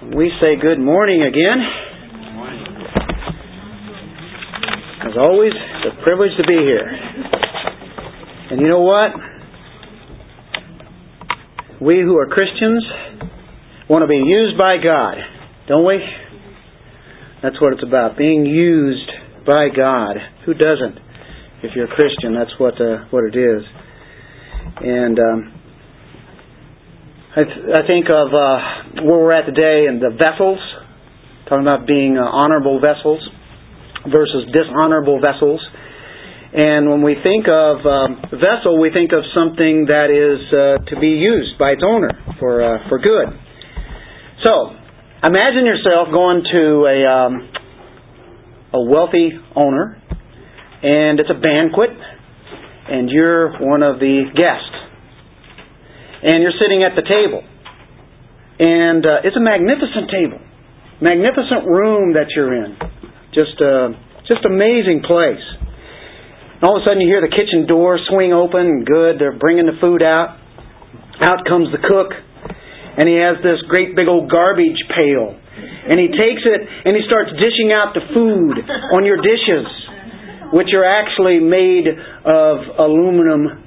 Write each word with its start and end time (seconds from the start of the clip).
We 0.00 0.30
say 0.40 0.54
good 0.62 0.78
morning 0.78 1.22
again. 1.22 1.58
As 5.10 5.16
always, 5.18 5.50
it's 5.52 5.98
a 5.98 6.02
privilege 6.04 6.30
to 6.36 6.46
be 6.46 6.54
here. 6.54 6.86
And 8.52 8.60
you 8.60 8.68
know 8.68 8.82
what? 8.82 9.10
We 11.82 12.00
who 12.00 12.16
are 12.16 12.28
Christians 12.28 12.84
want 13.90 14.04
to 14.04 14.06
be 14.06 14.22
used 14.24 14.56
by 14.56 14.76
God, 14.76 15.16
don't 15.66 15.84
we? 15.84 15.98
That's 17.42 17.60
what 17.60 17.72
it's 17.72 17.82
about, 17.82 18.16
being 18.16 18.46
used 18.46 19.10
by 19.44 19.66
God. 19.76 20.14
Who 20.46 20.54
doesn't? 20.54 20.96
If 21.64 21.74
you're 21.74 21.92
a 21.92 21.96
Christian, 21.96 22.34
that's 22.38 22.52
what 22.60 22.80
uh, 22.80 23.06
what 23.10 23.24
it 23.24 23.36
is. 23.36 23.62
And 24.80 25.18
um, 25.18 25.57
I, 27.38 27.44
th- 27.46 27.70
I 27.70 27.86
think 27.86 28.10
of 28.10 28.34
uh, 28.34 29.06
where 29.06 29.22
we're 29.22 29.30
at 29.30 29.46
today 29.46 29.86
and 29.86 30.02
the 30.02 30.10
vessels, 30.10 30.58
talking 31.46 31.62
about 31.62 31.86
being 31.86 32.18
uh, 32.18 32.26
honorable 32.26 32.82
vessels 32.82 33.22
versus 34.10 34.50
dishonorable 34.50 35.22
vessels. 35.22 35.62
And 36.50 36.90
when 36.90 37.06
we 37.06 37.14
think 37.22 37.46
of 37.46 37.86
um, 37.86 38.26
vessel, 38.34 38.82
we 38.82 38.90
think 38.90 39.14
of 39.14 39.22
something 39.38 39.86
that 39.86 40.10
is 40.10 40.42
uh, 40.50 40.82
to 40.90 40.98
be 40.98 41.14
used 41.14 41.54
by 41.62 41.78
its 41.78 41.82
owner 41.86 42.10
for 42.42 42.58
uh, 42.58 42.88
for 42.88 42.98
good. 42.98 43.30
So, 44.42 44.74
imagine 45.22 45.62
yourself 45.62 46.10
going 46.10 46.42
to 46.42 46.64
a 46.90 46.98
um, 47.06 47.32
a 48.74 48.82
wealthy 48.82 49.30
owner, 49.54 49.94
and 50.82 51.20
it's 51.20 51.30
a 51.30 51.38
banquet, 51.38 51.94
and 52.90 53.08
you're 53.08 53.54
one 53.62 53.84
of 53.84 54.00
the 54.00 54.26
guests 54.34 54.77
and 56.22 56.42
you're 56.42 56.56
sitting 56.58 56.82
at 56.82 56.98
the 56.98 57.06
table. 57.06 57.42
And 58.58 59.06
uh, 59.06 59.22
it's 59.22 59.38
a 59.38 59.44
magnificent 59.44 60.10
table, 60.10 60.42
magnificent 60.98 61.62
room 61.62 62.18
that 62.18 62.34
you're 62.34 62.50
in. 62.50 62.74
Just 63.30 63.54
uh, 63.62 63.94
just 64.26 64.42
amazing 64.42 65.06
place. 65.06 65.44
And 66.58 66.66
all 66.66 66.74
of 66.74 66.82
a 66.82 66.84
sudden, 66.84 66.98
you 66.98 67.06
hear 67.06 67.22
the 67.22 67.30
kitchen 67.30 67.70
door 67.70 68.02
swing 68.10 68.34
open. 68.34 68.82
Good, 68.82 69.22
they're 69.22 69.38
bringing 69.38 69.70
the 69.70 69.78
food 69.78 70.02
out. 70.02 70.42
Out 71.22 71.46
comes 71.46 71.70
the 71.70 71.82
cook, 71.82 72.14
and 72.14 73.06
he 73.06 73.18
has 73.18 73.38
this 73.42 73.62
great 73.70 73.94
big 73.94 74.06
old 74.06 74.30
garbage 74.30 74.78
pail, 74.90 75.34
and 75.34 75.98
he 75.98 76.10
takes 76.14 76.42
it 76.46 76.60
and 76.62 76.94
he 76.94 77.02
starts 77.06 77.30
dishing 77.34 77.74
out 77.74 77.94
the 77.94 78.06
food 78.14 78.54
on 78.94 79.02
your 79.02 79.18
dishes, 79.18 79.66
which 80.54 80.70
are 80.74 80.86
actually 80.86 81.42
made 81.42 81.90
of 81.90 82.54
aluminum 82.78 83.66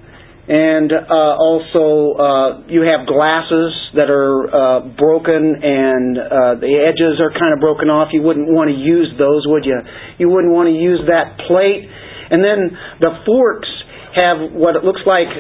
and 0.52 0.92
uh, 0.92 1.16
also 1.40 2.12
uh, 2.20 2.50
you 2.68 2.84
have 2.84 3.08
glasses 3.08 3.72
that 3.96 4.12
are 4.12 4.52
uh, 4.52 4.80
broken 5.00 5.56
and 5.64 6.20
uh, 6.20 6.60
the 6.60 6.76
edges 6.76 7.24
are 7.24 7.32
kind 7.32 7.56
of 7.56 7.64
broken 7.64 7.88
off. 7.88 8.12
You 8.12 8.20
wouldn't 8.20 8.52
want 8.52 8.68
to 8.68 8.76
use 8.76 9.08
those, 9.16 9.48
would 9.48 9.64
you? 9.64 9.80
You 10.20 10.28
wouldn't 10.28 10.52
want 10.52 10.68
to 10.68 10.76
use 10.76 11.08
that 11.08 11.40
plate. 11.48 11.88
And 11.88 12.44
then 12.44 12.76
the 13.00 13.24
forks 13.24 13.72
have 14.12 14.52
what 14.52 14.76
it 14.76 14.84
looks 14.84 15.00
like 15.08 15.32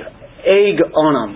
egg 0.48 0.80
on 0.80 1.12
them. 1.12 1.32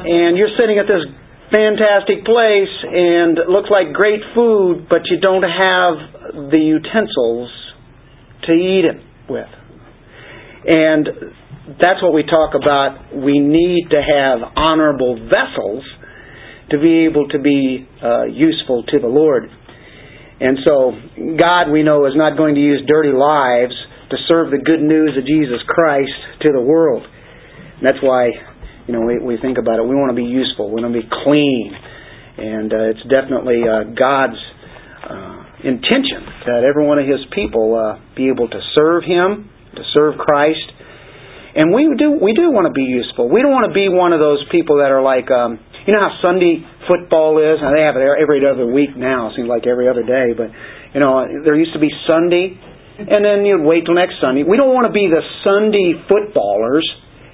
And 0.00 0.40
you're 0.40 0.56
sitting 0.56 0.80
at 0.80 0.88
this 0.88 1.04
fantastic 1.52 2.24
place 2.24 2.74
and 2.88 3.36
it 3.44 3.48
looks 3.52 3.68
like 3.68 3.92
great 3.92 4.24
food, 4.32 4.88
but 4.88 5.04
you 5.12 5.20
don't 5.20 5.44
have 5.44 6.48
the 6.48 6.64
utensils 6.64 7.52
to 8.48 8.56
eat 8.56 8.88
it 8.88 9.04
with. 9.28 9.52
And 10.64 11.36
that's 11.66 12.02
what 12.02 12.14
we 12.14 12.22
talk 12.24 12.54
about. 12.54 13.14
We 13.14 13.38
need 13.38 13.88
to 13.90 14.00
have 14.00 14.52
honorable 14.56 15.28
vessels 15.28 15.84
to 16.70 16.78
be 16.78 17.04
able 17.04 17.28
to 17.28 17.38
be 17.38 17.86
uh, 18.02 18.24
useful 18.24 18.84
to 18.88 18.98
the 18.98 19.08
Lord. 19.08 19.50
And 20.40 20.56
so, 20.64 20.92
God, 21.36 21.70
we 21.70 21.82
know, 21.82 22.06
is 22.06 22.16
not 22.16 22.36
going 22.36 22.54
to 22.54 22.60
use 22.60 22.80
dirty 22.88 23.12
lives 23.12 23.74
to 24.10 24.16
serve 24.26 24.50
the 24.50 24.58
good 24.58 24.80
news 24.80 25.12
of 25.18 25.26
Jesus 25.26 25.60
Christ 25.68 26.16
to 26.42 26.52
the 26.52 26.60
world. 26.62 27.04
And 27.04 27.84
that's 27.84 28.00
why, 28.02 28.30
you 28.86 28.94
know, 28.94 29.02
we, 29.02 29.18
we 29.18 29.36
think 29.36 29.58
about 29.58 29.78
it. 29.78 29.82
We 29.82 29.94
want 29.94 30.10
to 30.10 30.16
be 30.16 30.26
useful. 30.26 30.72
We 30.72 30.80
want 30.80 30.94
to 30.94 31.00
be 31.00 31.08
clean. 31.24 31.76
And 32.38 32.72
uh, 32.72 32.96
it's 32.96 33.04
definitely 33.04 33.60
uh, 33.68 33.92
God's 33.92 34.40
uh, 35.04 35.68
intention 35.68 36.24
that 36.48 36.64
every 36.64 36.86
one 36.86 36.98
of 36.98 37.04
His 37.04 37.20
people 37.36 37.76
uh, 37.76 38.00
be 38.16 38.32
able 38.32 38.48
to 38.48 38.60
serve 38.74 39.04
Him, 39.04 39.50
to 39.76 39.82
serve 39.92 40.16
Christ, 40.16 40.64
and 41.54 41.74
we 41.74 41.90
do 41.98 42.18
we 42.18 42.32
do 42.32 42.50
want 42.50 42.70
to 42.70 42.74
be 42.74 42.86
useful. 42.86 43.28
We 43.28 43.42
don't 43.42 43.52
want 43.52 43.66
to 43.66 43.74
be 43.74 43.90
one 43.90 44.12
of 44.12 44.20
those 44.20 44.44
people 44.50 44.78
that 44.78 44.90
are 44.94 45.02
like 45.02 45.30
um 45.30 45.58
you 45.86 45.96
know 45.96 46.00
how 46.00 46.12
Sunday 46.22 46.62
football 46.86 47.40
is, 47.40 47.58
and 47.58 47.72
they 47.74 47.82
have 47.82 47.96
it 47.96 48.04
every 48.04 48.44
other 48.44 48.68
week 48.68 48.94
now. 48.94 49.30
It 49.30 49.40
seems 49.40 49.48
like 49.48 49.66
every 49.66 49.88
other 49.88 50.04
day, 50.04 50.36
but 50.36 50.52
you 50.94 51.00
know 51.00 51.26
there 51.42 51.56
used 51.56 51.72
to 51.74 51.82
be 51.82 51.90
Sunday, 52.06 52.54
and 53.00 53.24
then 53.24 53.48
you'd 53.48 53.64
wait 53.64 53.88
till 53.88 53.96
next 53.96 54.20
Sunday. 54.20 54.44
We 54.44 54.56
don't 54.60 54.74
want 54.76 54.86
to 54.86 54.94
be 54.94 55.08
the 55.08 55.24
Sunday 55.42 55.96
footballers. 56.06 56.84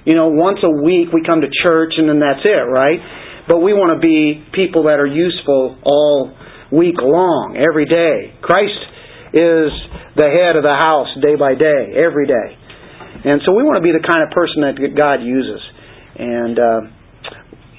You 0.07 0.15
know, 0.15 0.31
once 0.31 0.63
a 0.63 0.71
week 0.71 1.11
we 1.11 1.27
come 1.27 1.43
to 1.43 1.51
church 1.51 1.99
and 1.99 2.07
then 2.09 2.23
that's 2.23 2.47
it, 2.47 2.63
right? 2.71 3.03
But 3.51 3.59
we 3.59 3.75
want 3.75 3.99
to 3.99 4.01
be 4.01 4.39
people 4.55 4.87
that 4.87 5.03
are 5.03 5.07
useful 5.11 5.75
all 5.83 6.31
week 6.71 7.03
long, 7.03 7.59
every 7.59 7.87
day. 7.87 8.35
Christ 8.39 8.79
is 9.35 9.75
the 10.15 10.31
head 10.31 10.55
of 10.55 10.63
the 10.63 10.75
house 10.75 11.11
day 11.19 11.35
by 11.35 11.59
day, 11.59 11.91
every 11.99 12.27
day. 12.31 12.55
And 13.27 13.43
so 13.43 13.51
we 13.51 13.67
want 13.67 13.75
to 13.75 13.83
be 13.83 13.91
the 13.91 14.07
kind 14.07 14.23
of 14.23 14.31
person 14.31 14.63
that 14.63 14.79
God 14.95 15.19
uses. 15.19 15.59
And, 16.15 16.55
uh, 16.55 16.81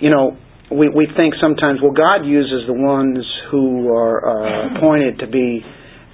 you 0.04 0.12
know, 0.12 0.36
we, 0.68 0.92
we 0.92 1.08
think 1.16 1.40
sometimes, 1.40 1.80
well, 1.80 1.96
God 1.96 2.28
uses 2.28 2.68
the 2.68 2.76
ones 2.76 3.24
who 3.50 3.88
are 3.88 4.20
uh, 4.28 4.76
appointed 4.76 5.24
to 5.24 5.28
be 5.32 5.64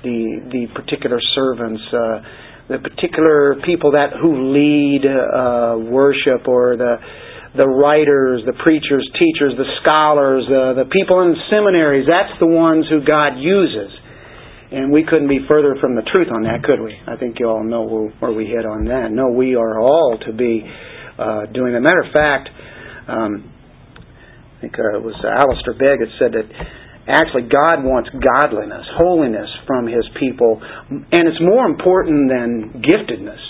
the, 0.06 0.38
the 0.54 0.64
particular 0.78 1.18
servants, 1.34 1.82
uh, 1.90 2.22
the 2.70 2.78
particular 2.78 3.58
people 3.66 3.98
that 3.98 4.14
who 4.22 4.54
lead 4.54 5.02
uh, 5.02 5.82
worship 5.82 6.46
or 6.46 6.78
the, 6.78 7.02
the 7.58 7.66
writers, 7.66 8.46
the 8.46 8.54
preachers, 8.62 9.02
teachers, 9.18 9.58
the 9.58 9.66
scholars, 9.82 10.46
uh, 10.46 10.78
the 10.78 10.86
people 10.94 11.26
in 11.26 11.34
seminaries. 11.50 12.06
That's 12.06 12.38
the 12.38 12.46
ones 12.46 12.86
who 12.86 13.02
God 13.02 13.42
uses. 13.42 13.90
And 14.74 14.92
we 14.92 15.06
couldn't 15.06 15.30
be 15.30 15.46
further 15.48 15.78
from 15.80 15.94
the 15.94 16.02
truth 16.02 16.34
on 16.34 16.50
that, 16.50 16.66
could 16.66 16.82
we? 16.82 16.98
I 17.06 17.16
think 17.16 17.38
you 17.38 17.46
all 17.46 17.64
know 17.64 18.10
where 18.18 18.34
we 18.34 18.50
hit 18.50 18.66
on 18.66 18.86
that. 18.90 19.14
No, 19.14 19.30
we 19.30 19.54
are 19.54 19.78
all 19.80 20.18
to 20.26 20.34
be 20.34 20.66
uh, 21.14 21.46
doing 21.54 21.78
that. 21.78 21.82
Matter 21.86 22.02
of 22.02 22.10
fact, 22.10 22.50
um, 23.06 23.54
I 24.58 24.58
think 24.66 24.74
uh, 24.74 24.98
it 24.98 25.04
was 25.06 25.14
Alistair 25.22 25.78
Begg 25.78 26.02
that 26.02 26.10
said 26.18 26.34
that 26.34 26.50
actually 27.06 27.54
God 27.54 27.86
wants 27.86 28.10
godliness, 28.18 28.82
holiness 28.98 29.46
from 29.70 29.86
His 29.86 30.10
people, 30.18 30.58
and 30.90 31.30
it's 31.30 31.38
more 31.38 31.70
important 31.70 32.34
than 32.34 32.82
giftedness. 32.82 33.46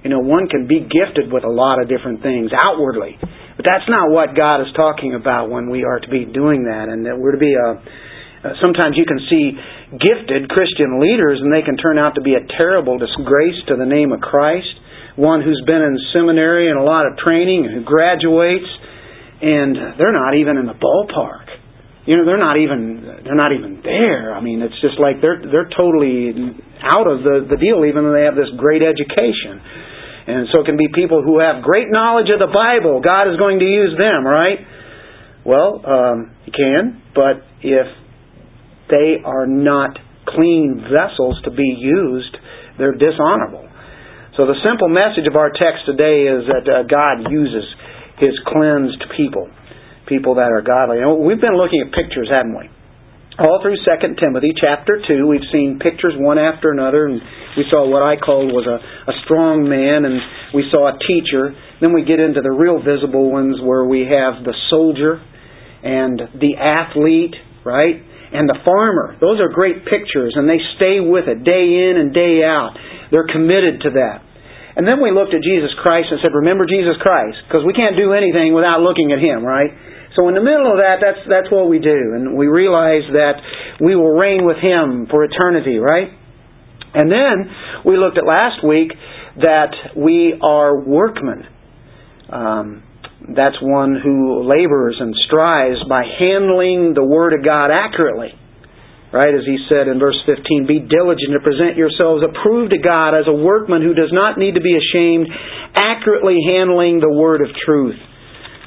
You 0.00 0.16
know, 0.16 0.24
one 0.24 0.48
can 0.48 0.64
be 0.64 0.80
gifted 0.80 1.28
with 1.28 1.44
a 1.44 1.52
lot 1.52 1.76
of 1.76 1.92
different 1.92 2.24
things 2.24 2.48
outwardly, 2.56 3.20
but 3.20 3.68
that's 3.68 3.84
not 3.92 4.08
what 4.08 4.32
God 4.32 4.64
is 4.64 4.72
talking 4.72 5.12
about 5.12 5.52
when 5.52 5.68
we 5.68 5.84
are 5.84 6.00
to 6.00 6.08
be 6.08 6.24
doing 6.24 6.64
that, 6.72 6.88
and 6.88 7.04
that 7.04 7.20
we're 7.20 7.36
to 7.36 7.42
be 7.42 7.52
a 7.52 7.84
sometimes 8.60 9.00
you 9.00 9.08
can 9.08 9.20
see 9.30 9.56
gifted 9.96 10.52
Christian 10.52 11.00
leaders 11.00 11.40
and 11.40 11.48
they 11.48 11.62
can 11.62 11.76
turn 11.76 11.98
out 11.98 12.16
to 12.16 12.22
be 12.22 12.36
a 12.36 12.44
terrible 12.56 12.98
disgrace 12.98 13.56
to 13.68 13.76
the 13.76 13.88
name 13.88 14.12
of 14.12 14.20
Christ. 14.20 14.68
One 15.16 15.40
who's 15.40 15.62
been 15.64 15.80
in 15.80 15.96
seminary 16.12 16.68
and 16.68 16.78
a 16.78 16.82
lot 16.82 17.06
of 17.06 17.16
training 17.16 17.64
and 17.64 17.72
who 17.72 17.84
graduates 17.84 18.68
and 19.40 19.96
they're 19.98 20.14
not 20.14 20.34
even 20.36 20.56
in 20.56 20.66
the 20.66 20.76
ballpark. 20.76 21.52
You 22.04 22.20
know, 22.20 22.24
they're 22.28 22.40
not 22.40 22.60
even 22.60 23.24
they're 23.24 23.38
not 23.38 23.52
even 23.52 23.80
there. 23.80 24.36
I 24.36 24.40
mean, 24.40 24.60
it's 24.60 24.76
just 24.84 25.00
like 25.00 25.24
they're 25.24 25.40
they're 25.40 25.72
totally 25.72 26.36
out 26.84 27.08
of 27.08 27.24
the 27.24 27.48
the 27.48 27.56
deal 27.56 27.84
even 27.88 28.04
though 28.04 28.12
they 28.12 28.28
have 28.28 28.36
this 28.36 28.52
great 28.60 28.84
education. 28.84 29.60
And 30.24 30.48
so 30.52 30.60
it 30.60 30.66
can 30.66 30.76
be 30.76 30.88
people 30.92 31.20
who 31.20 31.40
have 31.40 31.64
great 31.64 31.88
knowledge 31.88 32.32
of 32.32 32.40
the 32.40 32.48
Bible. 32.48 33.00
God 33.04 33.28
is 33.28 33.36
going 33.36 33.60
to 33.60 33.68
use 33.68 33.92
them, 33.96 34.24
right? 34.24 34.60
Well, 35.44 35.84
um, 35.84 36.32
He 36.44 36.52
can, 36.52 37.00
but 37.12 37.44
if 37.60 37.84
they 38.90 39.22
are 39.24 39.46
not 39.46 39.98
clean 40.28 40.84
vessels 40.88 41.40
to 41.44 41.50
be 41.50 41.76
used, 41.78 42.36
they're 42.78 42.96
dishonorable. 42.96 43.68
So 44.36 44.46
the 44.50 44.58
simple 44.66 44.90
message 44.90 45.30
of 45.30 45.36
our 45.36 45.50
text 45.54 45.86
today 45.86 46.26
is 46.26 46.42
that 46.50 46.66
uh, 46.66 46.82
God 46.90 47.30
uses 47.30 47.62
His 48.18 48.34
cleansed 48.50 49.04
people, 49.16 49.46
people 50.10 50.34
that 50.42 50.50
are 50.50 50.62
godly. 50.62 50.98
And 50.98 51.22
we've 51.22 51.40
been 51.40 51.54
looking 51.54 51.86
at 51.86 51.94
pictures, 51.94 52.26
haven't 52.26 52.58
we? 52.58 52.66
All 53.38 53.58
through 53.62 53.78
2 53.78 54.14
Timothy 54.18 54.54
chapter 54.54 55.02
2, 55.06 55.26
we've 55.26 55.46
seen 55.50 55.78
pictures 55.82 56.14
one 56.14 56.38
after 56.38 56.70
another, 56.70 57.06
and 57.06 57.20
we 57.56 57.66
saw 57.70 57.86
what 57.86 58.02
I 58.02 58.14
called 58.14 58.50
was 58.50 58.66
a, 58.66 58.78
a 59.10 59.14
strong 59.26 59.66
man, 59.66 60.06
and 60.06 60.18
we 60.54 60.62
saw 60.70 60.90
a 60.90 60.98
teacher. 60.98 61.50
Then 61.80 61.94
we 61.94 62.02
get 62.06 62.18
into 62.18 62.42
the 62.42 62.50
real 62.50 62.78
visible 62.78 63.30
ones 63.30 63.58
where 63.62 63.84
we 63.86 64.06
have 64.06 64.42
the 64.46 64.54
soldier 64.70 65.18
and 65.82 66.38
the 66.38 66.58
athlete, 66.62 67.34
right? 67.66 68.02
And 68.34 68.50
the 68.50 68.58
farmer. 68.66 69.14
Those 69.22 69.38
are 69.38 69.48
great 69.48 69.86
pictures, 69.86 70.34
and 70.34 70.50
they 70.50 70.58
stay 70.76 70.98
with 70.98 71.30
it 71.30 71.46
day 71.46 71.86
in 71.86 71.94
and 71.96 72.10
day 72.10 72.42
out. 72.42 72.74
They're 73.14 73.30
committed 73.30 73.86
to 73.86 73.90
that. 73.94 74.26
And 74.74 74.82
then 74.82 74.98
we 74.98 75.14
looked 75.14 75.30
at 75.30 75.46
Jesus 75.46 75.70
Christ 75.78 76.10
and 76.10 76.18
said, 76.18 76.34
Remember 76.34 76.66
Jesus 76.66 76.98
Christ, 76.98 77.38
because 77.46 77.62
we 77.62 77.72
can't 77.72 77.94
do 77.94 78.10
anything 78.10 78.50
without 78.50 78.82
looking 78.82 79.14
at 79.14 79.22
Him, 79.22 79.46
right? 79.46 79.70
So 80.18 80.26
in 80.26 80.34
the 80.34 80.42
middle 80.42 80.66
of 80.66 80.82
that, 80.82 80.98
that's 80.98 81.22
that's 81.30 81.50
what 81.50 81.70
we 81.70 81.78
do, 81.78 82.18
and 82.18 82.34
we 82.34 82.46
realize 82.50 83.06
that 83.14 83.38
we 83.78 83.94
will 83.94 84.14
reign 84.14 84.42
with 84.42 84.58
Him 84.58 85.06
for 85.10 85.22
eternity, 85.22 85.78
right? 85.78 86.10
And 86.94 87.10
then 87.10 87.50
we 87.86 87.96
looked 87.96 88.18
at 88.18 88.26
last 88.26 88.66
week 88.66 88.90
that 89.42 89.94
we 89.96 90.34
are 90.42 90.78
workmen. 90.78 91.46
Um, 92.30 92.82
that's 93.32 93.56
one 93.62 93.96
who 93.96 94.44
labors 94.44 94.96
and 95.00 95.14
strives 95.26 95.80
by 95.88 96.04
handling 96.04 96.92
the 96.92 97.04
Word 97.04 97.32
of 97.32 97.44
God 97.44 97.72
accurately. 97.72 98.36
Right, 99.14 99.30
as 99.30 99.46
he 99.46 99.62
said 99.70 99.86
in 99.86 100.02
verse 100.02 100.18
15, 100.26 100.66
be 100.66 100.82
diligent 100.82 101.38
to 101.38 101.40
present 101.40 101.78
yourselves 101.78 102.26
approved 102.26 102.74
to 102.74 102.82
God 102.82 103.14
as 103.14 103.30
a 103.30 103.32
workman 103.32 103.78
who 103.78 103.94
does 103.94 104.10
not 104.10 104.42
need 104.42 104.58
to 104.58 104.60
be 104.60 104.74
ashamed, 104.74 105.30
accurately 105.70 106.42
handling 106.42 106.98
the 106.98 107.14
Word 107.14 107.38
of 107.38 107.54
truth. 107.62 107.94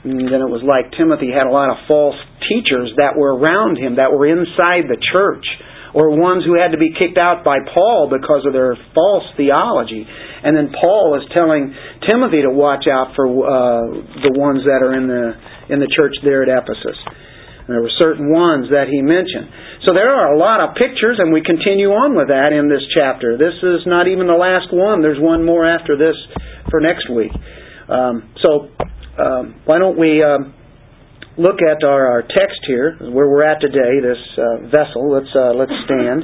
And 0.07 0.31
then 0.31 0.39
it 0.39 0.47
was 0.47 0.63
like 0.63 0.95
Timothy 0.95 1.35
had 1.35 1.51
a 1.51 1.53
lot 1.53 1.67
of 1.67 1.83
false 1.83 2.15
teachers 2.47 2.95
that 2.95 3.19
were 3.19 3.35
around 3.35 3.75
him, 3.75 3.99
that 3.99 4.15
were 4.15 4.23
inside 4.23 4.87
the 4.87 4.95
church, 5.11 5.43
or 5.91 6.15
ones 6.15 6.47
who 6.47 6.55
had 6.55 6.71
to 6.71 6.79
be 6.79 6.95
kicked 6.95 7.19
out 7.19 7.43
by 7.43 7.59
Paul 7.67 8.07
because 8.07 8.47
of 8.47 8.55
their 8.55 8.79
false 8.95 9.27
theology. 9.35 10.07
And 10.43 10.55
then 10.55 10.69
Paul 10.73 11.17
is 11.17 11.25
telling 11.33 11.73
Timothy 12.05 12.45
to 12.45 12.51
watch 12.53 12.85
out 12.85 13.13
for 13.15 13.25
uh, 13.25 14.21
the 14.21 14.33
ones 14.37 14.61
that 14.65 14.85
are 14.85 14.93
in 14.93 15.09
the 15.09 15.25
in 15.73 15.79
the 15.79 15.89
church 15.91 16.15
there 16.23 16.43
at 16.43 16.49
Ephesus. 16.49 16.97
And 17.67 17.75
there 17.75 17.83
were 17.83 17.91
certain 17.99 18.31
ones 18.31 18.71
that 18.71 18.87
he 18.87 19.03
mentioned. 19.03 19.51
So 19.83 19.91
there 19.91 20.07
are 20.07 20.31
a 20.31 20.39
lot 20.39 20.63
of 20.63 20.79
pictures, 20.79 21.19
and 21.19 21.35
we 21.35 21.43
continue 21.43 21.91
on 21.91 22.15
with 22.15 22.31
that 22.31 22.55
in 22.55 22.71
this 22.71 22.83
chapter. 22.95 23.35
This 23.35 23.59
is 23.59 23.83
not 23.83 24.07
even 24.07 24.27
the 24.27 24.39
last 24.39 24.71
one. 24.71 25.03
There's 25.03 25.19
one 25.19 25.43
more 25.43 25.67
after 25.67 25.99
this 25.99 26.15
for 26.71 26.79
next 26.79 27.11
week. 27.11 27.35
Um, 27.91 28.31
so 28.39 28.71
um, 29.19 29.59
why 29.67 29.79
don't 29.79 29.99
we 29.99 30.23
um, 30.23 30.55
look 31.37 31.59
at 31.59 31.83
our, 31.83 32.07
our 32.07 32.21
text 32.21 32.63
here, 32.67 32.95
where 32.99 33.27
we're 33.27 33.43
at 33.43 33.59
today, 33.59 33.99
this 33.99 34.23
uh, 34.39 34.71
vessel. 34.71 35.11
Let's 35.11 35.31
uh, 35.35 35.51
let's 35.51 35.75
stand. 35.85 36.23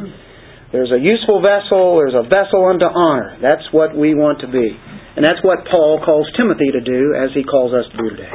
There's 0.73 0.89
a 0.89 0.97
useful 0.97 1.37
vessel. 1.37 2.01
There's 2.01 2.17
a 2.17 2.25
vessel 2.25 2.65
unto 2.65 2.89
honor. 2.89 3.37
That's 3.37 3.61
what 3.69 3.93
we 3.93 4.17
want 4.17 4.41
to 4.41 4.49
be, 4.49 4.73
and 5.13 5.21
that's 5.21 5.37
what 5.45 5.69
Paul 5.69 6.01
calls 6.01 6.25
Timothy 6.33 6.73
to 6.73 6.81
do, 6.81 7.13
as 7.13 7.29
he 7.37 7.45
calls 7.45 7.77
us 7.77 7.85
to 7.93 7.97
do 8.01 8.09
today. 8.17 8.33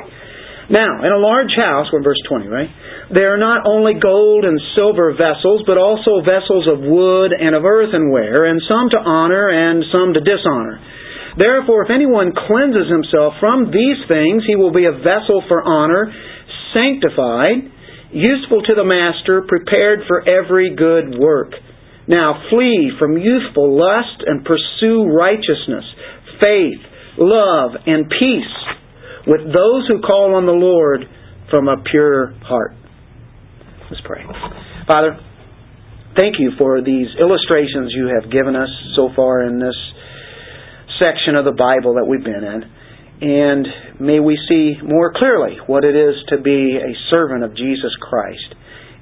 Now, 0.71 1.03
in 1.03 1.11
a 1.11 1.19
large 1.19 1.51
house, 1.59 1.91
we're 1.91 1.99
in 1.99 2.07
verse 2.07 2.23
20, 2.31 2.47
right? 2.47 2.71
There 3.11 3.35
are 3.35 3.43
not 3.43 3.67
only 3.67 3.99
gold 3.99 4.45
and 4.47 4.55
silver 4.79 5.17
vessels, 5.19 5.67
but 5.67 5.83
also 5.83 6.23
vessels 6.23 6.71
of 6.71 6.79
wood 6.79 7.35
and 7.35 7.59
of 7.59 7.67
earthenware, 7.67 8.47
and 8.47 8.63
some 8.71 8.87
to 8.95 9.01
honor 9.03 9.51
and 9.51 9.83
some 9.91 10.15
to 10.15 10.21
dishonor. 10.23 10.79
Therefore, 11.35 11.89
if 11.89 11.91
anyone 11.91 12.37
cleanses 12.47 12.87
himself 12.87 13.35
from 13.43 13.75
these 13.75 13.99
things, 14.07 14.47
he 14.47 14.55
will 14.55 14.71
be 14.71 14.87
a 14.87 14.95
vessel 14.95 15.43
for 15.51 15.59
honor, 15.65 16.15
sanctified, 16.71 17.67
useful 18.15 18.63
to 18.63 18.75
the 18.79 18.87
master, 18.87 19.43
prepared 19.43 20.07
for 20.07 20.23
every 20.23 20.77
good 20.77 21.19
work. 21.19 21.59
Now, 22.09 22.43
flee 22.51 22.91
from 22.99 23.19
youthful 23.19 23.77
lust 23.77 24.25
and 24.27 24.45
pursue 24.45 25.05
righteousness, 25.13 25.85
faith, 26.41 26.81
love, 27.19 27.73
and 27.87 28.09
peace 28.09 28.57
with 29.27 29.45
those 29.45 29.87
who 29.89 30.01
call 30.01 30.35
on 30.35 30.47
the 30.47 30.53
Lord 30.53 31.05
from 31.51 31.69
a 31.69 31.77
pure 31.85 32.33
heart. 32.43 32.73
Let's 33.91 34.03
pray. 34.05 34.25
Father, 34.87 35.21
thank 36.19 36.37
you 36.39 36.53
for 36.57 36.81
these 36.81 37.09
illustrations 37.21 37.93
you 37.95 38.09
have 38.09 38.33
given 38.33 38.57
us 38.57 38.69
so 38.97 39.11
far 39.15 39.43
in 39.45 39.59
this 39.59 39.77
section 40.99 41.37
of 41.37 41.45
the 41.45 41.53
Bible 41.53 41.95
that 41.95 42.07
we've 42.09 42.25
been 42.25 42.45
in. 42.45 42.65
And 43.21 43.67
may 44.01 44.21
we 44.21 44.39
see 44.49 44.77
more 44.83 45.13
clearly 45.13 45.59
what 45.67 45.85
it 45.85 45.97
is 45.97 46.15
to 46.29 46.41
be 46.41 46.79
a 46.79 46.93
servant 47.11 47.45
of 47.45 47.57
Jesus 47.57 47.91
Christ. 48.01 48.55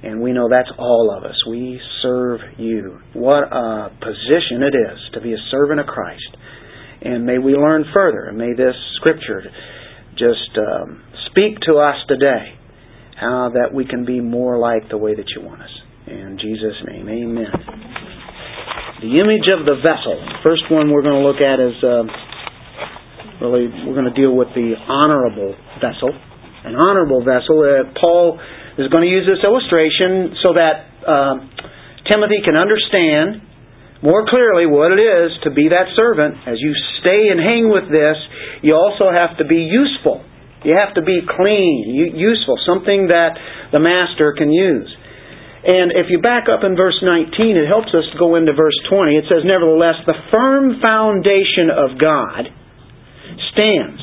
And 0.07 0.23
we 0.23 0.33
know 0.33 0.49
that's 0.49 0.71
all 0.79 1.13
of 1.17 1.25
us. 1.25 1.35
We 1.49 1.81
serve 2.01 2.39
you. 2.59 3.01
What 3.13 3.43
a 3.51 3.91
position 3.99 4.63
it 4.63 4.77
is 4.79 4.99
to 5.15 5.21
be 5.21 5.33
a 5.33 5.43
servant 5.51 5.81
of 5.81 5.87
Christ. 5.87 6.37
And 7.03 7.27
may 7.27 7.39
we 7.39 7.55
learn 7.55 7.85
further. 7.93 8.27
And 8.27 8.39
may 8.39 8.55
this 8.55 8.77
scripture 9.01 9.43
just 10.13 10.55
um, 10.57 11.03
speak 11.27 11.59
to 11.67 11.79
us 11.79 11.97
today 12.07 12.55
how 13.19 13.51
that 13.55 13.75
we 13.75 13.85
can 13.85 14.05
be 14.05 14.21
more 14.21 14.59
like 14.59 14.89
the 14.91 14.97
way 14.97 15.17
that 15.17 15.27
you 15.35 15.43
want 15.43 15.63
us. 15.63 15.75
In 16.07 16.39
Jesus' 16.41 16.79
name, 16.87 17.09
amen. 17.09 17.51
The 19.03 19.11
image 19.19 19.51
of 19.59 19.67
the 19.67 19.75
vessel. 19.83 20.23
First 20.45 20.71
one 20.71 20.93
we're 20.93 21.03
going 21.03 21.19
to 21.19 21.27
look 21.27 21.43
at 21.43 21.59
is 21.59 21.83
uh, 21.83 22.07
really, 23.43 23.67
we're 23.85 23.99
going 23.99 24.13
to 24.13 24.15
deal 24.15 24.37
with 24.37 24.55
the 24.55 24.75
honorable 24.87 25.57
vessel. 25.83 26.15
An 26.67 26.75
honorable 26.75 27.23
vessel. 27.23 27.63
Uh, 27.63 27.95
Paul 27.95 28.43
is 28.75 28.91
going 28.91 29.07
to 29.07 29.13
use 29.13 29.23
this 29.23 29.39
illustration 29.47 30.35
so 30.43 30.59
that 30.59 30.75
uh, 31.07 31.35
Timothy 32.11 32.43
can 32.43 32.59
understand 32.59 33.47
more 34.03 34.27
clearly 34.27 34.67
what 34.67 34.91
it 34.91 34.99
is 34.99 35.31
to 35.47 35.55
be 35.55 35.71
that 35.71 35.95
servant. 35.95 36.43
As 36.43 36.59
you 36.59 36.75
stay 36.99 37.31
and 37.31 37.39
hang 37.39 37.71
with 37.71 37.87
this, 37.87 38.19
you 38.67 38.75
also 38.75 39.15
have 39.15 39.39
to 39.39 39.47
be 39.47 39.71
useful. 39.71 40.27
You 40.67 40.75
have 40.75 40.99
to 40.99 41.07
be 41.07 41.23
clean, 41.23 41.95
useful, 42.19 42.59
something 42.67 43.15
that 43.15 43.39
the 43.71 43.79
master 43.79 44.35
can 44.35 44.51
use. 44.51 44.91
And 45.63 45.95
if 45.95 46.11
you 46.11 46.19
back 46.19 46.51
up 46.51 46.67
in 46.67 46.75
verse 46.75 46.99
19, 46.99 47.31
it 47.55 47.71
helps 47.71 47.95
us 47.95 48.11
to 48.11 48.19
go 48.19 48.35
into 48.35 48.59
verse 48.59 48.75
20. 48.91 49.15
It 49.15 49.31
says, 49.31 49.47
Nevertheless, 49.47 50.03
the 50.03 50.19
firm 50.35 50.83
foundation 50.83 51.71
of 51.71 51.95
God 51.95 52.51
stands, 53.55 54.03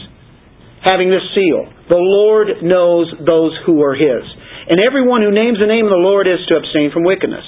having 0.80 1.12
this 1.12 1.28
seal 1.36 1.73
The 1.90 2.00
Lord 2.00 2.64
knows 2.64 3.12
those 3.26 3.58
who 3.66 3.84
are 3.84 3.96
His. 3.96 4.24
And 4.70 4.80
everyone 4.80 5.20
who 5.20 5.32
names 5.32 5.60
the 5.60 5.68
name 5.68 5.84
of 5.84 5.92
the 5.92 6.00
Lord 6.00 6.28
is 6.28 6.40
to 6.48 6.56
abstain 6.56 6.92
from 6.96 7.04
wickedness. 7.04 7.44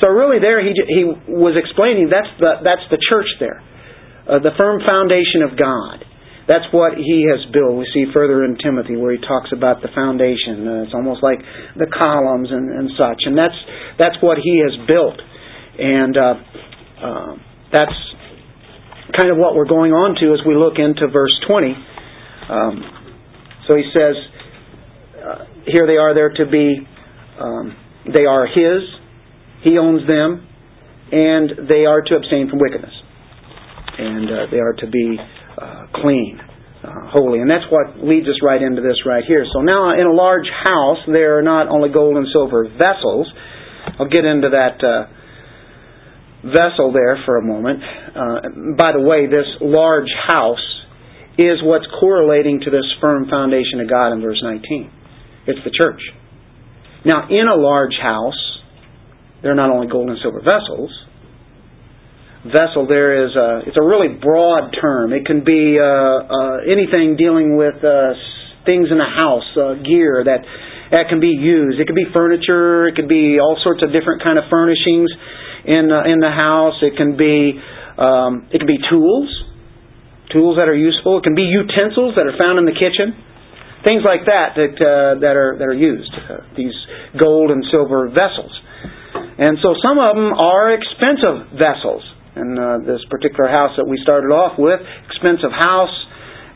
So 0.00 0.10
really, 0.10 0.42
there 0.42 0.58
he 0.60 0.74
he 0.74 1.06
was 1.30 1.54
explaining 1.54 2.10
that's 2.10 2.28
the 2.42 2.60
that's 2.60 2.84
the 2.90 2.98
church 2.98 3.30
there, 3.38 3.62
uh, 4.28 4.42
the 4.42 4.50
firm 4.58 4.82
foundation 4.82 5.46
of 5.46 5.56
God. 5.56 6.04
That's 6.50 6.66
what 6.74 6.98
he 6.98 7.22
has 7.30 7.38
built. 7.54 7.78
We 7.78 7.86
see 7.94 8.10
further 8.10 8.42
in 8.42 8.58
Timothy 8.58 8.98
where 8.98 9.14
he 9.14 9.22
talks 9.22 9.54
about 9.54 9.78
the 9.78 9.88
foundation. 9.94 10.66
Uh, 10.66 10.84
it's 10.84 10.92
almost 10.92 11.22
like 11.22 11.38
the 11.78 11.86
columns 11.86 12.50
and, 12.50 12.66
and 12.66 12.90
such, 12.98 13.30
and 13.30 13.38
that's 13.38 13.54
that's 13.96 14.18
what 14.18 14.42
he 14.42 14.58
has 14.66 14.74
built, 14.90 15.16
and 15.78 16.12
uh, 16.18 16.34
uh, 16.98 17.32
that's 17.70 17.96
kind 19.16 19.30
of 19.30 19.38
what 19.38 19.54
we're 19.54 19.70
going 19.70 19.94
on 19.94 20.18
to 20.18 20.34
as 20.34 20.42
we 20.42 20.58
look 20.58 20.82
into 20.82 21.06
verse 21.08 21.32
twenty. 21.46 21.78
Um, 22.50 23.01
so 23.66 23.76
he 23.76 23.84
says, 23.92 24.16
uh, 25.22 25.44
"Here 25.66 25.86
they 25.86 25.96
are. 25.96 26.14
There 26.14 26.30
to 26.30 26.46
be. 26.50 26.86
Um, 27.38 27.76
they 28.12 28.24
are 28.24 28.46
his." 28.46 28.82
He 29.62 29.78
owns 29.78 30.06
them, 30.08 30.46
and 31.12 31.68
they 31.68 31.86
are 31.86 32.02
to 32.02 32.14
abstain 32.16 32.50
from 32.50 32.58
wickedness. 32.58 32.92
And 33.98 34.26
uh, 34.26 34.46
they 34.50 34.58
are 34.58 34.72
to 34.72 34.86
be 34.90 35.18
uh, 35.56 35.86
clean, 36.02 36.40
uh, 36.82 37.10
holy. 37.12 37.38
And 37.38 37.48
that's 37.48 37.70
what 37.70 38.02
leads 38.02 38.26
us 38.26 38.42
right 38.42 38.60
into 38.60 38.82
this 38.82 38.96
right 39.06 39.22
here. 39.26 39.46
So 39.52 39.60
now, 39.60 39.92
in 39.94 40.06
a 40.06 40.12
large 40.12 40.48
house, 40.64 40.98
there 41.06 41.38
are 41.38 41.42
not 41.42 41.68
only 41.68 41.90
gold 41.90 42.16
and 42.16 42.26
silver 42.32 42.64
vessels. 42.64 43.30
I'll 43.98 44.08
get 44.08 44.24
into 44.24 44.50
that 44.50 44.82
uh, 44.82 45.06
vessel 46.42 46.92
there 46.92 47.22
for 47.24 47.36
a 47.38 47.42
moment. 47.42 47.82
Uh, 47.82 48.74
by 48.76 48.92
the 48.92 49.00
way, 49.00 49.26
this 49.26 49.46
large 49.60 50.10
house 50.26 50.81
is 51.38 51.62
what's 51.62 51.86
correlating 51.98 52.60
to 52.64 52.70
this 52.70 52.84
firm 53.00 53.28
foundation 53.28 53.80
of 53.80 53.88
God 53.88 54.12
in 54.12 54.20
verse 54.20 54.40
19. 54.42 54.90
It's 55.46 55.60
the 55.64 55.72
church. 55.72 56.00
Now, 57.04 57.26
in 57.28 57.48
a 57.48 57.56
large 57.56 57.96
house, 58.00 58.38
there 59.42 59.50
are 59.50 59.58
not 59.58 59.70
only 59.70 59.88
gold 59.88 60.08
and 60.08 60.18
silver 60.22 60.40
vessels. 60.40 60.90
Vessel 62.46 62.86
there 62.86 63.26
is 63.26 63.34
a, 63.34 63.62
it's 63.66 63.76
a 63.78 63.84
really 63.84 64.18
broad 64.18 64.74
term. 64.80 65.12
It 65.12 65.26
can 65.26 65.44
be 65.44 65.78
uh, 65.78 65.86
uh, 65.86 66.56
anything 66.66 67.16
dealing 67.16 67.56
with 67.56 67.78
uh, 67.82 68.14
things 68.66 68.90
in 68.90 68.98
the 68.98 69.10
house, 69.18 69.46
uh, 69.58 69.74
gear 69.82 70.22
that 70.26 70.42
that 70.90 71.08
can 71.08 71.20
be 71.20 71.32
used. 71.32 71.80
It 71.80 71.86
could 71.86 71.96
be 71.96 72.06
furniture. 72.12 72.86
It 72.86 72.94
could 72.94 73.08
be 73.08 73.40
all 73.40 73.56
sorts 73.62 73.82
of 73.82 73.90
different 73.94 74.22
kind 74.22 74.38
of 74.38 74.44
furnishings 74.50 75.10
in 75.64 75.90
uh, 75.90 76.04
in 76.04 76.20
the 76.20 76.30
house. 76.30 76.76
It 76.82 76.96
can 76.96 77.16
be 77.16 77.56
um, 77.98 78.50
it 78.52 78.58
can 78.58 78.66
be 78.66 78.78
tools, 78.90 79.30
tools 80.32 80.56
that 80.56 80.68
are 80.68 80.76
useful. 80.76 81.18
It 81.18 81.24
can 81.24 81.36
be 81.36 81.46
utensils 81.46 82.16
that 82.16 82.26
are 82.26 82.36
found 82.36 82.58
in 82.58 82.64
the 82.64 82.74
kitchen, 82.74 83.14
things 83.84 84.02
like 84.02 84.26
that 84.26 84.56
that 84.56 84.74
uh, 84.80 85.20
that 85.20 85.36
are 85.36 85.56
that 85.60 85.68
are 85.68 85.76
used. 85.76 86.12
Uh, 86.12 86.42
these 86.56 86.74
gold 87.14 87.52
and 87.52 87.64
silver 87.70 88.08
vessels. 88.08 88.52
And 89.14 89.60
so 89.60 89.76
some 89.80 89.96
of 90.00 90.16
them 90.16 90.32
are 90.32 90.72
expensive 90.72 91.56
vessels. 91.56 92.02
In 92.32 92.56
uh, 92.56 92.80
this 92.80 93.04
particular 93.12 93.44
house 93.44 93.76
that 93.76 93.84
we 93.84 94.00
started 94.00 94.32
off 94.32 94.56
with, 94.56 94.80
expensive 95.04 95.52
house, 95.52 95.92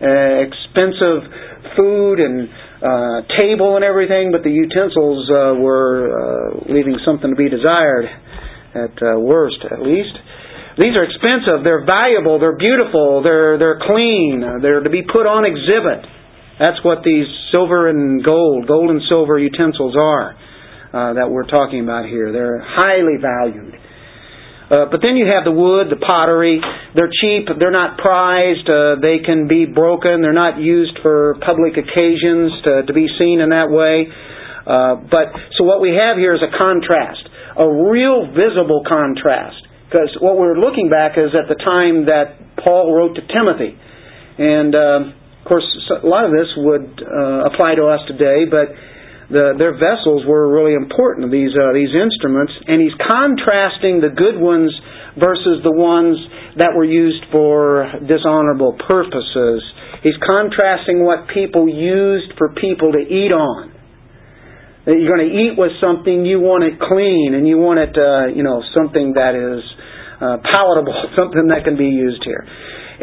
uh, 0.01 0.49
expensive 0.49 1.29
food 1.77 2.17
and 2.17 2.49
uh, 2.81 3.29
table 3.37 3.77
and 3.77 3.85
everything, 3.85 4.33
but 4.33 4.41
the 4.41 4.53
utensils 4.53 5.29
uh, 5.29 5.53
were 5.61 6.09
uh, 6.09 6.73
leaving 6.73 6.97
something 7.05 7.29
to 7.29 7.37
be 7.37 7.53
desired, 7.53 8.09
at 8.77 8.97
uh, 9.01 9.21
worst, 9.21 9.61
at 9.69 9.81
least. 9.81 10.17
These 10.77 10.93
are 10.93 11.05
expensive. 11.05 11.65
They're 11.65 11.85
valuable. 11.89 12.39
They're 12.39 12.57
beautiful. 12.57 13.23
They're 13.25 13.57
they're 13.57 13.81
clean. 13.81 14.45
They're 14.61 14.85
to 14.85 14.91
be 14.91 15.03
put 15.03 15.25
on 15.25 15.49
exhibit. 15.49 16.05
That's 16.61 16.81
what 16.85 17.05
these 17.05 17.27
silver 17.53 17.89
and 17.89 18.25
gold, 18.25 18.69
gold 18.69 18.91
and 18.91 19.01
silver 19.09 19.39
utensils 19.39 19.97
are 19.97 20.37
uh, 20.93 21.13
that 21.15 21.29
we're 21.29 21.49
talking 21.49 21.81
about 21.85 22.07
here. 22.07 22.33
They're 22.33 22.61
highly 22.65 23.21
valued. 23.21 23.77
Uh, 24.67 24.91
but 24.91 24.99
then 25.01 25.15
you 25.15 25.29
have 25.31 25.45
the 25.45 25.53
wood, 25.53 25.89
the 25.93 26.01
pottery. 26.01 26.59
They're 26.95 27.13
cheap. 27.13 27.47
They're 27.59 27.71
not 27.71 27.99
prized. 27.99 28.67
Uh, 28.69 28.99
they 28.99 29.23
can 29.25 29.47
be 29.47 29.65
broken. 29.65 30.23
They're 30.23 30.37
not 30.37 30.59
used 30.59 30.99
for 31.03 31.37
public 31.45 31.79
occasions 31.79 32.51
to, 32.65 32.83
to 32.89 32.93
be 32.93 33.07
seen 33.19 33.39
in 33.41 33.51
that 33.51 33.71
way. 33.71 34.09
Uh, 34.67 35.07
but 35.07 35.31
so 35.57 35.63
what 35.63 35.81
we 35.81 35.95
have 35.95 36.19
here 36.19 36.35
is 36.35 36.43
a 36.43 36.51
contrast, 36.51 37.23
a 37.57 37.69
real 37.87 38.27
visible 38.35 38.83
contrast. 38.83 39.63
Because 39.87 40.11
what 40.21 40.37
we're 40.37 40.59
looking 40.59 40.91
back 40.91 41.15
is 41.15 41.31
at 41.31 41.47
the 41.47 41.55
time 41.63 42.07
that 42.07 42.59
Paul 42.59 42.91
wrote 42.91 43.15
to 43.15 43.23
Timothy, 43.23 43.79
and 44.39 44.75
uh, 44.75 45.15
of 45.15 45.45
course 45.47 45.67
a 46.03 46.07
lot 46.07 46.27
of 46.27 46.35
this 46.35 46.51
would 46.59 46.99
uh, 46.99 47.47
apply 47.55 47.79
to 47.79 47.87
us 47.87 48.03
today, 48.11 48.51
but 48.51 48.75
the, 49.31 49.55
their 49.59 49.75
vessels 49.75 50.27
were 50.27 50.51
really 50.51 50.75
important, 50.75 51.31
these, 51.31 51.55
uh, 51.55 51.75
these 51.75 51.95
instruments, 51.95 52.55
and 52.67 52.83
he's 52.83 52.95
contrasting 52.99 54.03
the 54.03 54.11
good 54.11 54.39
ones 54.39 54.71
versus 55.19 55.63
the 55.63 55.73
ones 55.73 56.19
that 56.59 56.75
were 56.75 56.87
used 56.87 57.23
for 57.31 57.91
dishonorable 58.07 58.79
purposes. 58.87 59.63
He's 60.03 60.19
contrasting 60.23 61.03
what 61.03 61.27
people 61.31 61.67
used 61.67 62.35
for 62.39 62.55
people 62.55 62.93
to 62.93 63.03
eat 63.03 63.35
on. 63.35 63.76
You're 64.87 65.11
going 65.11 65.27
to 65.27 65.35
eat 65.35 65.59
with 65.59 65.75
something, 65.83 66.23
you 66.23 66.39
want 66.39 66.63
it 66.63 66.79
clean, 66.79 67.35
and 67.35 67.43
you 67.43 67.59
want 67.59 67.83
it, 67.83 67.95
uh, 67.99 68.31
you 68.31 68.47
know, 68.47 68.63
something 68.71 69.19
that 69.19 69.35
is 69.35 69.63
uh, 70.23 70.39
palatable, 70.47 70.95
something 71.19 71.51
that 71.51 71.67
can 71.67 71.75
be 71.75 71.91
used 71.91 72.23
here. 72.23 72.47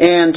And 0.00 0.32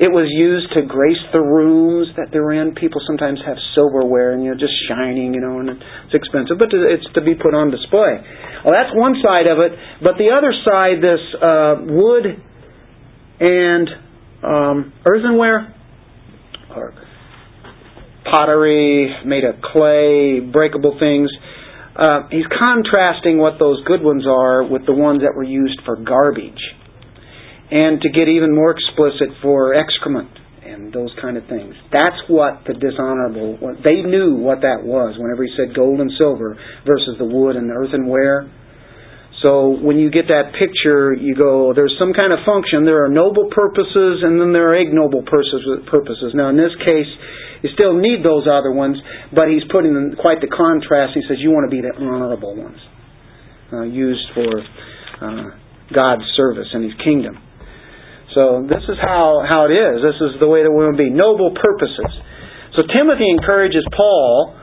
it 0.00 0.08
was 0.08 0.28
used 0.32 0.72
to 0.76 0.84
grace 0.84 1.20
the 1.32 1.40
rooms 1.40 2.08
that 2.16 2.32
they're 2.32 2.52
in. 2.56 2.72
People 2.76 3.04
sometimes 3.04 3.40
have 3.44 3.56
silverware 3.76 4.32
and 4.32 4.40
you 4.44 4.52
know 4.52 4.56
just 4.56 4.72
shining, 4.88 5.36
you 5.36 5.40
know, 5.44 5.60
and 5.60 5.68
it's 5.68 6.16
expensive, 6.16 6.56
but 6.56 6.72
it's 6.72 7.04
to 7.16 7.20
be 7.20 7.36
put 7.36 7.52
on 7.52 7.68
display. 7.68 8.16
Well, 8.64 8.72
that's 8.72 8.96
one 8.96 9.16
side 9.20 9.44
of 9.44 9.60
it, 9.60 9.72
but 10.00 10.16
the 10.16 10.32
other 10.32 10.56
side, 10.64 11.04
this 11.04 11.20
uh, 11.36 11.74
wood 11.84 12.24
and 13.40 13.88
um, 14.40 14.92
earthenware 15.04 15.68
or 16.76 16.92
pottery 18.30 19.10
made 19.26 19.44
of 19.44 19.60
clay, 19.62 20.40
breakable 20.40 20.96
things. 20.98 21.30
Uh, 21.96 22.28
he's 22.30 22.46
contrasting 22.46 23.38
what 23.38 23.58
those 23.58 23.82
good 23.84 24.02
ones 24.02 24.24
are 24.26 24.62
with 24.64 24.86
the 24.86 24.94
ones 24.94 25.22
that 25.22 25.34
were 25.34 25.44
used 25.44 25.80
for 25.84 25.96
garbage 25.96 26.62
and 27.70 28.00
to 28.02 28.08
get 28.10 28.28
even 28.28 28.54
more 28.54 28.74
explicit 28.74 29.30
for 29.42 29.74
excrement 29.74 30.30
and 30.62 30.92
those 30.92 31.10
kind 31.20 31.36
of 31.36 31.46
things. 31.46 31.74
That's 31.90 32.18
what 32.28 32.62
the 32.66 32.74
dishonorable, 32.74 33.58
they 33.82 34.02
knew 34.02 34.38
what 34.38 34.62
that 34.62 34.82
was 34.86 35.18
whenever 35.18 35.42
he 35.42 35.50
said 35.58 35.74
gold 35.74 36.00
and 36.00 36.10
silver 36.18 36.58
versus 36.86 37.18
the 37.18 37.26
wood 37.26 37.56
and 37.56 37.70
the 37.70 37.74
earthenware. 37.74 38.50
So 39.42 39.72
when 39.80 39.96
you 39.96 40.10
get 40.10 40.28
that 40.28 40.52
picture, 40.58 41.16
you 41.16 41.34
go, 41.34 41.72
there's 41.72 41.96
some 41.98 42.12
kind 42.12 42.30
of 42.30 42.44
function. 42.44 42.84
There 42.84 43.02
are 43.06 43.08
noble 43.08 43.48
purposes 43.50 44.20
and 44.22 44.38
then 44.38 44.52
there 44.52 44.68
are 44.70 44.76
ignoble 44.76 45.24
purposes. 45.24 46.34
Now 46.34 46.50
in 46.50 46.58
this 46.58 46.74
case, 46.84 47.08
you 47.62 47.70
still 47.74 47.96
need 47.96 48.24
those 48.24 48.48
other 48.48 48.72
ones, 48.72 48.96
but 49.34 49.48
he's 49.48 49.64
putting 49.70 49.92
in 49.92 50.16
quite 50.20 50.40
the 50.40 50.48
contrast. 50.48 51.12
He 51.14 51.22
says 51.28 51.36
you 51.40 51.50
want 51.50 51.68
to 51.68 51.72
be 51.72 51.82
the 51.82 51.92
honorable 51.92 52.56
ones, 52.56 52.80
uh, 53.72 53.82
used 53.84 54.24
for 54.34 54.48
uh, 55.20 55.60
God's 55.92 56.24
service 56.36 56.68
and 56.72 56.84
His 56.84 56.96
kingdom. 57.04 57.36
So 58.34 58.62
this 58.62 58.82
is 58.86 58.96
how, 59.02 59.42
how 59.42 59.66
it 59.66 59.74
is. 59.74 60.00
This 60.06 60.18
is 60.22 60.38
the 60.38 60.46
way 60.46 60.62
that 60.62 60.70
we 60.70 60.78
want 60.78 60.96
to 60.96 61.02
be. 61.02 61.10
Noble 61.10 61.50
purposes. 61.50 62.12
So 62.78 62.86
Timothy 62.86 63.26
encourages 63.26 63.82
Paul 63.90 64.54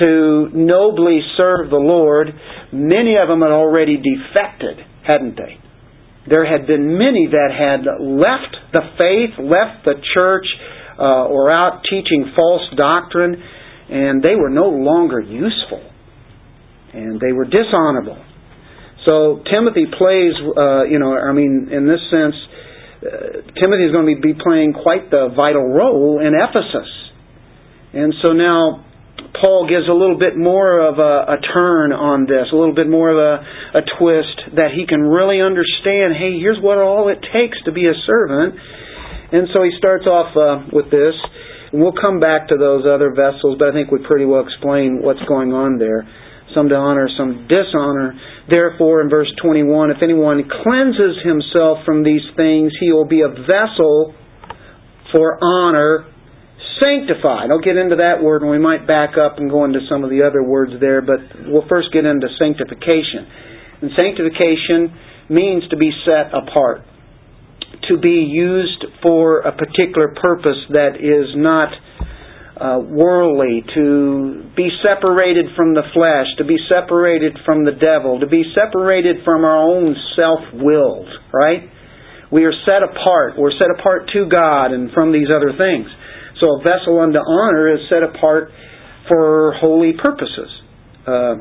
to 0.00 0.50
nobly 0.52 1.20
serve 1.36 1.70
the 1.70 1.78
Lord. 1.78 2.28
Many 2.72 3.14
of 3.16 3.28
them 3.28 3.40
had 3.40 3.54
already 3.54 3.96
defected, 3.96 4.82
hadn't 5.06 5.36
they? 5.36 5.62
There 6.28 6.44
had 6.44 6.66
been 6.66 6.98
many 6.98 7.30
that 7.30 7.54
had 7.54 7.86
left 7.86 8.52
the 8.74 8.84
faith, 8.98 9.38
left 9.38 9.86
the 9.86 9.96
church, 10.12 10.44
uh, 10.98 11.30
or 11.30 11.50
out 11.50 11.82
teaching 11.88 12.32
false 12.34 12.62
doctrine, 12.76 13.42
and 13.90 14.22
they 14.22 14.34
were 14.34 14.50
no 14.50 14.68
longer 14.68 15.20
useful. 15.20 15.82
And 16.92 17.20
they 17.20 17.32
were 17.32 17.44
dishonorable. 17.44 18.24
So 19.04 19.42
Timothy 19.50 19.86
plays, 19.86 20.34
uh, 20.56 20.84
you 20.84 20.98
know, 20.98 21.16
I 21.16 21.32
mean, 21.32 21.68
in 21.70 21.86
this 21.86 22.00
sense, 22.10 22.34
uh, 22.98 23.08
Timothy 23.54 23.86
is 23.86 23.92
going 23.92 24.10
to 24.10 24.20
be 24.20 24.34
playing 24.34 24.74
quite 24.74 25.10
the 25.10 25.30
vital 25.34 25.64
role 25.64 26.20
in 26.20 26.34
Ephesus. 26.34 26.90
And 27.92 28.12
so 28.20 28.32
now 28.32 28.84
Paul 29.40 29.68
gives 29.68 29.88
a 29.88 29.94
little 29.94 30.18
bit 30.18 30.36
more 30.36 30.80
of 30.80 30.98
a, 30.98 31.36
a 31.36 31.38
turn 31.54 31.92
on 31.92 32.26
this, 32.26 32.50
a 32.52 32.56
little 32.56 32.74
bit 32.74 32.88
more 32.88 33.10
of 33.10 33.18
a, 33.18 33.78
a 33.78 33.82
twist 33.98 34.56
that 34.56 34.74
he 34.74 34.86
can 34.86 35.00
really 35.00 35.40
understand 35.40 36.18
hey, 36.18 36.38
here's 36.38 36.58
what 36.60 36.78
all 36.78 37.08
it 37.08 37.22
takes 37.32 37.56
to 37.64 37.72
be 37.72 37.86
a 37.86 37.96
servant. 38.06 38.58
And 39.32 39.48
so 39.52 39.62
he 39.62 39.70
starts 39.76 40.06
off 40.06 40.32
uh, 40.36 40.68
with 40.72 40.90
this. 40.90 41.14
And 41.72 41.82
we'll 41.82 41.96
come 41.96 42.20
back 42.20 42.48
to 42.48 42.56
those 42.56 42.84
other 42.88 43.12
vessels, 43.12 43.56
but 43.58 43.68
I 43.68 43.72
think 43.72 43.90
we 43.90 44.00
pretty 44.00 44.24
well 44.24 44.40
explain 44.40 45.00
what's 45.02 45.20
going 45.28 45.52
on 45.52 45.78
there. 45.78 46.08
Some 46.54 46.68
to 46.70 46.74
honor, 46.74 47.08
some 47.12 47.44
dishonor. 47.44 48.16
Therefore, 48.48 49.02
in 49.02 49.10
verse 49.10 49.28
21, 49.42 49.90
if 49.90 50.00
anyone 50.00 50.48
cleanses 50.48 51.20
himself 51.20 51.84
from 51.84 52.04
these 52.04 52.24
things, 52.36 52.72
he 52.80 52.90
will 52.90 53.04
be 53.04 53.20
a 53.20 53.28
vessel 53.28 54.16
for 55.12 55.36
honor, 55.44 56.08
sanctified. 56.80 57.50
I'll 57.50 57.60
get 57.60 57.76
into 57.76 57.96
that 57.96 58.22
word 58.22 58.42
and 58.42 58.50
we 58.50 58.58
might 58.58 58.86
back 58.86 59.20
up 59.20 59.36
and 59.36 59.50
go 59.50 59.64
into 59.64 59.80
some 59.90 60.04
of 60.04 60.10
the 60.10 60.22
other 60.22 60.42
words 60.42 60.72
there, 60.80 61.02
but 61.02 61.20
we'll 61.46 61.68
first 61.68 61.92
get 61.92 62.04
into 62.04 62.28
sanctification. 62.38 63.28
And 63.82 63.90
sanctification 63.94 64.96
means 65.28 65.68
to 65.70 65.76
be 65.76 65.92
set 66.04 66.32
apart, 66.32 66.82
to 67.88 67.98
be 67.98 68.26
used 68.28 68.84
for 69.02 69.40
a 69.40 69.52
particular 69.52 70.14
purpose 70.20 70.58
that 70.70 70.96
is 70.98 71.34
not 71.36 71.72
uh, 72.58 72.78
worldly, 72.82 73.62
to 73.74 74.50
be 74.56 74.68
separated 74.82 75.46
from 75.54 75.74
the 75.74 75.86
flesh, 75.94 76.26
to 76.38 76.44
be 76.44 76.58
separated 76.66 77.38
from 77.46 77.64
the 77.64 77.70
devil, 77.70 78.18
to 78.18 78.26
be 78.26 78.42
separated 78.50 79.22
from 79.24 79.44
our 79.44 79.62
own 79.62 79.94
self-willed, 80.16 81.08
right? 81.32 81.70
We 82.32 82.44
are 82.44 82.52
set 82.66 82.82
apart. 82.82 83.38
We're 83.38 83.54
set 83.54 83.70
apart 83.78 84.10
to 84.12 84.26
God 84.28 84.72
and 84.72 84.90
from 84.92 85.12
these 85.12 85.28
other 85.30 85.54
things. 85.56 85.86
So 86.40 86.58
a 86.58 86.62
vessel 86.62 86.98
unto 87.00 87.18
honor 87.18 87.74
is 87.74 87.80
set 87.88 88.02
apart 88.02 88.50
for 89.06 89.54
holy 89.60 89.92
purposes. 89.94 90.50
Uh, 91.06 91.34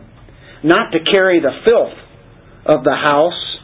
not 0.64 0.92
to 0.92 1.00
carry 1.12 1.42
the 1.42 1.52
filth 1.66 1.98
of 2.66 2.84
the 2.84 2.96
house 2.96 3.57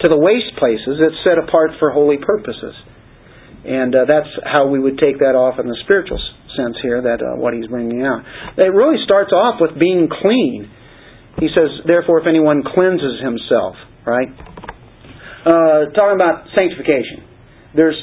to 0.00 0.06
the 0.08 0.18
waste 0.18 0.52
places. 0.58 1.00
It's 1.00 1.20
set 1.24 1.38
apart 1.38 1.72
for 1.78 1.90
holy 1.90 2.18
purposes. 2.18 2.74
And 3.66 3.94
uh, 3.94 4.04
that's 4.06 4.30
how 4.46 4.68
we 4.68 4.78
would 4.78 4.98
take 4.98 5.18
that 5.18 5.34
off 5.34 5.58
in 5.58 5.66
the 5.66 5.76
spiritual 5.82 6.20
sense 6.54 6.76
here, 6.82 7.02
that 7.02 7.18
uh, 7.18 7.34
what 7.36 7.52
he's 7.52 7.66
bringing 7.66 8.06
out. 8.06 8.22
It 8.56 8.70
really 8.70 9.02
starts 9.04 9.32
off 9.32 9.58
with 9.60 9.74
being 9.78 10.08
clean. 10.08 10.70
He 11.40 11.48
says, 11.52 11.84
therefore, 11.84 12.20
if 12.20 12.26
anyone 12.26 12.62
cleanses 12.62 13.20
himself, 13.20 13.74
right? 14.06 14.30
Uh, 15.44 15.90
talking 15.92 16.16
about 16.16 16.46
sanctification. 16.54 17.26
There's 17.74 17.98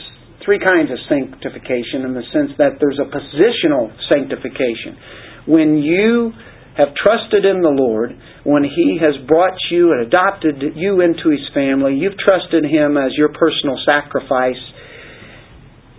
three 0.46 0.60
kinds 0.60 0.92
of 0.92 1.00
sanctification 1.08 2.04
in 2.06 2.14
the 2.14 2.24
sense 2.36 2.52
that 2.60 2.78
there's 2.84 3.00
a 3.00 3.08
positional 3.08 3.90
sanctification. 4.12 5.48
When 5.48 5.80
you 5.80 6.32
have 6.78 6.96
trusted 6.98 7.46
in 7.46 7.62
the 7.62 7.70
Lord, 7.70 8.18
when 8.44 8.64
He 8.64 8.98
has 9.02 9.14
brought 9.28 9.58
you 9.70 9.94
and 9.94 10.02
adopted 10.02 10.76
you 10.76 11.02
into 11.02 11.30
His 11.30 11.46
family, 11.54 11.96
you've 11.96 12.18
trusted 12.18 12.66
Him 12.66 12.98
as 12.98 13.14
your 13.16 13.30
personal 13.30 13.78
sacrifice, 13.86 14.60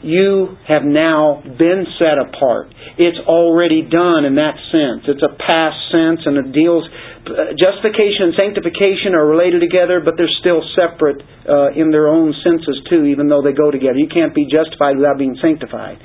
you 0.05 0.61
have 0.69 0.85
now 0.85 1.41
been 1.41 1.89
set 1.97 2.21
apart. 2.21 2.69
It's 3.01 3.17
already 3.25 3.81
done 3.89 4.29
in 4.29 4.37
that 4.37 4.61
sense. 4.69 5.09
It's 5.09 5.25
a 5.25 5.33
past 5.33 5.81
sense 5.89 6.21
and 6.29 6.37
it 6.45 6.53
deals 6.53 6.85
justification 7.57 8.29
and 8.29 8.35
sanctification 8.37 9.17
are 9.17 9.25
related 9.25 9.65
together, 9.65 10.05
but 10.05 10.21
they're 10.21 10.33
still 10.45 10.61
separate 10.77 11.25
uh, 11.49 11.73
in 11.73 11.89
their 11.89 12.13
own 12.13 12.37
senses 12.45 12.85
too, 12.93 13.09
even 13.09 13.33
though 13.33 13.41
they 13.41 13.57
go 13.57 13.73
together. 13.73 13.97
You 13.97 14.13
can't 14.13 14.37
be 14.37 14.45
justified 14.45 15.01
without 15.01 15.17
being 15.17 15.41
sanctified. 15.41 15.97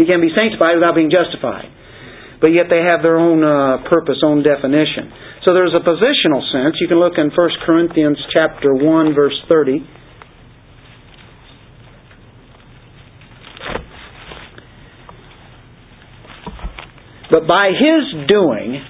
You 0.00 0.08
can't 0.08 0.24
be 0.24 0.32
sanctified 0.32 0.80
without 0.80 0.96
being 0.96 1.12
justified. 1.12 1.68
But 2.42 2.48
yet 2.48 2.66
they 2.68 2.82
have 2.82 3.02
their 3.02 3.16
own 3.16 3.38
uh, 3.44 3.88
purpose, 3.88 4.18
own 4.24 4.42
definition. 4.42 5.14
So 5.44 5.54
there's 5.54 5.72
a 5.74 5.80
positional 5.80 6.42
sense. 6.50 6.74
You 6.80 6.88
can 6.88 6.98
look 6.98 7.14
in 7.16 7.30
1 7.30 7.50
Corinthians 7.64 8.18
chapter 8.34 8.74
1 8.74 9.14
verse 9.14 9.40
30. 9.48 9.86
But 17.30 17.46
by 17.46 17.70
His 17.70 18.28
doing, 18.28 18.84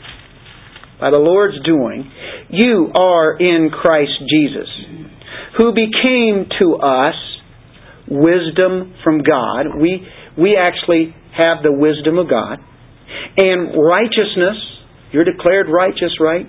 by 0.99 1.11
the 1.11 1.19
Lord's 1.19 1.63
doing, 1.65 2.11
you 2.49 2.91
are 2.95 3.37
in 3.39 3.71
Christ 3.71 4.13
Jesus, 4.29 4.69
who 5.59 5.73
became 5.73 6.49
to 6.59 6.77
us 6.77 7.15
wisdom 8.09 8.95
from 9.05 9.23
God. 9.23 9.79
We, 9.81 10.07
we 10.37 10.57
actually 10.57 11.15
have 11.37 11.63
the 11.63 11.73
wisdom 11.73 12.19
of 12.19 12.29
God. 12.29 12.59
And 13.37 13.75
righteousness, 13.77 14.59
you're 15.13 15.29
declared 15.29 15.67
righteous, 15.69 16.17
right? 16.21 16.47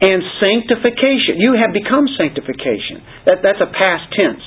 And 0.00 0.20
sanctification. 0.40 1.38
You 1.38 1.56
have 1.56 1.72
become 1.72 2.04
sanctification. 2.18 3.00
That, 3.26 3.40
that's 3.42 3.60
a 3.60 3.70
past 3.70 4.12
tense. 4.12 4.42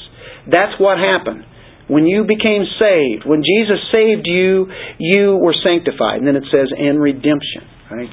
That's 0.49 0.75
what 0.79 0.97
happened. 0.97 1.45
When 1.87 2.05
you 2.05 2.27
became 2.27 2.67
saved, 2.77 3.23
when 3.23 3.41
Jesus 3.47 3.79
saved 3.91 4.27
you, 4.27 4.67
you 4.99 5.39
were 5.39 5.55
sanctified. 5.63 6.19
And 6.19 6.27
then 6.27 6.35
it 6.35 6.43
says, 6.51 6.67
and 6.75 6.99
redemption, 6.99 7.63
right? 7.89 8.11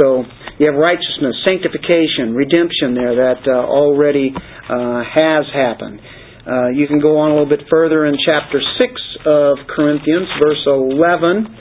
So 0.00 0.24
you 0.58 0.66
have 0.66 0.76
righteousness, 0.76 1.36
sanctification, 1.44 2.32
redemption 2.32 2.96
there 2.96 3.14
that 3.16 3.44
uh, 3.44 3.60
already 3.60 4.32
uh, 4.32 5.04
has 5.04 5.44
happened. 5.52 6.00
Uh, 6.40 6.72
you 6.72 6.88
can 6.88 7.00
go 7.00 7.20
on 7.20 7.30
a 7.30 7.34
little 7.36 7.48
bit 7.48 7.68
further 7.68 8.06
in 8.06 8.16
chapter 8.24 8.60
6 8.60 9.26
of 9.26 9.58
Corinthians, 9.68 10.28
verse 10.40 10.64
11. 10.64 11.52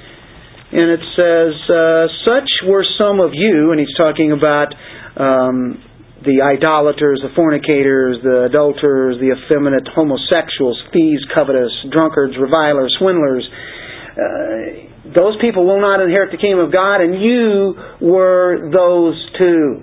And 0.71 0.93
it 0.93 1.03
says, 1.17 1.53
uh, 1.65 2.05
Such 2.25 2.49
were 2.69 2.85
some 2.97 3.19
of 3.19 3.31
you, 3.33 3.71
and 3.71 3.79
he's 3.79 3.93
talking 3.97 4.31
about 4.31 4.69
um, 5.17 5.81
the 6.21 6.45
idolaters, 6.45 7.25
the 7.25 7.33
fornicators, 7.33 8.21
the 8.21 8.45
adulterers, 8.45 9.17
the 9.17 9.33
effeminate, 9.33 9.87
homosexuals, 9.89 10.77
thieves, 10.93 11.25
covetous, 11.33 11.73
drunkards, 11.91 12.37
revilers, 12.37 12.93
swindlers. 12.99 13.47
Uh, 14.13 14.89
those 15.15 15.41
people 15.41 15.65
will 15.65 15.81
not 15.81 16.01
inherit 16.05 16.29
the 16.29 16.37
kingdom 16.37 16.59
of 16.59 16.71
God, 16.71 17.01
and 17.01 17.17
you 17.17 17.73
were 18.05 18.69
those 18.69 19.17
too. 19.39 19.81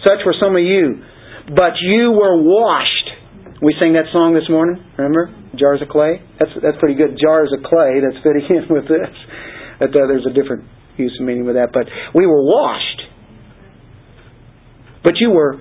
Such 0.00 0.24
were 0.24 0.34
some 0.40 0.56
of 0.56 0.62
you. 0.62 1.04
But 1.52 1.76
you 1.80 2.12
were 2.12 2.40
washed. 2.40 3.08
We 3.60 3.74
sang 3.80 3.92
that 3.98 4.08
song 4.12 4.32
this 4.32 4.48
morning, 4.48 4.78
remember? 4.96 5.34
Jars 5.58 5.82
of 5.82 5.88
clay? 5.88 6.22
That's, 6.38 6.52
that's 6.62 6.78
pretty 6.78 6.94
good. 6.94 7.18
Jars 7.18 7.50
of 7.50 7.64
clay 7.66 7.98
that's 7.98 8.20
fitting 8.22 8.46
in 8.46 8.64
with 8.70 8.86
this. 8.86 9.10
That, 9.80 9.90
uh, 9.90 10.06
there's 10.06 10.26
a 10.26 10.34
different 10.34 10.64
use 10.96 11.16
of 11.20 11.26
meaning 11.26 11.46
with 11.46 11.54
that. 11.54 11.70
But 11.72 11.86
we 12.14 12.26
were 12.26 12.42
washed 12.42 13.08
but 15.08 15.14
you 15.20 15.30
were 15.30 15.56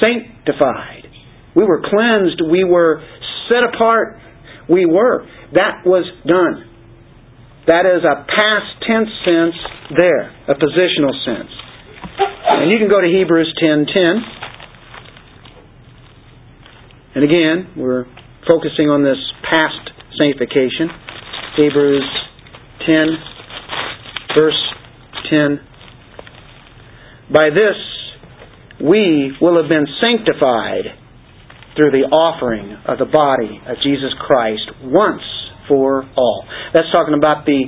sanctified. 0.00 1.06
We 1.56 1.64
were 1.64 1.80
cleansed. 1.82 2.40
We 2.50 2.64
were 2.64 3.02
set 3.48 3.64
apart. 3.64 4.18
We 4.68 4.86
were. 4.86 5.26
That 5.54 5.82
was 5.84 6.06
done. 6.26 6.70
That 7.66 7.86
is 7.86 8.04
a 8.04 8.24
past 8.30 8.70
tense 8.86 9.10
sense 9.24 9.56
there, 9.98 10.30
a 10.48 10.54
positional 10.54 11.12
sense. 11.24 11.50
And 12.46 12.70
you 12.70 12.78
can 12.78 12.88
go 12.88 13.00
to 13.00 13.06
Hebrews 13.06 13.52
10:10. 13.60 14.24
And 17.14 17.24
again, 17.24 17.74
we're 17.76 18.06
focusing 18.48 18.88
on 18.88 19.02
this 19.02 19.18
past 19.42 19.90
sanctification. 20.16 20.90
Hebrews 21.56 22.06
10 22.86 23.29
verse 24.36 24.60
10. 25.30 25.60
By 27.32 27.50
this 27.50 27.76
we 28.80 29.32
will 29.40 29.60
have 29.60 29.68
been 29.68 29.86
sanctified 30.00 30.96
through 31.76 31.92
the 31.92 32.08
offering 32.08 32.76
of 32.88 32.98
the 32.98 33.06
body 33.06 33.60
of 33.66 33.76
Jesus 33.82 34.10
Christ 34.18 34.66
once 34.82 35.22
for 35.68 36.02
all. 36.16 36.44
That's 36.74 36.90
talking 36.90 37.14
about 37.14 37.46
the 37.46 37.64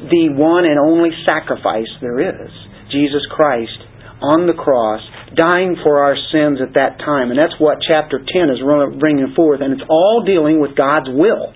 the 0.00 0.32
one 0.32 0.64
and 0.64 0.80
only 0.80 1.10
sacrifice 1.28 1.92
there 2.00 2.18
is, 2.18 2.50
Jesus 2.90 3.20
Christ 3.30 3.90
on 4.20 4.44
the 4.44 4.56
cross, 4.56 5.00
dying 5.34 5.76
for 5.82 6.04
our 6.04 6.16
sins 6.32 6.60
at 6.60 6.76
that 6.76 7.00
time. 7.00 7.32
And 7.32 7.38
that's 7.40 7.56
what 7.58 7.80
chapter 7.80 8.20
10 8.20 8.52
is 8.52 8.60
bringing 9.00 9.32
forth. 9.34 9.60
And 9.64 9.72
it's 9.72 9.88
all 9.88 10.22
dealing 10.24 10.60
with 10.60 10.76
God's 10.76 11.08
will. 11.08 11.52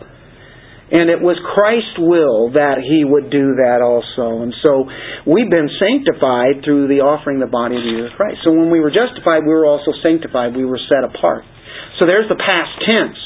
And 0.85 1.09
it 1.09 1.17
was 1.17 1.41
Christ's 1.41 1.97
will 1.97 2.53
that 2.61 2.85
He 2.85 3.09
would 3.09 3.33
do 3.33 3.57
that 3.65 3.81
also. 3.81 4.45
And 4.45 4.53
so 4.61 4.85
we've 5.25 5.49
been 5.49 5.73
sanctified 5.81 6.61
through 6.61 6.93
the 6.93 7.01
offering 7.01 7.41
the 7.41 7.49
body 7.49 7.81
of 7.81 7.85
Jesus 7.85 8.13
Christ. 8.21 8.45
So 8.45 8.53
when 8.53 8.69
we 8.69 8.85
were 8.85 8.93
justified, 8.93 9.49
we 9.49 9.53
were 9.53 9.65
also 9.65 9.97
sanctified. 10.05 10.53
We 10.53 10.69
were 10.69 10.81
set 10.85 11.03
apart. 11.03 11.49
So 11.97 12.05
there's 12.05 12.29
the 12.29 12.37
past 12.37 12.73
tense 12.85 13.17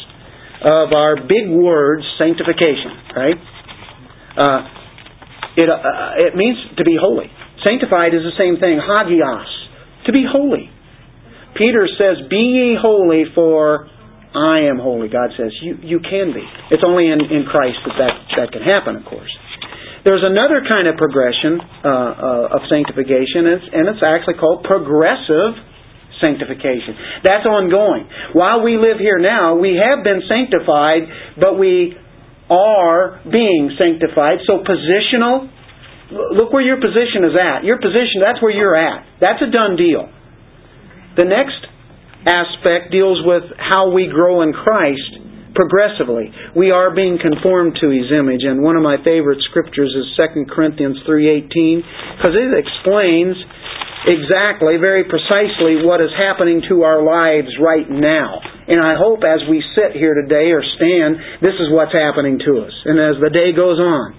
of 0.62 0.94
our 0.94 1.18
big 1.18 1.50
word, 1.50 2.02
sanctification, 2.18 2.94
right? 3.14 3.38
Uh, 4.38 4.60
it, 5.58 5.66
uh, 5.66 6.30
it 6.30 6.38
means 6.38 6.58
to 6.78 6.84
be 6.84 6.94
holy. 6.94 7.26
Sanctified 7.66 8.14
is 8.14 8.22
the 8.22 8.38
same 8.38 8.62
thing, 8.62 8.78
hagios, 8.78 9.50
to 10.06 10.12
be 10.12 10.22
holy. 10.22 10.70
Peter 11.58 11.88
says, 11.98 12.22
Be 12.30 12.36
ye 12.36 12.78
holy, 12.80 13.24
for 13.34 13.90
I 14.38 14.70
am 14.70 14.78
holy. 14.78 15.10
God 15.10 15.34
says, 15.34 15.50
you, 15.58 15.74
you 15.82 15.98
can 15.98 16.30
be. 16.30 16.46
It's 16.70 16.86
only 16.86 17.10
in, 17.10 17.18
in 17.18 17.42
Christ 17.50 17.82
that, 17.82 17.98
that 17.98 18.14
that 18.38 18.48
can 18.54 18.62
happen, 18.62 18.94
of 18.94 19.02
course. 19.02 19.30
There's 20.06 20.22
another 20.22 20.62
kind 20.62 20.86
of 20.86 20.94
progression 20.94 21.58
uh, 21.58 21.90
uh, 21.90 22.56
of 22.56 22.60
sanctification, 22.70 23.50
and 23.50 23.54
it's, 23.58 23.68
and 23.74 23.84
it's 23.90 24.00
actually 24.00 24.38
called 24.38 24.62
progressive 24.62 25.58
sanctification. 26.22 27.22
That's 27.26 27.46
ongoing. 27.46 28.06
While 28.32 28.62
we 28.62 28.78
live 28.78 28.98
here 28.98 29.18
now, 29.18 29.58
we 29.58 29.76
have 29.76 30.02
been 30.06 30.22
sanctified, 30.26 31.34
but 31.38 31.58
we 31.58 31.94
are 32.48 33.20
being 33.28 33.74
sanctified. 33.76 34.42
So 34.46 34.64
positional, 34.64 35.50
look 36.10 36.54
where 36.54 36.64
your 36.64 36.80
position 36.80 37.28
is 37.28 37.36
at. 37.36 37.68
Your 37.68 37.76
position, 37.76 38.24
that's 38.24 38.40
where 38.40 38.54
you're 38.54 38.78
at. 38.78 39.04
That's 39.20 39.42
a 39.42 39.50
done 39.50 39.76
deal. 39.76 40.08
The 41.20 41.26
next 41.28 41.67
aspect 42.28 42.92
deals 42.92 43.24
with 43.24 43.48
how 43.56 43.90
we 43.90 44.12
grow 44.12 44.42
in 44.44 44.52
Christ 44.52 45.24
progressively. 45.56 46.30
We 46.54 46.70
are 46.70 46.94
being 46.94 47.18
conformed 47.18 47.80
to 47.80 47.88
His 47.90 48.12
image, 48.12 48.44
and 48.44 48.62
one 48.62 48.76
of 48.76 48.84
my 48.84 49.00
favorite 49.02 49.40
scriptures 49.50 49.90
is 49.96 50.14
2 50.14 50.46
Corinthians 50.52 51.00
3.18, 51.08 51.48
because 52.20 52.36
it 52.36 52.52
explains 52.54 53.34
exactly, 54.06 54.78
very 54.78 55.02
precisely, 55.08 55.82
what 55.82 55.98
is 55.98 56.14
happening 56.14 56.62
to 56.68 56.86
our 56.86 57.02
lives 57.02 57.50
right 57.58 57.88
now. 57.90 58.38
And 58.68 58.78
I 58.78 58.94
hope 58.94 59.24
as 59.24 59.42
we 59.48 59.64
sit 59.74 59.96
here 59.96 60.14
today 60.14 60.52
or 60.52 60.62
stand, 60.76 61.42
this 61.42 61.56
is 61.58 61.72
what's 61.72 61.96
happening 61.96 62.38
to 62.44 62.62
us. 62.62 62.74
And 62.84 63.00
as 63.00 63.16
the 63.18 63.32
day 63.32 63.50
goes 63.56 63.80
on, 63.80 64.14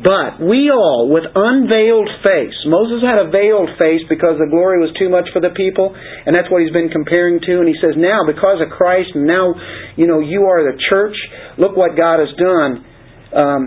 but 0.00 0.40
we 0.40 0.72
all, 0.72 1.12
with 1.12 1.28
unveiled 1.28 2.08
face, 2.24 2.56
Moses 2.64 3.04
had 3.04 3.20
a 3.20 3.28
veiled 3.28 3.76
face 3.76 4.00
because 4.08 4.40
the 4.40 4.48
glory 4.48 4.80
was 4.80 4.88
too 4.96 5.12
much 5.12 5.28
for 5.36 5.44
the 5.44 5.52
people, 5.52 5.92
and 5.92 6.32
that's 6.32 6.48
what 6.48 6.64
he's 6.64 6.72
been 6.72 6.88
comparing 6.88 7.44
to. 7.44 7.60
And 7.60 7.68
he 7.68 7.76
says, 7.76 7.92
now, 8.00 8.24
because 8.24 8.64
of 8.64 8.72
Christ, 8.72 9.12
now, 9.12 9.52
you 10.00 10.08
know, 10.08 10.24
you 10.24 10.48
are 10.48 10.64
the 10.64 10.80
church, 10.88 11.12
look 11.60 11.76
what 11.76 11.92
God 11.92 12.24
has 12.24 12.32
done. 12.40 12.72
Um, 13.36 13.60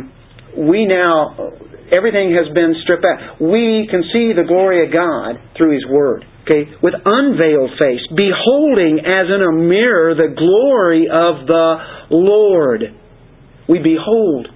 we 0.65 0.89
now, 0.89 1.37
everything 1.93 2.33
has 2.33 2.49
been 2.57 2.73
stripped 2.81 3.05
out. 3.05 3.37
We 3.37 3.85
can 3.85 4.01
see 4.09 4.33
the 4.33 4.49
glory 4.49 4.81
of 4.81 4.89
God 4.89 5.37
through 5.53 5.77
His 5.77 5.85
Word. 5.85 6.25
Okay, 6.45 6.69
with 6.81 6.93
unveiled 6.93 7.73
face, 7.77 8.05
beholding 8.13 9.01
as 9.01 9.25
in 9.33 9.41
a 9.41 9.53
mirror 9.65 10.13
the 10.13 10.29
glory 10.37 11.05
of 11.09 11.45
the 11.45 11.75
Lord. 12.13 12.81
We 13.67 13.79
behold 13.81 14.49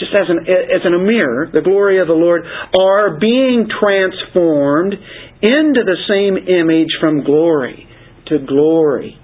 just 0.00 0.16
as, 0.16 0.26
an, 0.32 0.48
as 0.48 0.82
in 0.88 0.96
a 0.96 0.98
mirror, 0.98 1.52
the 1.52 1.60
glory 1.60 2.00
of 2.00 2.08
the 2.08 2.16
Lord, 2.16 2.42
are 2.72 3.20
being 3.20 3.68
transformed 3.68 4.96
into 5.44 5.80
the 5.84 6.00
same 6.08 6.40
image 6.40 6.90
from 6.98 7.22
glory 7.22 7.86
to 8.32 8.40
glory, 8.40 9.20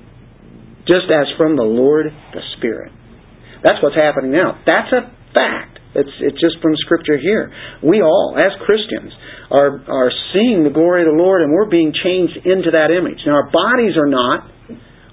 just 0.87 1.09
as 1.09 1.27
from 1.41 1.57
the 1.57 1.65
Lord 1.65 2.07
the 2.07 2.45
Spirit. 2.59 2.93
That's 3.65 3.83
what's 3.83 3.97
happening 3.97 4.31
now. 4.31 4.61
That's 4.69 4.93
a 4.93 5.11
fact. 5.33 5.81
It's, 5.97 6.13
it's 6.21 6.37
just 6.37 6.61
from 6.61 6.77
Scripture 6.85 7.17
here. 7.17 7.49
We 7.83 8.03
all, 8.03 8.37
as 8.37 8.53
Christians, 8.69 9.17
are, 9.51 9.81
are 9.89 10.13
seeing 10.37 10.61
the 10.61 10.71
glory 10.71 11.09
of 11.09 11.09
the 11.09 11.17
Lord 11.17 11.41
and 11.41 11.53
we're 11.57 11.73
being 11.73 11.97
changed 11.97 12.37
into 12.45 12.77
that 12.77 12.93
image. 12.93 13.25
Now, 13.25 13.41
our 13.41 13.51
bodies 13.51 13.97
are 13.97 14.11
not. 14.11 14.53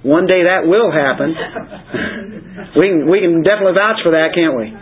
One 0.04 0.28
day 0.28 0.44
that 0.44 0.68
will 0.68 0.92
happen. 0.92 1.32
we, 2.80 2.92
can, 2.92 3.08
we 3.08 3.24
can 3.24 3.40
definitely 3.40 3.80
vouch 3.80 4.04
for 4.04 4.12
that, 4.12 4.36
can't 4.36 4.52
we? 4.52 4.68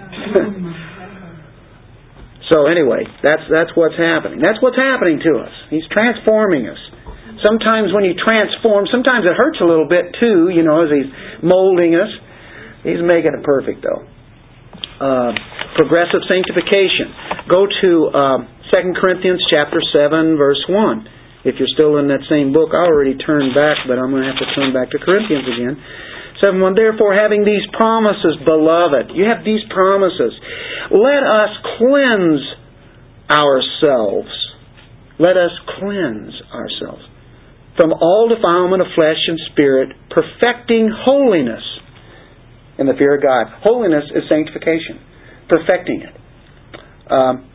so 2.49 2.65
anyway, 2.65 3.05
that's 3.21 3.45
that's 3.45 3.69
what's 3.77 4.01
happening. 4.01 4.41
That's 4.41 4.57
what's 4.65 4.81
happening 4.81 5.21
to 5.21 5.45
us. 5.45 5.53
He's 5.69 5.85
transforming 5.93 6.65
us. 6.65 6.81
Sometimes 7.45 7.93
when 7.93 8.05
you 8.05 8.17
transform, 8.17 8.89
sometimes 8.89 9.29
it 9.29 9.37
hurts 9.37 9.61
a 9.61 9.65
little 9.65 9.87
bit 9.87 10.17
too, 10.17 10.49
you 10.49 10.65
know, 10.65 10.85
as 10.85 10.89
he's 10.89 11.13
molding 11.45 11.93
us. 11.93 12.09
He's 12.81 13.01
making 13.01 13.37
it 13.37 13.45
perfect 13.45 13.85
though. 13.85 14.09
Uh, 15.01 15.33
progressive 15.77 16.21
sanctification. 16.29 17.13
Go 17.49 17.65
to 17.69 17.89
uh, 18.09 18.37
2 18.69 18.93
Corinthians 19.01 19.41
chapter 19.49 19.81
7, 19.81 20.37
verse 20.37 20.61
1. 20.69 21.09
If 21.43 21.57
you're 21.57 21.71
still 21.73 21.97
in 21.97 22.07
that 22.13 22.21
same 22.29 22.53
book, 22.53 22.69
I 22.73 22.85
already 22.85 23.17
turned 23.17 23.57
back, 23.57 23.81
but 23.89 23.97
I'm 23.97 24.13
going 24.13 24.21
to 24.21 24.29
have 24.29 24.41
to 24.41 24.49
turn 24.53 24.73
back 24.73 24.93
to 24.93 24.99
Corinthians 25.01 25.47
again. 25.49 25.75
7 26.39 26.61
1. 26.61 26.75
Therefore, 26.75 27.13
having 27.13 27.45
these 27.45 27.65
promises, 27.73 28.37
beloved, 28.45 29.13
you 29.13 29.25
have 29.25 29.45
these 29.45 29.61
promises. 29.73 30.33
Let 30.89 31.21
us 31.25 31.51
cleanse 31.77 32.41
ourselves. 33.29 34.29
Let 35.17 35.37
us 35.37 35.53
cleanse 35.77 36.33
ourselves 36.53 37.05
from 37.77 37.93
all 37.93 38.27
defilement 38.27 38.81
of 38.81 38.87
flesh 38.95 39.21
and 39.27 39.39
spirit, 39.51 39.89
perfecting 40.09 40.91
holiness 40.93 41.63
in 42.77 42.85
the 42.85 42.93
fear 42.97 43.15
of 43.15 43.23
God. 43.23 43.47
Holiness 43.63 44.03
is 44.13 44.23
sanctification, 44.27 44.99
perfecting 45.47 46.03
it. 46.03 46.13
Um, 47.11 47.49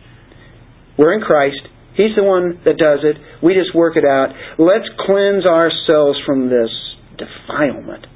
we're 0.99 1.14
in 1.14 1.20
Christ. 1.20 1.61
He's 1.97 2.15
the 2.15 2.23
one 2.23 2.61
that 2.65 2.77
does 2.77 3.01
it. 3.03 3.17
We 3.43 3.55
just 3.55 3.75
work 3.75 3.97
it 3.97 4.05
out. 4.05 4.29
Let's 4.59 4.85
cleanse 5.07 5.47
ourselves 5.47 6.19
from 6.27 6.51
this 6.51 6.69
defilement. 7.17 8.07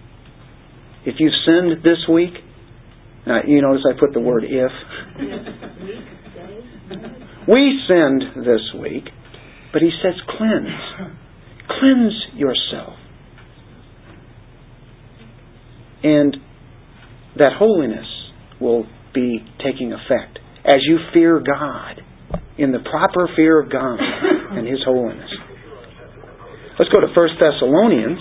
If 1.07 1.15
you've 1.19 1.33
sinned 1.47 1.83
this 1.83 2.07
week, 2.13 2.35
now 3.27 3.41
you 3.47 3.63
notice 3.63 3.87
I 3.89 3.95
put 3.99 4.13
the 4.13 4.21
word 4.21 4.45
if. 4.45 4.71
we 7.49 7.81
sinned 7.89 8.45
this 8.45 8.61
week, 8.79 9.05
but 9.73 9.81
he 9.81 9.91
says 10.03 10.13
cleanse. 10.37 10.69
Cleanse 11.79 12.23
yourself. 12.35 12.99
And 16.03 16.37
that 17.39 17.53
holiness 17.59 18.07
will 18.61 18.85
be 19.15 19.39
taking 19.65 19.93
effect 19.93 20.39
as 20.65 20.81
you 20.83 20.99
fear 21.15 21.41
God 21.41 22.00
in 22.61 22.77
the 22.77 22.85
proper 22.85 23.25
fear 23.35 23.57
of 23.57 23.73
God 23.73 23.97
and 23.97 24.69
His 24.69 24.85
holiness. 24.85 25.33
Let's 26.77 26.93
go 26.93 27.01
to 27.01 27.09
1 27.09 27.29
Thessalonians. 27.41 28.21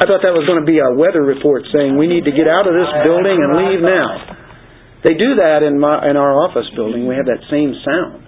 I 0.00 0.04
thought 0.08 0.24
that 0.24 0.32
was 0.32 0.48
going 0.48 0.64
to 0.64 0.68
be 0.68 0.80
a 0.80 0.96
weather 0.96 1.20
report 1.20 1.68
saying 1.76 2.00
we 2.00 2.08
need 2.08 2.24
to 2.24 2.32
get 2.32 2.48
out 2.48 2.64
of 2.64 2.72
this 2.72 2.88
building 3.04 3.36
and 3.36 3.52
leave 3.52 3.84
now. 3.84 4.40
They 5.04 5.12
do 5.12 5.36
that 5.44 5.60
in 5.60 5.76
my 5.78 6.08
in 6.08 6.16
our 6.16 6.32
office 6.32 6.64
building. 6.74 7.04
We 7.04 7.16
have 7.16 7.28
that 7.28 7.44
same 7.52 7.76
sound, 7.84 8.24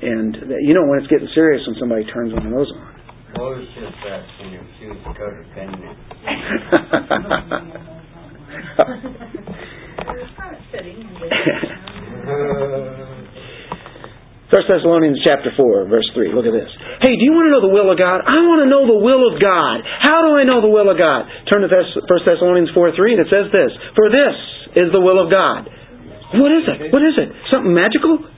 and 0.00 0.36
you 0.64 0.72
know 0.72 0.88
when 0.88 1.04
it's 1.04 1.12
getting 1.12 1.28
serious 1.36 1.60
when 1.68 1.76
somebody 1.78 2.08
turns 2.08 2.32
one 2.32 2.48
of 2.48 2.52
those 2.52 2.72
on. 2.72 2.96
Close 3.36 3.68
that 3.76 4.24
when 4.40 4.56
your 4.56 4.64
shoes. 4.80 4.96
First 14.46 14.70
Thessalonians 14.70 15.18
chapter 15.26 15.50
four, 15.56 15.88
verse 15.88 16.06
three. 16.14 16.30
Look 16.30 16.46
at 16.46 16.52
this. 16.52 16.68
Hey, 17.02 17.16
do 17.16 17.24
you 17.24 17.32
want 17.32 17.50
to 17.50 17.52
know 17.56 17.64
the 17.64 17.72
will 17.72 17.90
of 17.90 17.98
God? 17.98 18.20
I 18.22 18.36
want 18.46 18.62
to 18.62 18.68
know 18.68 18.86
the 18.86 19.00
will 19.00 19.32
of 19.32 19.40
God. 19.40 19.80
How 19.82 20.22
do 20.22 20.36
I 20.36 20.44
know 20.44 20.60
the 20.60 20.70
will 20.70 20.92
of 20.92 20.98
God? 21.00 21.24
Turn 21.50 21.64
to 21.64 21.70
First 21.72 22.24
Thessalonians 22.28 22.70
four 22.76 22.92
three, 22.94 23.16
and 23.16 23.24
it 23.24 23.32
says 23.32 23.48
this: 23.48 23.72
For 23.98 24.12
this 24.12 24.36
is 24.76 24.92
the 24.92 25.00
will 25.00 25.18
of 25.18 25.32
God. 25.32 25.66
What 26.36 26.52
is 26.52 26.68
it? 26.68 26.92
What 26.92 27.02
is 27.02 27.16
it? 27.16 27.32
Something 27.48 27.72
magical? 27.72 28.28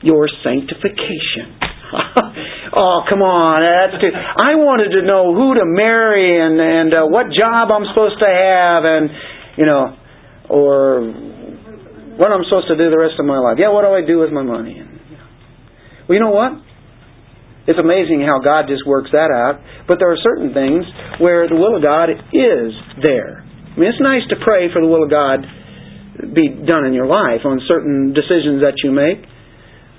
Your 0.00 0.32
sanctification. 0.42 1.60
oh, 2.74 3.04
come 3.08 3.22
on! 3.22 3.62
That's 3.62 3.96
too, 4.00 4.12
I 4.12 4.58
wanted 4.58 4.90
to 4.96 5.02
know 5.06 5.32
who 5.32 5.54
to 5.54 5.64
marry 5.64 6.40
and 6.40 6.58
and 6.58 6.90
uh, 6.92 7.06
what 7.06 7.30
job 7.30 7.70
I'm 7.70 7.86
supposed 7.94 8.18
to 8.20 8.28
have, 8.28 8.84
and 8.84 9.08
you 9.58 9.66
know, 9.66 9.98
or 10.48 11.02
what 12.14 12.30
I'm 12.30 12.46
supposed 12.46 12.70
to 12.70 12.78
do 12.78 12.88
the 12.88 12.98
rest 12.98 13.18
of 13.18 13.26
my 13.26 13.38
life. 13.38 13.58
Yeah, 13.58 13.74
what 13.74 13.82
do 13.82 13.90
I 13.90 14.06
do 14.06 14.22
with 14.22 14.30
my 14.30 14.42
money? 14.42 14.78
Well, 16.06 16.14
you 16.14 16.22
know 16.22 16.32
what? 16.32 16.54
It's 17.68 17.78
amazing 17.78 18.24
how 18.24 18.40
God 18.40 18.64
just 18.64 18.86
works 18.88 19.12
that 19.12 19.28
out. 19.28 19.60
But 19.84 20.00
there 20.00 20.08
are 20.08 20.20
certain 20.24 20.56
things 20.56 20.88
where 21.20 21.44
the 21.50 21.58
will 21.58 21.76
of 21.76 21.82
God 21.84 22.08
is 22.08 22.72
there. 23.02 23.44
I 23.44 23.76
mean, 23.76 23.92
it's 23.92 24.00
nice 24.00 24.24
to 24.32 24.40
pray 24.40 24.72
for 24.72 24.80
the 24.80 24.88
will 24.88 25.04
of 25.04 25.12
God 25.12 25.44
be 26.32 26.48
done 26.64 26.88
in 26.88 26.96
your 26.96 27.06
life 27.06 27.44
on 27.44 27.60
certain 27.68 28.16
decisions 28.16 28.64
that 28.64 28.80
you 28.82 28.90
make. 28.90 29.22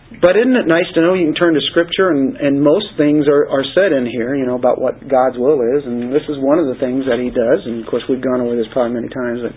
But 0.09 0.33
isn't 0.33 0.57
it 0.57 0.65
nice 0.65 0.89
to 0.97 1.05
know 1.05 1.13
you 1.13 1.29
can 1.29 1.37
turn 1.37 1.53
to 1.53 1.61
Scripture 1.69 2.09
and, 2.09 2.33
and 2.41 2.57
most 2.57 2.97
things 2.97 3.29
are, 3.29 3.45
are 3.45 3.61
said 3.77 3.93
in 3.93 4.09
here, 4.09 4.33
you 4.33 4.49
know, 4.49 4.57
about 4.57 4.81
what 4.81 4.97
God's 5.05 5.37
will 5.37 5.61
is, 5.61 5.85
and 5.85 6.09
this 6.09 6.25
is 6.25 6.41
one 6.41 6.57
of 6.57 6.65
the 6.65 6.81
things 6.81 7.05
that 7.05 7.21
He 7.21 7.29
does, 7.29 7.61
and 7.69 7.85
of 7.85 7.87
course 7.87 8.01
we've 8.09 8.23
gone 8.23 8.41
over 8.41 8.57
this 8.57 8.65
probably 8.73 8.97
many 8.97 9.13
times, 9.13 9.45
but 9.45 9.53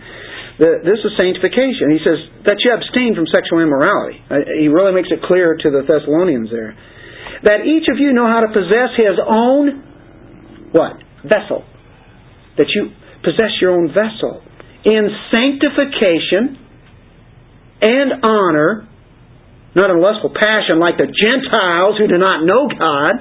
the, 0.61 0.85
this 0.85 1.01
is 1.01 1.17
sanctification. 1.17 1.89
He 1.97 2.05
says 2.05 2.21
that 2.45 2.61
you 2.61 2.69
abstain 2.69 3.17
from 3.17 3.25
sexual 3.33 3.65
immorality. 3.65 4.21
Uh, 4.29 4.45
he 4.61 4.69
really 4.69 4.93
makes 4.93 5.09
it 5.09 5.25
clear 5.25 5.57
to 5.57 5.69
the 5.73 5.89
Thessalonians 5.89 6.53
there. 6.53 6.77
That 7.49 7.65
each 7.65 7.89
of 7.89 7.97
you 7.97 8.13
know 8.13 8.29
how 8.29 8.45
to 8.45 8.53
possess 8.53 8.93
his 8.93 9.17
own, 9.17 9.81
what? 10.77 11.01
Vessel. 11.25 11.65
That 12.61 12.69
you 12.69 12.93
possess 13.25 13.57
your 13.65 13.73
own 13.73 13.89
vessel 13.89 14.45
in 14.85 15.09
sanctification 15.33 16.61
and 17.81 18.21
honor 18.23 18.92
not 19.75 19.91
in 19.91 20.01
lustful 20.01 20.33
passion 20.33 20.79
like 20.79 20.97
the 21.01 21.09
Gentiles 21.09 21.97
who 21.97 22.07
do 22.09 22.19
not 22.19 22.45
know 22.45 22.69
God. 22.69 23.15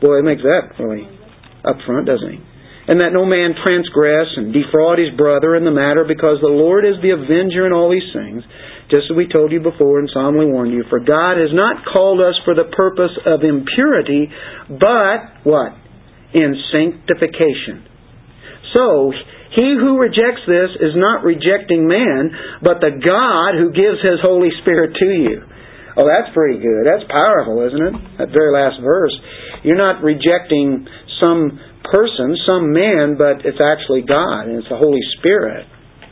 Boy, 0.00 0.20
it 0.20 0.26
makes 0.28 0.42
that 0.44 0.76
really 0.76 1.08
upfront, 1.64 2.06
doesn't 2.06 2.32
he? 2.32 2.40
And 2.86 3.00
that 3.02 3.10
no 3.10 3.26
man 3.26 3.58
transgress 3.58 4.30
and 4.36 4.54
defraud 4.54 5.02
his 5.02 5.10
brother 5.18 5.56
in 5.56 5.64
the 5.64 5.74
matter, 5.74 6.06
because 6.06 6.38
the 6.38 6.52
Lord 6.52 6.86
is 6.86 6.94
the 7.02 7.10
avenger 7.10 7.66
in 7.66 7.72
all 7.72 7.90
these 7.90 8.06
things, 8.14 8.46
just 8.86 9.10
as 9.10 9.16
we 9.16 9.26
told 9.26 9.50
you 9.50 9.58
before 9.58 9.98
and 9.98 10.06
solemnly 10.14 10.46
warned 10.46 10.70
you. 10.70 10.84
For 10.86 11.00
God 11.02 11.34
has 11.34 11.50
not 11.50 11.82
called 11.82 12.22
us 12.22 12.38
for 12.46 12.54
the 12.54 12.70
purpose 12.70 13.10
of 13.26 13.42
impurity, 13.42 14.30
but 14.70 15.42
what? 15.42 15.74
In 16.30 16.54
sanctification. 16.70 17.82
So, 18.70 19.10
he 19.54 19.76
who 19.78 19.98
rejects 20.00 20.42
this 20.48 20.70
is 20.80 20.94
not 20.96 21.22
rejecting 21.22 21.86
man, 21.86 22.30
but 22.62 22.80
the 22.80 22.98
God 22.98 23.58
who 23.60 23.70
gives 23.70 24.02
His 24.02 24.18
Holy 24.22 24.50
Spirit 24.62 24.96
to 24.98 25.08
you. 25.12 25.42
Oh, 25.96 26.04
that's 26.04 26.28
pretty 26.34 26.60
good. 26.60 26.84
That's 26.84 27.08
powerful, 27.08 27.64
isn't 27.64 27.80
it? 27.80 27.94
That 28.18 28.28
very 28.28 28.52
last 28.52 28.82
verse. 28.82 29.14
You're 29.64 29.80
not 29.80 30.04
rejecting 30.04 30.84
some 31.20 31.56
person, 31.88 32.36
some 32.44 32.72
man, 32.72 33.16
but 33.16 33.46
it's 33.48 33.62
actually 33.62 34.04
God, 34.04 34.50
and 34.50 34.60
it's 34.60 34.68
the 34.68 34.76
Holy 34.76 35.00
Spirit. 35.18 35.64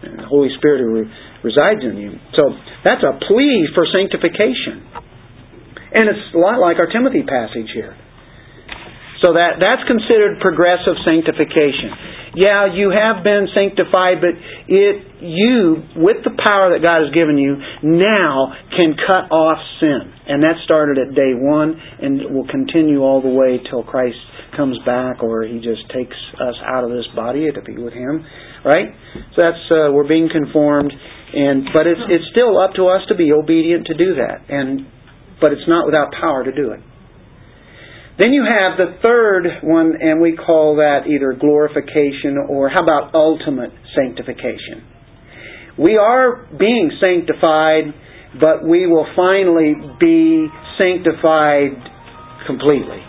And 0.03 0.19
the 0.21 0.29
Holy 0.29 0.49
Spirit 0.57 0.81
who 0.81 1.05
resides 1.45 1.85
in 1.85 1.97
you. 2.01 2.17
So 2.37 2.57
that's 2.85 3.05
a 3.05 3.21
plea 3.29 3.69
for 3.77 3.85
sanctification. 3.93 4.85
And 5.95 6.09
it's 6.09 6.35
a 6.35 6.39
lot 6.39 6.61
like 6.61 6.81
our 6.81 6.89
Timothy 6.89 7.23
passage 7.23 7.69
here. 7.73 7.97
So 9.25 9.33
that, 9.33 9.57
that's 9.57 9.89
considered 9.89 10.45
progressive 10.45 11.01
sanctification 11.01 12.15
yeah, 12.35 12.67
you 12.75 12.91
have 12.91 13.23
been 13.23 13.47
sanctified, 13.55 14.19
but 14.19 14.35
it 14.67 15.23
you 15.23 15.87
with 15.97 16.27
the 16.27 16.35
power 16.35 16.75
that 16.75 16.83
God 16.83 17.07
has 17.07 17.15
given 17.15 17.39
you 17.39 17.57
now 17.83 18.53
can 18.75 18.99
cut 18.99 19.31
off 19.31 19.59
sin. 19.79 20.11
And 20.27 20.43
that 20.43 20.59
started 20.65 20.99
at 20.99 21.15
day 21.15 21.33
one 21.39 21.79
and 21.79 22.35
will 22.35 22.47
continue 22.51 23.01
all 23.01 23.23
the 23.23 23.31
way 23.31 23.63
till 23.71 23.85
Christ 23.85 24.19
comes 24.57 24.79
back 24.85 25.23
or 25.23 25.43
he 25.47 25.63
just 25.63 25.87
takes 25.95 26.17
us 26.35 26.59
out 26.67 26.83
of 26.83 26.91
this 26.91 27.07
body 27.15 27.47
to 27.51 27.63
be 27.63 27.79
with 27.79 27.95
him. 27.95 28.27
Right? 28.65 28.91
So 29.35 29.43
that's 29.43 29.65
uh, 29.71 29.95
we're 29.95 30.09
being 30.09 30.29
conformed 30.31 30.93
and 31.35 31.67
but 31.73 31.87
it's 31.87 32.03
it's 32.11 32.27
still 32.35 32.59
up 32.59 32.75
to 32.75 32.91
us 32.91 33.03
to 33.09 33.15
be 33.15 33.31
obedient 33.31 33.87
to 33.87 33.95
do 33.95 34.19
that. 34.19 34.51
And 34.51 34.87
but 35.41 35.53
it's 35.53 35.69
not 35.69 35.87
without 35.87 36.11
power 36.19 36.43
to 36.43 36.53
do 36.53 36.73
it. 36.73 36.81
Then 38.17 38.33
you 38.33 38.47
have 38.47 38.79
the 38.79 38.99
third 39.03 39.47
one, 39.65 39.95
and 40.01 40.21
we 40.21 40.37
call 40.37 40.77
that 40.77 41.11
either 41.11 41.35
glorification 41.35 42.39
or 42.49 42.69
how 42.69 42.83
about 42.83 43.15
ultimate 43.15 43.71
sanctification? 43.95 44.87
We 45.77 45.97
are 45.97 46.47
being 46.57 46.93
sanctified, 47.01 47.91
but 48.39 48.63
we 48.63 48.87
will 48.87 49.07
finally 49.17 49.75
be 49.99 50.47
sanctified 50.79 51.75
completely. 52.47 53.03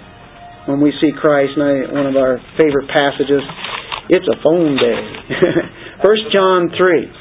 When 0.65 0.82
we 0.82 0.91
see 1.00 1.12
Christ, 1.13 1.54
one 1.58 2.08
of 2.08 2.15
our 2.15 2.41
favorite 2.58 2.89
passages, 2.89 3.46
it's 4.10 4.26
a 4.26 4.41
phone 4.41 4.78
day. 4.78 5.02
1 6.02 6.18
John 6.34 6.70
3. 6.76 7.12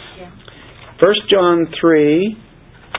1 1.01 1.14
John 1.31 1.66
3, 1.79 2.37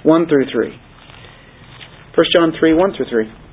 1 0.04 0.28
through 0.28 0.46
3. 0.52 0.70
1 0.70 2.26
John 2.34 2.54
3, 2.60 2.74
1 2.74 2.94
through 2.96 3.10
3. 3.10 3.45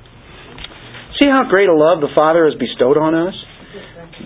See 1.21 1.29
how 1.29 1.45
great 1.49 1.69
a 1.69 1.73
love 1.73 2.01
the 2.01 2.13
Father 2.15 2.45
has 2.49 2.57
bestowed 2.59 2.97
on 2.97 3.13
us? 3.13 3.35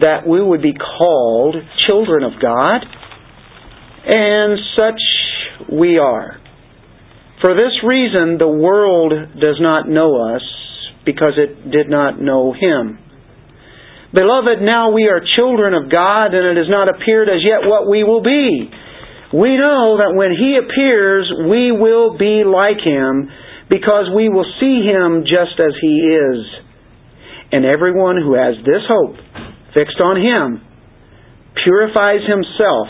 That 0.02 0.28
we 0.28 0.42
would 0.42 0.62
be 0.62 0.74
called 0.74 1.56
children 1.88 2.24
of 2.24 2.40
God, 2.42 2.86
and 4.06 4.60
such 4.76 5.02
we 5.72 5.98
are. 5.98 6.40
For 7.42 7.54
this 7.54 7.84
reason, 7.84 8.38
the 8.38 8.48
world 8.48 9.14
does 9.40 9.58
not 9.60 9.88
know 9.88 10.36
us, 10.36 10.42
because 11.06 11.34
it 11.38 11.72
did 11.72 11.90
not 11.90 12.22
know 12.22 12.54
Him. 12.54 13.00
Beloved, 14.14 14.62
now 14.62 14.92
we 14.92 15.08
are 15.08 15.22
children 15.36 15.74
of 15.74 15.92
God, 15.92 16.34
and 16.34 16.46
it 16.46 16.58
has 16.58 16.70
not 16.70 16.90
appeared 16.90 17.28
as 17.30 17.44
yet 17.44 17.68
what 17.68 17.90
we 17.90 18.04
will 18.04 18.24
be. 18.24 18.72
We 19.34 19.58
know 19.58 20.00
that 20.00 20.16
when 20.16 20.32
He 20.32 20.58
appears, 20.58 21.32
we 21.50 21.72
will 21.72 22.18
be 22.18 22.44
like 22.48 22.80
Him, 22.80 23.30
because 23.70 24.08
we 24.16 24.30
will 24.30 24.48
see 24.60 24.88
Him 24.88 25.24
just 25.24 25.60
as 25.60 25.76
He 25.82 26.00
is. 26.08 26.67
And 27.52 27.66
everyone 27.66 28.18
who 28.18 28.36
has 28.36 28.56
this 28.66 28.84
hope 28.88 29.16
fixed 29.74 30.00
on 30.02 30.20
Him 30.20 30.62
purifies 31.64 32.22
himself 32.28 32.88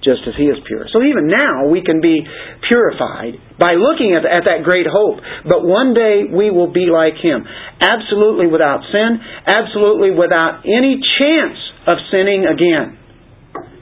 just 0.00 0.24
as 0.24 0.34
He 0.38 0.48
is 0.48 0.56
pure. 0.64 0.86
So 0.92 1.02
even 1.04 1.28
now 1.28 1.68
we 1.68 1.82
can 1.82 2.00
be 2.00 2.24
purified 2.68 3.36
by 3.58 3.76
looking 3.76 4.16
at, 4.16 4.24
at 4.24 4.48
that 4.48 4.64
great 4.64 4.86
hope. 4.88 5.20
But 5.44 5.66
one 5.66 5.92
day 5.92 6.24
we 6.30 6.50
will 6.50 6.72
be 6.72 6.88
like 6.88 7.20
Him. 7.20 7.44
Absolutely 7.80 8.46
without 8.46 8.80
sin, 8.88 9.20
absolutely 9.46 10.12
without 10.12 10.64
any 10.64 11.02
chance 11.18 11.58
of 11.86 11.98
sinning 12.10 12.46
again. 12.46 12.96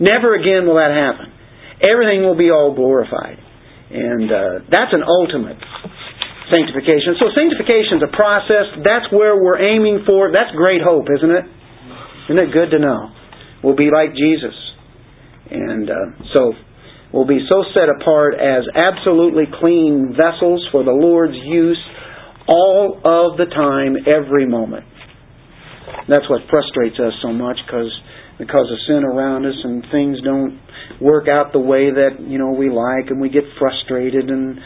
Never 0.01 0.35
again 0.35 0.67
will 0.67 0.81
that 0.81 0.91
happen. 0.95 1.35
Everything 1.83 2.23
will 2.23 2.39
be 2.39 2.51
all 2.51 2.75
glorified. 2.75 3.39
And 3.91 4.31
uh, 4.31 4.53
that's 4.71 4.93
an 4.93 5.03
ultimate 5.07 5.59
sanctification. 6.53 7.17
So 7.21 7.31
sanctification 7.33 8.01
is 8.01 8.05
a 8.05 8.13
process. 8.13 8.69
That's 8.85 9.09
where 9.13 9.37
we're 9.37 9.61
aiming 9.61 10.05
for. 10.05 10.33
That's 10.33 10.53
great 10.57 10.81
hope, 10.83 11.07
isn't 11.09 11.31
it? 11.31 11.45
Isn't 12.29 12.41
it 12.41 12.53
good 12.53 12.71
to 12.77 12.79
know? 12.79 13.13
We'll 13.63 13.77
be 13.77 13.91
like 13.93 14.13
Jesus. 14.13 14.55
And 15.51 15.89
uh, 15.89 16.09
so 16.33 16.53
we'll 17.13 17.27
be 17.27 17.41
so 17.49 17.65
set 17.73 17.89
apart 17.89 18.35
as 18.35 18.69
absolutely 18.77 19.45
clean 19.61 20.15
vessels 20.17 20.67
for 20.73 20.85
the 20.85 20.93
Lord's 20.93 21.37
use 21.37 21.81
all 22.49 22.97
of 23.05 23.37
the 23.37 23.45
time, 23.45 23.97
every 24.09 24.47
moment. 24.47 24.85
That's 26.09 26.29
what 26.29 26.41
frustrates 26.49 26.97
us 26.99 27.13
so 27.21 27.33
much 27.33 27.59
because 27.67 27.93
because 28.39 28.71
of 28.71 28.79
sin 28.87 29.05
around 29.05 29.45
us 29.45 29.57
and 29.65 29.85
things 29.91 30.19
don't 30.23 30.61
work 31.01 31.27
out 31.29 31.53
the 31.53 31.61
way 31.61 31.91
that 31.91 32.21
you 32.21 32.39
know 32.39 32.53
we 32.53 32.71
like 32.71 33.11
and 33.11 33.21
we 33.21 33.29
get 33.29 33.43
frustrated 33.59 34.31
and 34.31 34.59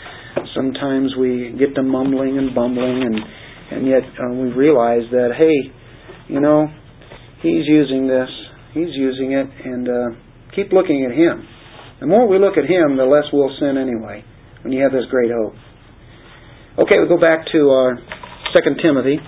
sometimes 0.55 1.15
we 1.19 1.55
get 1.59 1.75
to 1.75 1.83
mumbling 1.83 2.39
and 2.39 2.55
bumbling 2.55 3.03
and 3.03 3.17
and 3.73 3.87
yet 3.87 4.03
uh, 4.03 4.33
we 4.35 4.53
realize 4.53 5.09
that 5.11 5.31
hey 5.37 5.73
you 6.29 6.41
know 6.41 6.67
he's 7.43 7.67
using 7.67 8.07
this 8.07 8.29
he's 8.75 8.95
using 8.95 9.33
it 9.33 9.47
and 9.65 9.89
uh, 9.89 10.19
Keep 10.55 10.73
looking 10.73 11.05
at 11.05 11.13
Him. 11.13 11.49
The 12.01 12.07
more 12.07 12.29
we 12.29 12.39
look 12.39 12.59
at 12.59 12.69
Him, 12.69 12.97
the 12.97 13.05
less 13.05 13.25
we'll 13.33 13.55
sin 13.59 13.79
anyway, 13.79 14.23
when 14.63 14.73
you 14.73 14.83
have 14.83 14.93
this 14.93 15.05
great 15.11 15.31
hope. 15.31 15.55
Okay, 16.79 16.97
we'll 16.99 17.09
go 17.09 17.21
back 17.21 17.47
to 17.53 17.71
our 17.71 17.97
2 18.55 18.83
Timothy. 18.83 19.19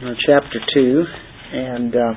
In 0.00 0.16
chapter 0.26 0.58
2, 0.74 1.04
and 1.52 1.94
uh, 1.94 2.14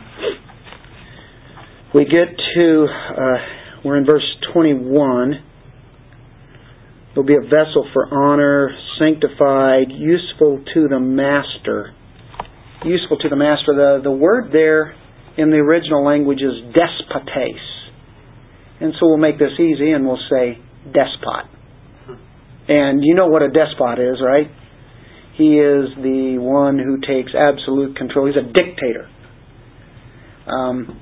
we 1.94 2.06
get 2.06 2.36
to, 2.56 2.88
uh, 2.90 3.38
we're 3.86 3.98
in 3.98 4.06
verse 4.06 4.26
21. 4.54 5.44
There'll 7.14 7.28
be 7.28 7.36
a 7.36 7.48
vessel 7.48 7.88
for 7.94 8.08
honor, 8.12 8.72
sanctified, 9.00 9.88
useful 9.90 10.64
to 10.74 10.88
the 10.90 11.00
master 11.00 11.94
useful 12.86 13.18
to 13.18 13.30
the 13.30 13.36
master. 13.36 13.74
The, 13.74 14.02
the 14.04 14.12
word 14.12 14.52
there 14.54 14.96
in 15.38 15.50
the 15.50 15.58
original 15.58 16.06
language 16.06 16.40
is 16.40 16.74
despotes. 16.74 17.66
And 18.80 18.94
so 19.00 19.08
we'll 19.08 19.18
make 19.18 19.40
this 19.40 19.58
easy 19.60 19.92
and 19.92 20.06
we'll 20.06 20.22
say 20.30 20.60
despot. 20.86 21.50
And 22.68 23.04
you 23.04 23.16
know 23.16 23.28
what 23.28 23.42
a 23.42 23.50
despot 23.50 24.00
is, 24.00 24.22
right? 24.24 24.48
He 25.38 25.60
is 25.60 25.90
the 26.02 26.38
one 26.40 26.80
who 26.80 26.98
takes 27.02 27.32
absolute 27.36 27.98
control. 27.98 28.28
He's 28.28 28.38
a 28.38 28.48
dictator. 28.48 29.10
Um, 30.48 31.02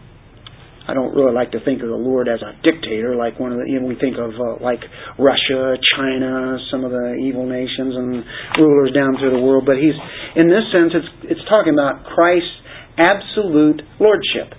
I 0.87 0.93
don't 0.93 1.15
really 1.15 1.31
like 1.31 1.51
to 1.51 1.63
think 1.63 1.81
of 1.81 1.87
the 1.87 1.99
Lord 1.99 2.27
as 2.27 2.43
a 2.43 2.59
dictator, 2.59 3.15
like 3.15 3.39
one 3.39 3.55
of 3.55 3.59
the, 3.59 3.65
you 3.71 3.79
know, 3.79 3.87
we 3.87 3.95
think 3.95 4.19
of 4.19 4.35
uh, 4.35 4.59
like 4.59 4.83
Russia, 5.15 5.79
China, 5.95 6.59
some 6.71 6.83
of 6.83 6.91
the 6.91 7.15
evil 7.23 7.47
nations 7.47 7.95
and 7.95 8.23
rulers 8.59 8.91
down 8.91 9.15
through 9.15 9.31
the 9.31 9.39
world. 9.39 9.63
But 9.65 9.79
he's, 9.79 9.95
in 10.35 10.51
this 10.51 10.67
sense, 10.75 10.91
it's 10.91 11.39
it's 11.39 11.45
talking 11.47 11.71
about 11.71 12.03
Christ's 12.03 12.59
absolute 12.99 13.79
lordship, 13.99 14.51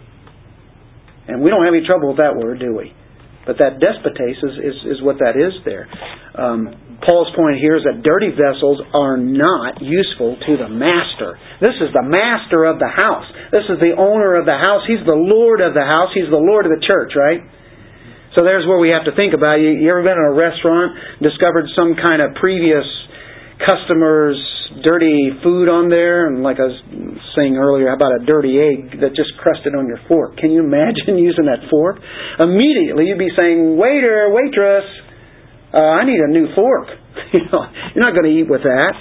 and 1.29 1.45
we 1.45 1.51
don't 1.53 1.65
have 1.65 1.77
any 1.77 1.85
trouble 1.85 2.17
with 2.17 2.19
that 2.25 2.37
word, 2.41 2.59
do 2.59 2.73
we? 2.73 2.97
But 3.45 3.61
that 3.61 3.77
despotes 3.77 4.41
is, 4.41 4.57
is, 4.57 4.97
is 4.97 4.99
what 5.05 5.21
that 5.21 5.37
is 5.37 5.53
there. 5.69 5.85
Um, 6.33 6.73
Paul's 7.05 7.29
point 7.37 7.61
here 7.61 7.77
is 7.77 7.85
that 7.85 8.01
dirty 8.01 8.33
vessels 8.33 8.81
are 8.97 9.21
not 9.21 9.81
useful 9.85 10.41
to 10.41 10.53
the 10.57 10.69
master. 10.73 11.37
This 11.61 11.77
is 11.85 11.93
the 11.93 12.05
master 12.05 12.65
of 12.65 12.81
the 12.81 12.89
house. 12.89 13.29
This 13.53 13.69
is 13.69 13.77
the 13.79 13.93
owner 13.97 14.41
of 14.41 14.49
the 14.49 14.57
house. 14.57 14.89
He's 14.89 15.05
the 15.05 15.17
Lord 15.17 15.61
of 15.61 15.77
the 15.77 15.85
house. 15.85 16.17
He's 16.17 16.33
the 16.33 16.41
Lord 16.41 16.65
of 16.65 16.73
the 16.73 16.81
church, 16.81 17.13
right? 17.13 17.45
So 18.35 18.43
there's 18.43 18.67
where 18.67 18.81
we 18.81 18.91
have 18.91 19.07
to 19.07 19.15
think 19.15 19.37
about. 19.37 19.63
You, 19.63 19.71
you 19.77 19.87
ever 19.93 20.03
been 20.03 20.19
in 20.19 20.29
a 20.33 20.35
restaurant, 20.35 21.23
discovered 21.23 21.71
some 21.77 21.95
kind 21.95 22.19
of 22.25 22.35
previous 22.41 22.89
customer's 23.63 24.41
dirty 24.83 25.31
food 25.45 25.71
on 25.71 25.87
there, 25.87 26.27
and 26.27 26.43
like 26.43 26.59
I 26.59 26.67
was 26.67 26.79
saying 27.39 27.55
earlier, 27.55 27.87
how 27.93 27.95
about 27.95 28.19
a 28.19 28.27
dirty 28.27 28.59
egg 28.59 28.99
that 28.99 29.15
just 29.15 29.39
crusted 29.39 29.79
on 29.79 29.87
your 29.87 30.03
fork? 30.09 30.37
Can 30.37 30.51
you 30.51 30.67
imagine 30.67 31.15
using 31.21 31.47
that 31.47 31.71
fork? 31.71 32.03
Immediately 32.41 33.07
you'd 33.07 33.23
be 33.23 33.31
saying, 33.37 33.79
"Waiter, 33.79 34.35
waitress, 34.35 34.89
uh, 35.75 35.99
I 35.99 36.07
need 36.07 36.23
a 36.23 36.31
new 36.31 36.55
fork." 36.55 36.87
you 37.35 37.41
know, 37.51 37.67
you're 37.95 38.05
not 38.05 38.15
going 38.15 38.31
to 38.31 38.35
eat 38.35 38.49
with 38.49 38.63
that, 38.63 38.95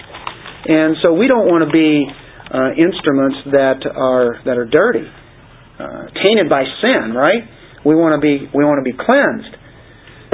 and 0.66 0.98
so 1.02 1.14
we 1.14 1.28
don't 1.28 1.46
want 1.46 1.62
to 1.66 1.72
be 1.72 2.06
uh, 2.54 2.74
instruments 2.78 3.38
that 3.54 3.82
are 3.90 4.42
that 4.46 4.58
are 4.58 4.66
dirty, 4.66 5.06
uh, 5.06 6.10
tainted 6.22 6.50
by 6.50 6.64
sin, 6.82 7.14
right? 7.14 7.46
We 7.86 7.96
want 7.96 8.14
to 8.18 8.22
be 8.22 8.46
we 8.54 8.64
want 8.64 8.78
to 8.82 8.86
be 8.86 8.94
cleansed, 8.94 9.54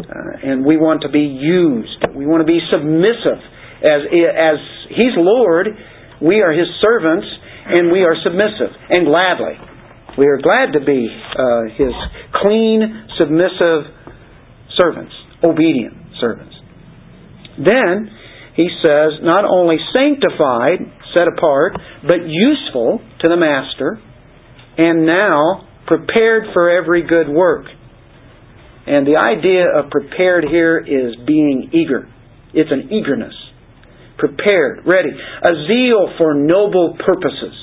uh, 0.03 0.47
and 0.51 0.65
we 0.65 0.77
want 0.77 1.03
to 1.03 1.09
be 1.09 1.23
used. 1.27 2.03
We 2.15 2.27
want 2.27 2.41
to 2.41 2.49
be 2.49 2.59
submissive 2.71 3.39
as 3.83 4.01
as 4.11 4.57
He's 4.91 5.15
Lord, 5.15 5.67
we 6.21 6.41
are 6.41 6.51
His 6.51 6.67
servants, 6.83 7.27
and 7.67 7.91
we 7.91 8.03
are 8.03 8.15
submissive, 8.23 8.75
and 8.89 9.07
gladly. 9.07 9.55
We 10.17 10.27
are 10.27 10.41
glad 10.41 10.73
to 10.73 10.83
be 10.83 11.07
uh, 11.07 11.71
His 11.79 11.95
clean, 12.35 13.07
submissive 13.15 13.87
servants, 14.75 15.13
obedient 15.43 15.98
servants. 16.19 16.55
Then, 17.57 18.09
he 18.55 18.69
says, 18.81 19.19
not 19.21 19.45
only 19.45 19.77
sanctified, 19.93 20.79
set 21.13 21.27
apart, 21.27 21.73
but 22.03 22.27
useful 22.27 23.01
to 23.21 23.27
the 23.27 23.37
master, 23.37 23.99
and 24.77 25.05
now 25.05 25.67
prepared 25.87 26.43
for 26.53 26.69
every 26.69 27.07
good 27.07 27.27
work. 27.27 27.65
And 28.87 29.05
the 29.05 29.17
idea 29.17 29.65
of 29.75 29.91
prepared 29.91 30.45
here 30.49 30.79
is 30.79 31.15
being 31.25 31.69
eager. 31.73 32.07
It's 32.53 32.71
an 32.71 32.89
eagerness 32.91 33.33
prepared, 34.19 34.85
ready. 34.85 35.09
A 35.09 35.53
zeal 35.65 36.13
for 36.17 36.35
noble 36.35 36.95
purposes, 37.03 37.55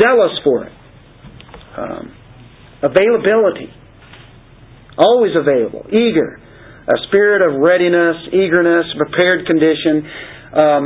zealous 0.00 0.32
for 0.42 0.64
it. 0.64 0.72
Um, 1.76 2.16
availability, 2.82 3.68
always 4.98 5.32
available, 5.36 5.84
eager. 5.88 6.40
A 6.86 6.98
spirit 7.08 7.42
of 7.42 7.58
readiness, 7.58 8.30
eagerness, 8.30 8.86
prepared 8.94 9.46
condition, 9.46 10.06
um, 10.54 10.84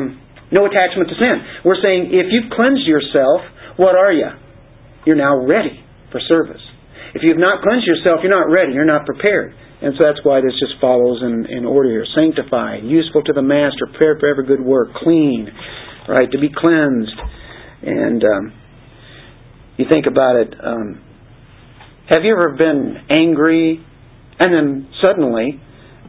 no 0.50 0.64
attachment 0.64 1.12
to 1.12 1.16
sin. 1.20 1.36
We're 1.64 1.80
saying 1.82 2.10
if 2.10 2.32
you've 2.32 2.50
cleansed 2.56 2.88
yourself, 2.88 3.44
what 3.76 3.94
are 3.94 4.12
you? 4.12 4.32
You're 5.04 5.20
now 5.20 5.44
ready 5.44 5.84
for 6.10 6.20
service. 6.26 6.62
If 7.14 7.22
you've 7.22 7.38
not 7.38 7.62
cleansed 7.62 7.86
yourself, 7.86 8.20
you're 8.22 8.32
not 8.32 8.48
ready, 8.50 8.72
you're 8.72 8.88
not 8.88 9.04
prepared. 9.04 9.54
And 9.82 9.94
so 9.96 10.04
that's 10.04 10.24
why 10.24 10.40
this 10.40 10.52
just 10.60 10.80
follows 10.80 11.22
in, 11.22 11.46
in 11.48 11.64
order 11.64 11.88
here. 11.88 12.06
Sanctified, 12.14 12.84
useful 12.84 13.22
to 13.24 13.32
the 13.32 13.42
master, 13.42 13.86
prepared 13.90 14.20
for 14.20 14.28
every 14.28 14.46
good 14.46 14.60
work, 14.60 14.92
clean, 15.02 15.48
right, 16.08 16.30
to 16.30 16.38
be 16.38 16.48
cleansed. 16.52 17.18
And 17.82 18.22
um, 18.24 18.52
you 19.78 19.86
think 19.88 20.06
about 20.06 20.36
it, 20.36 20.54
um, 20.62 21.00
have 22.10 22.24
you 22.24 22.32
ever 22.32 22.56
been 22.56 22.96
angry 23.08 23.84
and 24.38 24.52
then 24.52 24.88
suddenly 25.00 25.60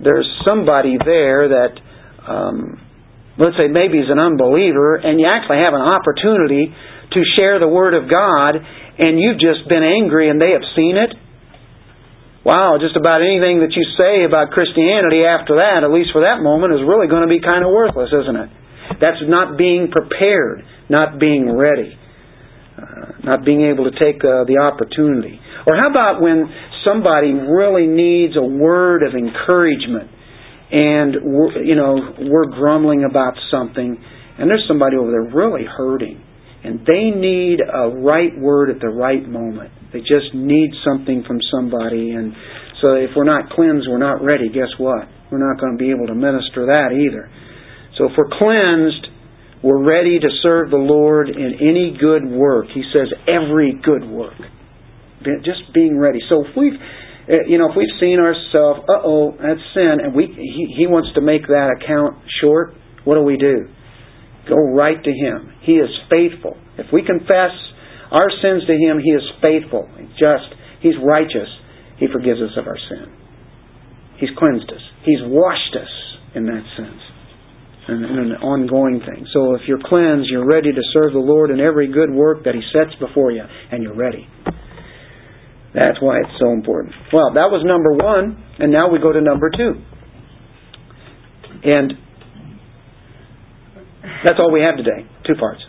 there's 0.04 0.28
somebody 0.46 0.98
there 0.98 1.50
that, 1.50 1.74
um, 2.28 2.82
let's 3.38 3.58
say 3.60 3.68
maybe 3.68 4.00
is 4.00 4.10
an 4.10 4.20
unbeliever, 4.20 4.96
and 4.96 5.20
you 5.20 5.28
actually 5.30 5.62
have 5.64 5.74
an 5.74 5.82
opportunity 5.86 6.74
to 7.14 7.20
share 7.36 7.60
the 7.60 7.68
Word 7.68 7.94
of 7.94 8.10
God, 8.10 8.58
and 8.58 9.20
you've 9.20 9.40
just 9.40 9.68
been 9.70 9.84
angry 9.84 10.30
and 10.30 10.40
they 10.40 10.52
have 10.52 10.66
seen 10.76 10.98
it? 10.98 11.16
wow, 12.46 12.78
just 12.82 12.98
about 12.98 13.22
anything 13.22 13.62
that 13.62 13.74
you 13.78 13.86
say 13.98 14.26
about 14.26 14.50
Christianity 14.52 15.22
after 15.26 15.62
that, 15.62 15.86
at 15.86 15.92
least 15.94 16.10
for 16.14 16.26
that 16.26 16.42
moment, 16.42 16.74
is 16.74 16.82
really 16.82 17.06
going 17.06 17.22
to 17.22 17.32
be 17.32 17.42
kind 17.42 17.62
of 17.62 17.70
worthless, 17.70 18.10
isn't 18.10 18.38
it? 18.38 18.50
That's 18.98 19.22
not 19.30 19.58
being 19.58 19.90
prepared, 19.94 20.66
not 20.90 21.22
being 21.22 21.48
ready, 21.48 21.96
uh, 22.78 23.22
not 23.24 23.46
being 23.46 23.70
able 23.70 23.88
to 23.88 23.94
take 23.96 24.20
uh, 24.26 24.44
the 24.50 24.58
opportunity. 24.60 25.40
Or 25.66 25.78
how 25.78 25.90
about 25.90 26.22
when 26.22 26.50
somebody 26.86 27.34
really 27.34 27.88
needs 27.88 28.36
a 28.38 28.44
word 28.44 29.04
of 29.04 29.14
encouragement 29.14 30.10
and 30.72 31.16
we're, 31.24 31.64
you 31.64 31.76
know 31.76 31.96
we're 32.20 32.46
grumbling 32.46 33.04
about 33.04 33.34
something 33.50 33.98
and 34.38 34.50
there's 34.50 34.66
somebody 34.68 34.98
over 34.98 35.12
there 35.12 35.30
really 35.34 35.66
hurting 35.66 36.24
and 36.64 36.80
they 36.86 37.10
need 37.10 37.60
a 37.60 37.90
right 37.90 38.38
word 38.40 38.70
at 38.70 38.80
the 38.80 38.90
right 38.90 39.28
moment 39.28 39.72
they 39.92 40.00
just 40.00 40.34
need 40.34 40.72
something 40.88 41.24
from 41.28 41.40
somebody. 41.52 42.12
And 42.12 42.34
so 42.82 42.96
if 42.96 43.12
we're 43.16 43.28
not 43.28 43.50
cleansed, 43.50 43.88
we're 43.90 44.00
not 44.00 44.24
ready. 44.24 44.48
Guess 44.48 44.72
what? 44.78 45.04
We're 45.32 45.44
not 45.44 45.60
going 45.60 45.78
to 45.78 45.78
be 45.78 45.92
able 45.92 46.08
to 46.08 46.16
minister 46.16 46.68
that 46.68 46.96
either. 46.96 47.30
So 47.98 48.06
if 48.06 48.12
we're 48.18 48.32
cleansed, 48.40 49.08
We're 49.64 49.84
ready 49.84 50.20
to 50.20 50.28
serve 50.42 50.72
the 50.72 50.78
Lord 50.78 51.30
in 51.30 51.54
any 51.62 51.96
good 52.00 52.26
work. 52.26 52.66
He 52.74 52.82
says 52.92 53.14
every 53.28 53.80
good 53.84 54.10
work. 54.10 54.34
Just 55.44 55.74
being 55.74 55.98
ready. 55.98 56.20
So 56.30 56.46
if 56.46 56.56
we've 56.58 56.74
uh, 57.30 57.46
you 57.48 57.58
know, 57.58 57.70
if 57.70 57.78
we've 57.78 57.96
seen 58.00 58.20
ourselves, 58.20 58.82
uh 58.90 59.06
oh, 59.06 59.32
that's 59.38 59.62
sin, 59.74 60.02
and 60.04 60.16
we 60.16 60.26
he, 60.26 60.74
he 60.78 60.88
wants 60.88 61.10
to 61.16 61.22
make 61.22 61.46
that 61.48 61.70
account 61.78 62.18
short, 62.42 62.74
what 63.06 63.16
do 63.16 63.22
we 63.22 63.38
do? 63.38 63.70
Go 64.50 64.58
right 64.74 64.98
to 64.98 65.12
Him. 65.12 65.54
He 65.62 65.74
is 65.74 65.90
faithful. 66.10 66.58
If 66.78 66.88
we 66.92 67.06
confess 67.06 67.54
our 68.10 68.30
sins 68.42 68.66
to 68.66 68.74
Him, 68.74 68.98
He 68.98 69.12
is 69.12 69.24
faithful, 69.42 69.88
just, 70.18 70.50
He's 70.82 70.98
righteous. 71.06 71.50
He 71.98 72.08
forgives 72.12 72.42
us 72.42 72.58
of 72.58 72.66
our 72.66 72.78
sin. 72.90 73.14
He's 74.18 74.34
cleansed 74.38 74.70
us. 74.70 74.82
He's 75.06 75.22
washed 75.22 75.78
us 75.78 75.94
in 76.34 76.46
that 76.46 76.66
sense. 76.76 77.02
And, 77.88 78.06
and 78.06 78.32
an 78.34 78.38
ongoing 78.42 79.02
thing. 79.02 79.26
So 79.34 79.56
if 79.56 79.62
you're 79.68 79.82
cleansed, 79.84 80.30
you're 80.30 80.46
ready 80.46 80.72
to 80.72 80.82
serve 80.94 81.14
the 81.14 81.20
Lord 81.20 81.50
in 81.50 81.60
every 81.60 81.92
good 81.92 82.10
work 82.12 82.44
that 82.46 82.56
He 82.56 82.62
sets 82.74 82.98
before 83.00 83.32
you, 83.32 83.44
and 83.72 83.84
you're 83.84 83.96
ready. 83.96 84.28
That's 85.74 86.02
why 86.02 86.20
it's 86.20 86.36
so 86.40 86.52
important. 86.52 86.94
Well, 87.14 87.32
that 87.34 87.48
was 87.48 87.64
number 87.64 87.96
one, 87.96 88.36
and 88.60 88.72
now 88.72 88.92
we 88.92 89.00
go 89.00 89.14
to 89.14 89.22
number 89.22 89.50
two. 89.50 89.80
And 91.64 91.94
that's 94.26 94.40
all 94.40 94.52
we 94.52 94.62
have 94.62 94.76
today. 94.76 95.08
Two 95.26 95.36
parts. 95.40 95.62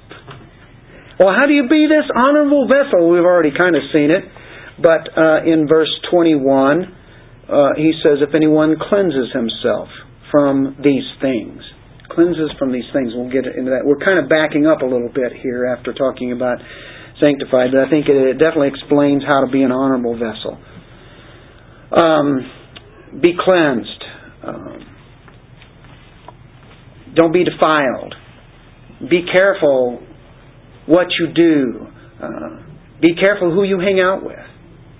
Well, 1.20 1.30
how 1.30 1.46
do 1.46 1.52
you 1.52 1.68
be 1.68 1.86
this 1.86 2.10
honorable 2.10 2.66
vessel? 2.66 3.10
We've 3.10 3.22
already 3.22 3.52
kind 3.56 3.76
of 3.76 3.82
seen 3.92 4.10
it. 4.10 4.24
But 4.82 5.06
uh, 5.14 5.44
in 5.46 5.68
verse 5.68 5.92
21, 6.10 6.42
uh, 7.46 7.76
he 7.76 7.92
says, 8.02 8.18
If 8.26 8.34
anyone 8.34 8.74
cleanses 8.80 9.30
himself 9.32 9.88
from 10.32 10.80
these 10.82 11.06
things, 11.20 11.62
cleanses 12.10 12.50
from 12.58 12.72
these 12.72 12.88
things. 12.92 13.12
We'll 13.14 13.30
get 13.30 13.46
into 13.46 13.70
that. 13.70 13.84
We're 13.84 14.02
kind 14.02 14.18
of 14.18 14.28
backing 14.28 14.66
up 14.66 14.82
a 14.82 14.88
little 14.88 15.12
bit 15.12 15.32
here 15.42 15.66
after 15.66 15.92
talking 15.92 16.32
about 16.32 16.58
sanctified, 17.20 17.70
but 17.72 17.86
I 17.86 17.90
think 17.90 18.06
it, 18.08 18.38
definitely 18.38 18.68
explains 18.68 19.22
how 19.24 19.44
to 19.44 19.50
be 19.50 19.62
an 19.62 19.72
honorable 19.72 20.14
vessel. 20.14 20.58
Um, 21.92 23.20
be 23.20 23.34
cleansed. 23.38 24.04
Um, 24.44 24.78
don't 27.14 27.32
be 27.32 27.44
defiled. 27.44 28.14
Be 29.08 29.26
careful 29.34 30.02
what 30.86 31.08
you 31.18 31.32
do. 31.34 31.86
Uh, 32.22 32.62
be 33.00 33.14
careful 33.14 33.52
who 33.52 33.64
you 33.64 33.78
hang 33.78 34.00
out 34.00 34.24
with. 34.24 34.38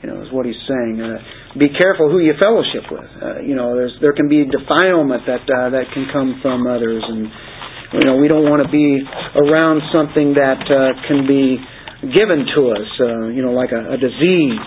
You 0.02 0.10
know, 0.10 0.22
is 0.22 0.32
what 0.32 0.44
he's 0.44 0.58
saying. 0.66 1.00
Uh, 1.00 1.58
be 1.58 1.68
careful 1.78 2.10
who 2.10 2.18
you 2.18 2.34
fellowship 2.40 2.90
with. 2.90 3.06
Uh, 3.22 3.40
you 3.40 3.54
know, 3.54 3.76
there's 3.76 3.94
there 4.00 4.12
can 4.12 4.28
be 4.28 4.44
defilement 4.44 5.22
that 5.26 5.46
uh, 5.46 5.70
that 5.70 5.84
can 5.94 6.10
come 6.12 6.40
from 6.42 6.66
others, 6.66 7.04
and 7.06 7.30
you 7.94 8.04
know 8.04 8.16
we 8.16 8.26
don't 8.26 8.48
want 8.50 8.66
to 8.66 8.70
be 8.72 8.98
around 9.38 9.80
something 9.94 10.34
that 10.34 10.64
uh, 10.66 11.06
can 11.06 11.28
be 11.28 11.56
given 12.02 12.46
to 12.54 12.60
us, 12.74 12.88
uh, 12.98 13.28
you 13.28 13.42
know, 13.42 13.52
like 13.52 13.70
a, 13.70 13.94
a 13.94 13.96
disease. 13.96 14.66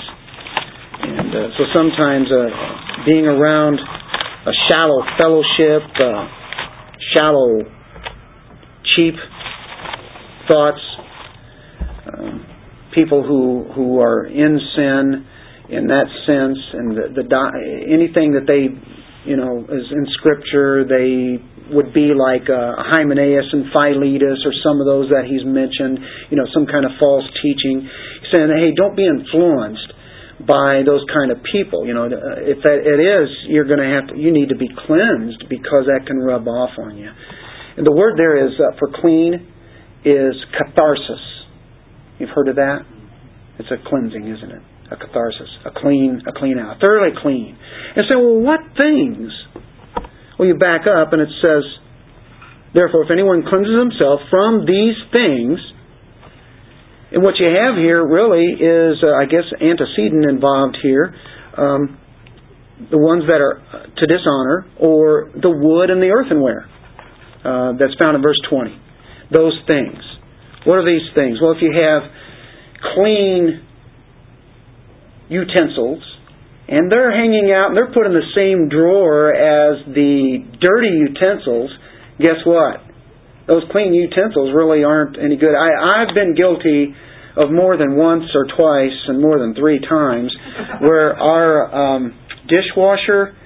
And 1.04 1.30
uh, 1.36 1.48
so 1.58 1.64
sometimes 1.76 2.32
uh, 2.32 3.06
being 3.06 3.26
around 3.28 3.80
a 3.80 4.54
shallow 4.70 5.04
fellowship, 5.20 5.84
uh, 6.00 6.28
shallow, 7.16 7.60
cheap 8.96 9.16
thoughts, 10.48 10.80
um, 12.08 12.46
people 12.94 13.24
who 13.24 13.66
who 13.76 14.00
are 14.00 14.26
in 14.26 14.60
sin 14.76 15.26
in 15.70 15.88
that 15.88 16.06
sense, 16.26 16.58
and 16.74 16.92
the, 16.96 17.22
the 17.22 17.92
anything 17.92 18.34
that 18.34 18.46
they 18.48 18.70
you 19.30 19.36
know 19.36 19.60
is 19.64 19.92
in 19.92 20.06
Scripture, 20.14 20.86
they 20.86 21.44
would 21.72 21.94
be 21.94 22.14
like 22.14 22.46
uh, 22.50 22.78
Hymenaeus 22.78 23.50
and 23.54 23.72
Philetus 23.74 24.42
or 24.46 24.54
some 24.62 24.82
of 24.82 24.86
those 24.86 25.10
that 25.10 25.26
he's 25.26 25.46
mentioned, 25.46 25.98
you 26.30 26.38
know, 26.38 26.46
some 26.54 26.66
kind 26.66 26.86
of 26.86 26.94
false 27.00 27.26
teaching. 27.42 27.86
He's 27.86 28.30
saying, 28.32 28.50
hey, 28.54 28.74
don't 28.78 28.94
be 28.94 29.06
influenced 29.06 29.90
by 30.44 30.84
those 30.86 31.02
kind 31.10 31.32
of 31.32 31.40
people. 31.48 31.88
You 31.88 31.94
know, 31.96 32.06
uh, 32.06 32.44
if 32.44 32.62
that 32.62 32.80
it 32.84 33.00
is, 33.02 33.28
you're 33.48 33.66
going 33.66 33.82
to 33.82 33.90
have 33.90 34.12
to, 34.12 34.14
you 34.20 34.32
need 34.32 34.50
to 34.50 34.60
be 34.60 34.68
cleansed 34.68 35.48
because 35.50 35.88
that 35.88 36.06
can 36.06 36.20
rub 36.20 36.48
off 36.48 36.76
on 36.78 36.98
you. 36.98 37.10
And 37.78 37.86
the 37.86 37.96
word 37.96 38.16
there 38.18 38.46
is 38.46 38.54
uh, 38.60 38.78
for 38.78 38.92
clean 39.02 39.48
is 40.06 40.36
catharsis. 40.54 41.24
You've 42.20 42.30
heard 42.30 42.48
of 42.48 42.56
that? 42.56 42.86
It's 43.60 43.72
a 43.72 43.80
cleansing, 43.90 44.28
isn't 44.28 44.52
it? 44.52 44.64
A 44.92 44.98
catharsis, 44.98 45.50
a 45.66 45.72
clean, 45.72 46.22
a 46.28 46.32
clean 46.38 46.60
out, 46.60 46.78
thoroughly 46.80 47.16
clean. 47.22 47.58
And 47.96 48.06
so, 48.08 48.20
well, 48.20 48.40
what 48.40 48.60
things 48.78 49.32
well, 50.38 50.48
you 50.48 50.56
back 50.56 50.82
up 50.88 51.14
and 51.14 51.22
it 51.22 51.30
says, 51.42 51.64
Therefore, 52.74 53.04
if 53.04 53.12
anyone 53.12 53.44
cleanses 53.48 53.80
himself 53.80 54.20
from 54.30 54.66
these 54.68 55.00
things, 55.12 55.60
and 57.12 57.24
what 57.24 57.36
you 57.40 57.48
have 57.48 57.80
here 57.80 58.04
really 58.04 58.60
is, 58.60 59.00
uh, 59.00 59.16
I 59.16 59.26
guess, 59.26 59.48
antecedent 59.62 60.28
involved 60.28 60.78
here, 60.84 61.16
um, 61.58 61.98
the 62.92 62.98
ones 62.98 63.24
that 63.28 63.40
are 63.40 63.64
to 63.96 64.06
dishonor, 64.06 64.68
or 64.78 65.32
the 65.32 65.50
wood 65.50 65.90
and 65.90 66.04
the 66.04 66.12
earthenware. 66.12 66.68
Uh, 67.46 67.78
that's 67.78 67.94
found 68.02 68.18
in 68.18 68.24
verse 68.24 68.42
20. 68.50 68.74
Those 69.32 69.54
things. 69.68 70.02
What 70.66 70.82
are 70.82 70.86
these 70.86 71.08
things? 71.14 71.38
Well, 71.40 71.54
if 71.54 71.62
you 71.62 71.72
have 71.72 72.02
clean 72.96 73.62
utensils, 75.30 76.02
and 76.68 76.92
they're 76.92 77.14
hanging 77.14 77.54
out 77.54 77.70
and 77.70 77.78
they're 77.78 77.94
put 77.94 78.06
in 78.06 78.14
the 78.14 78.32
same 78.34 78.70
drawer 78.70 79.30
as 79.30 79.86
the 79.94 80.42
dirty 80.60 80.94
utensils, 80.98 81.70
guess 82.18 82.42
what? 82.46 82.82
Those 83.48 83.64
clean 83.72 83.94
utensils 83.94 84.50
really 84.56 84.84
aren't 84.84 85.18
any 85.22 85.38
good. 85.38 85.54
I, 85.54 86.02
I've 86.02 86.16
been 86.16 86.34
guilty 86.34 86.96
of 87.38 87.52
more 87.52 87.78
than 87.78 87.96
once 87.96 88.26
or 88.34 88.48
twice 88.50 88.98
and 89.08 89.22
more 89.22 89.38
than 89.38 89.54
three 89.54 89.80
times 89.80 90.34
where 90.82 91.14
our 91.14 91.70
um, 91.70 92.18
dishwasher 92.50 93.38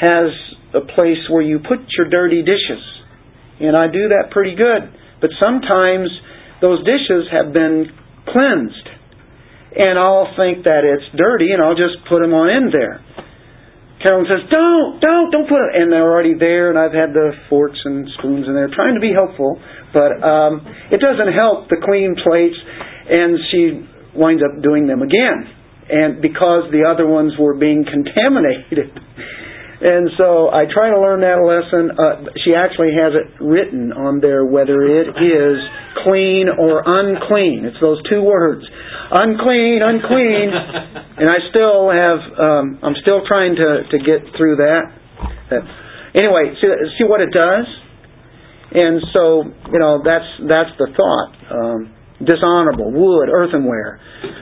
has 0.00 0.30
a 0.74 0.80
place 0.80 1.22
where 1.30 1.42
you 1.42 1.60
put 1.60 1.78
your 1.96 2.08
dirty 2.10 2.42
dishes. 2.42 2.82
And 3.60 3.76
I 3.76 3.86
do 3.86 4.08
that 4.10 4.32
pretty 4.32 4.56
good. 4.56 4.90
But 5.20 5.30
sometimes 5.38 6.10
those 6.60 6.80
dishes 6.80 7.30
have 7.30 7.52
been 7.52 7.86
cleansed 8.26 8.88
and 9.74 9.98
I'll 9.98 10.30
think 10.38 10.64
that 10.64 10.86
it's 10.86 11.04
dirty, 11.18 11.50
and 11.50 11.62
I'll 11.62 11.78
just 11.78 11.98
put 12.08 12.22
them 12.22 12.32
on 12.34 12.48
in 12.50 12.70
there. 12.70 13.02
Carolyn 14.02 14.28
says, 14.28 14.44
"Don't, 14.50 15.00
don't, 15.00 15.30
don't 15.32 15.48
put 15.48 15.58
it." 15.64 15.80
And 15.80 15.90
they're 15.90 16.06
already 16.06 16.34
there, 16.34 16.70
and 16.70 16.78
I've 16.78 16.92
had 16.92 17.12
the 17.12 17.32
forks 17.48 17.78
and 17.84 18.06
spoons 18.18 18.46
in 18.46 18.54
there, 18.54 18.68
trying 18.68 18.94
to 18.94 19.00
be 19.00 19.12
helpful, 19.12 19.58
but 19.92 20.20
um, 20.22 20.62
it 20.92 21.00
doesn't 21.00 21.32
help 21.32 21.68
the 21.72 21.80
clean 21.82 22.14
plates, 22.20 22.56
and 23.08 23.38
she 23.50 23.82
winds 24.14 24.42
up 24.44 24.62
doing 24.62 24.86
them 24.86 25.02
again, 25.02 25.48
and 25.90 26.22
because 26.22 26.70
the 26.70 26.84
other 26.86 27.06
ones 27.08 27.32
were 27.38 27.54
being 27.56 27.84
contaminated. 27.84 28.92
And 29.84 30.08
so 30.16 30.48
I 30.48 30.64
try 30.64 30.88
to 30.88 30.98
learn 30.98 31.20
that 31.20 31.44
lesson. 31.44 31.92
Uh, 31.92 32.32
she 32.40 32.56
actually 32.56 32.96
has 32.96 33.12
it 33.12 33.36
written 33.44 33.92
on 33.92 34.20
there 34.24 34.44
whether 34.44 34.80
it 34.80 35.12
is 35.12 35.56
clean 36.02 36.48
or 36.48 36.80
unclean. 36.80 37.68
It's 37.68 37.76
those 37.84 38.00
two 38.08 38.22
words 38.24 38.64
unclean, 39.10 39.80
unclean. 39.82 40.48
and 41.20 41.28
I 41.28 41.38
still 41.50 41.90
have, 41.90 42.18
um, 42.34 42.66
I'm 42.82 42.96
still 43.02 43.22
trying 43.26 43.56
to, 43.56 43.84
to 43.90 43.98
get 44.02 44.24
through 44.36 44.56
that. 44.64 44.82
that 45.50 45.62
anyway, 46.14 46.54
see, 46.60 46.68
see 46.98 47.04
what 47.04 47.20
it 47.20 47.30
does? 47.30 47.66
And 48.74 49.00
so, 49.12 49.46
you 49.70 49.78
know, 49.78 50.02
that's, 50.02 50.26
that's 50.48 50.74
the 50.78 50.90
thought. 50.96 51.30
Um, 51.46 51.94
dishonorable, 52.18 52.90
wood, 52.90 53.28
earthenware, 53.30 54.00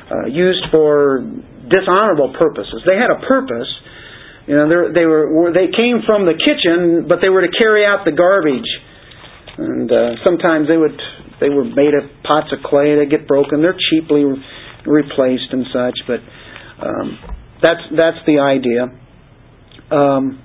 uh, 0.08 0.26
used 0.28 0.64
for 0.70 1.20
dishonorable 1.68 2.32
purposes. 2.38 2.80
They 2.86 2.96
had 2.96 3.10
a 3.12 3.20
purpose. 3.26 3.68
You 4.46 4.56
know, 4.58 4.66
they 4.90 5.06
were 5.06 5.52
they 5.54 5.70
came 5.70 6.02
from 6.02 6.26
the 6.26 6.34
kitchen, 6.34 7.06
but 7.06 7.22
they 7.22 7.28
were 7.28 7.42
to 7.42 7.52
carry 7.62 7.86
out 7.86 8.04
the 8.04 8.10
garbage. 8.10 8.66
And 9.58 9.86
uh, 9.86 10.18
sometimes 10.24 10.66
they 10.66 10.76
would 10.76 10.98
they 11.38 11.48
were 11.48 11.62
made 11.62 11.94
of 11.94 12.10
pots 12.24 12.50
of 12.50 12.58
clay. 12.64 12.98
They 12.98 13.06
get 13.06 13.28
broken. 13.28 13.62
They're 13.62 13.78
cheaply 13.90 14.24
replaced 14.86 15.52
and 15.52 15.66
such, 15.70 15.94
but 16.10 16.20
um, 16.82 17.18
that's 17.62 17.84
that's 17.94 18.18
the 18.26 18.42
idea. 18.42 18.90
Um, 19.94 20.42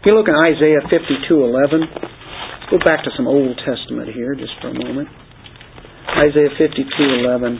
if 0.00 0.04
you 0.04 0.12
look 0.12 0.28
in 0.28 0.36
Isaiah 0.36 0.84
fifty-two 0.84 1.40
eleven, 1.40 1.88
go 2.70 2.76
back 2.84 3.04
to 3.04 3.10
some 3.16 3.26
Old 3.26 3.56
Testament 3.64 4.12
here 4.12 4.34
just 4.34 4.52
for 4.60 4.68
a 4.68 4.74
moment. 4.74 5.08
Isaiah 6.12 6.52
fifty-two 6.58 7.08
eleven. 7.24 7.56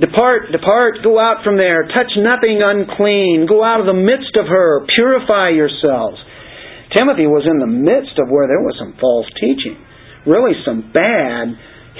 Depart, 0.00 0.50
depart, 0.50 0.98
go 1.04 1.20
out 1.20 1.44
from 1.44 1.56
there, 1.56 1.86
touch 1.86 2.10
nothing 2.18 2.58
unclean, 2.62 3.46
go 3.48 3.62
out 3.62 3.78
of 3.78 3.86
the 3.86 3.94
midst 3.94 4.34
of 4.34 4.46
her, 4.46 4.86
purify 4.94 5.50
yourselves. 5.54 6.18
Timothy 6.96 7.26
was 7.26 7.46
in 7.46 7.58
the 7.58 7.70
midst 7.70 8.18
of 8.18 8.26
where 8.26 8.46
there 8.46 8.60
was 8.60 8.74
some 8.78 8.98
false 8.98 9.26
teaching 9.38 9.78
really 10.26 10.52
some 10.64 10.90
bad 10.92 11.52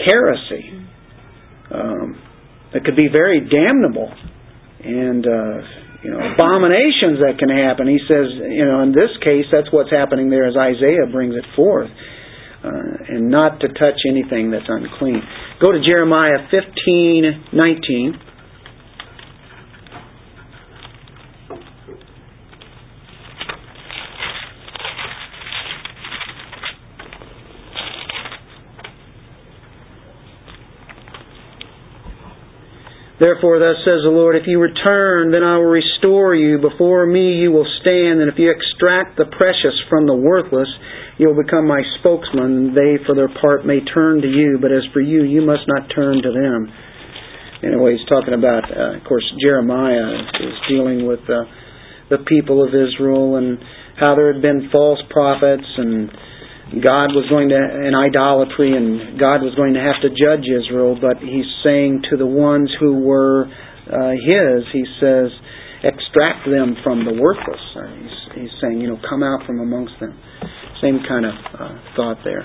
heresy 0.08 0.72
um, 1.70 2.20
that 2.72 2.84
could 2.84 2.96
be 2.96 3.08
very 3.10 3.40
damnable. 3.40 4.12
And 4.84 5.24
uh, 5.24 5.56
you 6.04 6.10
know, 6.12 6.20
abominations 6.20 7.24
that 7.24 7.40
can 7.40 7.48
happen. 7.48 7.88
He 7.88 8.00
says, 8.04 8.28
you 8.36 8.66
know, 8.68 8.84
in 8.84 8.92
this 8.92 9.08
case, 9.24 9.48
that's 9.48 9.72
what's 9.72 9.88
happening 9.88 10.28
there 10.28 10.44
as 10.44 10.56
Isaiah 10.56 11.08
brings 11.10 11.34
it 11.34 11.44
forth. 11.56 11.88
Uh, 12.64 12.70
and 13.08 13.30
not 13.30 13.60
to 13.60 13.68
touch 13.68 14.00
anything 14.08 14.50
that's 14.50 14.64
unclean. 14.68 15.20
Go 15.60 15.70
to 15.70 15.84
Jeremiah 15.84 16.48
15, 16.50 17.44
19. 17.52 18.20
Therefore, 33.20 33.58
thus 33.58 33.76
says 33.84 34.04
the 34.04 34.10
Lord, 34.10 34.36
if 34.36 34.44
you 34.46 34.60
return, 34.60 35.30
then 35.30 35.42
I 35.42 35.56
will 35.56 35.72
restore 35.72 36.34
you. 36.34 36.58
Before 36.58 37.06
me 37.06 37.40
you 37.40 37.52
will 37.52 37.68
stand, 37.80 38.20
and 38.20 38.28
if 38.28 38.38
you 38.38 38.50
extract 38.50 39.16
the 39.16 39.24
precious 39.24 39.72
from 39.88 40.06
the 40.06 40.14
worthless, 40.14 40.68
you 41.18 41.28
will 41.28 41.40
become 41.42 41.66
my 41.66 41.82
spokesman. 42.00 42.74
They, 42.74 42.98
for 43.06 43.14
their 43.14 43.30
part, 43.40 43.66
may 43.66 43.80
turn 43.84 44.20
to 44.22 44.28
you, 44.28 44.58
but 44.60 44.72
as 44.72 44.82
for 44.92 45.00
you, 45.00 45.22
you 45.22 45.42
must 45.42 45.62
not 45.66 45.90
turn 45.94 46.22
to 46.22 46.30
them. 46.32 46.72
Anyway, 47.62 47.96
he's 47.96 48.08
talking 48.08 48.34
about, 48.34 48.64
uh, 48.68 48.98
of 48.98 49.04
course, 49.04 49.24
Jeremiah 49.40 50.20
is 50.42 50.56
dealing 50.68 51.06
with 51.06 51.20
uh, 51.30 51.48
the 52.10 52.18
people 52.26 52.62
of 52.62 52.74
Israel 52.74 53.36
and 53.36 53.58
how 53.98 54.14
there 54.14 54.32
had 54.32 54.42
been 54.42 54.68
false 54.70 55.00
prophets 55.10 55.64
and 55.78 56.10
God 56.72 57.12
was 57.12 57.28
going 57.28 57.52
to, 57.52 57.60
in 57.60 57.92
idolatry, 57.92 58.72
and 58.72 59.20
God 59.20 59.44
was 59.44 59.54
going 59.54 59.76
to 59.76 59.84
have 59.84 60.00
to 60.00 60.08
judge 60.08 60.48
Israel, 60.48 60.96
but 60.96 61.20
He's 61.20 61.46
saying 61.62 62.08
to 62.10 62.16
the 62.16 62.26
ones 62.26 62.72
who 62.80 63.04
were 63.04 63.44
uh, 63.44 64.16
His, 64.16 64.64
He 64.72 64.82
says, 64.98 65.28
extract 65.84 66.48
them 66.48 66.74
from 66.82 67.04
the 67.04 67.12
worthless. 67.12 67.60
He's, 67.76 68.48
he's 68.48 68.54
saying, 68.64 68.80
you 68.80 68.88
know, 68.88 68.98
come 69.04 69.22
out 69.22 69.44
from 69.44 69.60
amongst 69.60 70.00
them. 70.00 70.16
Same 70.84 71.00
kind 71.08 71.24
of 71.24 71.32
uh, 71.32 71.96
thought 71.96 72.18
there. 72.24 72.44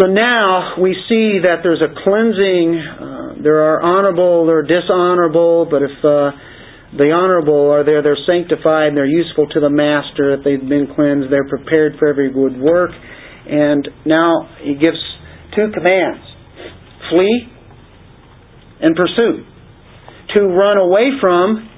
So 0.00 0.04
now 0.08 0.80
we 0.80 0.96
see 1.08 1.44
that 1.44 1.60
there's 1.62 1.84
a 1.84 1.92
cleansing. 1.92 2.80
Uh, 2.80 3.42
there 3.44 3.60
are 3.60 3.80
honorable, 3.80 4.46
there 4.46 4.58
are 4.58 4.68
dishonorable, 4.68 5.68
but 5.68 5.82
if 5.84 5.92
uh, 6.00 6.32
the 6.96 7.12
honorable 7.12 7.68
are 7.68 7.84
there, 7.84 8.02
they're 8.02 8.16
sanctified, 8.26 8.88
and 8.88 8.96
they're 8.96 9.04
useful 9.04 9.46
to 9.52 9.60
the 9.60 9.68
master, 9.68 10.32
if 10.32 10.44
they've 10.44 10.68
been 10.68 10.88
cleansed, 10.96 11.28
they're 11.30 11.48
prepared 11.48 11.96
for 11.98 12.08
every 12.08 12.32
good 12.32 12.56
work. 12.56 12.90
And 13.48 13.88
now 14.06 14.48
he 14.64 14.72
gives 14.74 14.96
two 15.54 15.68
commands 15.72 16.24
flee 17.10 17.52
and 18.80 18.96
pursue. 18.96 19.44
To 20.34 20.40
run 20.40 20.76
away 20.78 21.10
from 21.20 21.68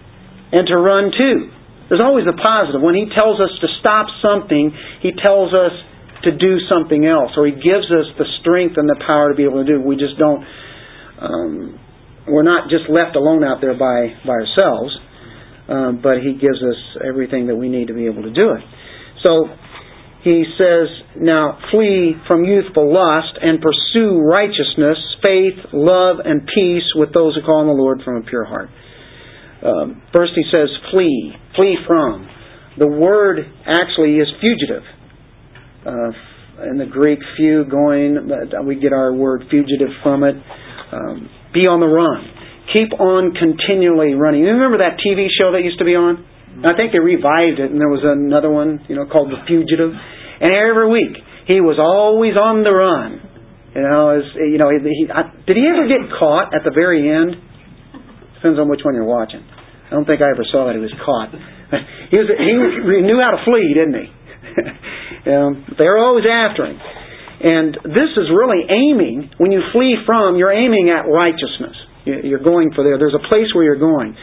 and 0.52 0.66
to 0.68 0.76
run 0.76 1.10
to. 1.12 1.57
There's 1.88 2.04
always 2.04 2.28
a 2.28 2.36
positive. 2.36 2.84
When 2.84 2.94
he 2.94 3.08
tells 3.08 3.40
us 3.40 3.52
to 3.60 3.68
stop 3.80 4.12
something, 4.20 4.72
he 5.00 5.12
tells 5.16 5.56
us 5.56 5.72
to 6.24 6.36
do 6.36 6.60
something 6.68 7.06
else, 7.06 7.32
or 7.36 7.46
he 7.46 7.56
gives 7.56 7.88
us 7.88 8.06
the 8.18 8.28
strength 8.40 8.76
and 8.76 8.88
the 8.88 8.98
power 9.00 9.30
to 9.30 9.36
be 9.36 9.44
able 9.44 9.64
to 9.64 9.68
do. 9.68 9.80
We 9.80 9.96
just 9.96 10.18
don't. 10.18 10.44
Um, 11.18 11.80
we're 12.28 12.44
not 12.44 12.68
just 12.68 12.90
left 12.90 13.16
alone 13.16 13.42
out 13.42 13.60
there 13.60 13.72
by 13.72 14.12
by 14.26 14.36
ourselves, 14.36 14.92
uh, 15.68 15.92
but 15.96 16.20
he 16.20 16.36
gives 16.36 16.60
us 16.60 16.80
everything 17.00 17.48
that 17.48 17.56
we 17.56 17.68
need 17.68 17.88
to 17.88 17.94
be 17.94 18.06
able 18.06 18.22
to 18.22 18.34
do 18.34 18.52
it. 18.52 18.64
So 19.24 19.48
he 20.22 20.44
says, 20.58 20.88
Now 21.16 21.58
flee 21.70 22.14
from 22.26 22.44
youthful 22.44 22.92
lust 22.92 23.38
and 23.40 23.62
pursue 23.62 24.20
righteousness, 24.20 24.98
faith, 25.22 25.58
love, 25.72 26.18
and 26.24 26.46
peace 26.46 26.84
with 26.94 27.14
those 27.14 27.34
who 27.34 27.42
call 27.42 27.60
on 27.60 27.66
the 27.66 27.72
Lord 27.72 28.02
from 28.04 28.16
a 28.16 28.22
pure 28.22 28.44
heart. 28.44 28.68
Um, 29.62 30.02
first 30.12 30.32
he 30.36 30.44
says, 30.50 30.70
flee, 30.90 31.34
flee 31.58 31.74
from. 31.82 32.30
The 32.78 32.86
word 32.86 33.42
actually 33.66 34.22
is 34.22 34.30
fugitive. 34.38 34.86
Uh, 35.82 36.70
in 36.70 36.78
the 36.78 36.86
Greek, 36.86 37.18
few 37.36 37.66
going, 37.66 38.30
we 38.66 38.78
get 38.78 38.92
our 38.92 39.12
word 39.12 39.42
fugitive 39.50 39.90
from 40.02 40.22
it. 40.22 40.34
Um, 40.34 41.30
be 41.52 41.66
on 41.66 41.82
the 41.82 41.90
run. 41.90 42.22
Keep 42.70 42.94
on 43.00 43.34
continually 43.34 44.14
running. 44.14 44.46
You 44.46 44.54
remember 44.54 44.78
that 44.78 45.02
TV 45.02 45.26
show 45.34 45.52
that 45.52 45.62
used 45.66 45.78
to 45.78 45.86
be 45.86 45.98
on? 45.98 46.22
I 46.62 46.74
think 46.74 46.90
they 46.90 46.98
revived 46.98 47.62
it, 47.62 47.70
and 47.70 47.78
there 47.78 47.90
was 47.90 48.02
another 48.02 48.50
one, 48.50 48.82
you 48.88 48.94
know, 48.94 49.06
called 49.06 49.30
The 49.30 49.42
Fugitive. 49.46 49.90
And 49.90 50.50
every 50.54 50.90
week 50.90 51.14
he 51.46 51.62
was 51.62 51.78
always 51.78 52.34
on 52.34 52.62
the 52.62 52.74
run. 52.74 53.22
You 53.74 53.82
know, 53.82 54.10
as 54.10 54.26
you 54.34 54.58
know, 54.58 54.70
he, 54.70 54.78
he, 54.82 55.06
did 55.46 55.56
he 55.56 55.64
ever 55.66 55.86
get 55.86 56.10
caught 56.18 56.54
at 56.54 56.62
the 56.66 56.74
very 56.74 57.06
end? 57.06 57.38
Depends 58.38 58.58
on 58.58 58.68
which 58.68 58.80
one 58.82 58.94
you're 58.94 59.08
watching. 59.08 59.42
I 59.88 59.96
don't 59.96 60.04
think 60.04 60.20
I 60.20 60.28
ever 60.30 60.44
saw 60.44 60.68
that 60.68 60.76
he 60.76 60.82
was 60.84 60.92
caught. 61.00 61.32
he 62.12 62.16
was 62.20 62.28
he 62.28 63.02
knew 63.04 63.18
how 63.20 63.32
to 63.32 63.40
flee, 63.44 63.72
didn't 63.72 63.96
he? 63.96 64.08
um, 65.32 65.50
they 65.80 65.88
were 65.88 65.98
always 65.98 66.28
after 66.28 66.68
him. 66.68 66.76
And 67.38 67.74
this 67.86 68.10
is 68.18 68.28
really 68.34 68.66
aiming, 68.66 69.30
when 69.38 69.54
you 69.54 69.62
flee 69.70 69.94
from, 70.04 70.34
you're 70.36 70.52
aiming 70.52 70.90
at 70.90 71.06
righteousness. 71.06 71.76
You're 72.04 72.42
going 72.42 72.74
for 72.74 72.82
there. 72.82 72.98
There's 72.98 73.14
a 73.14 73.28
place 73.28 73.46
where 73.54 73.62
you're 73.62 73.78
going 73.78 74.16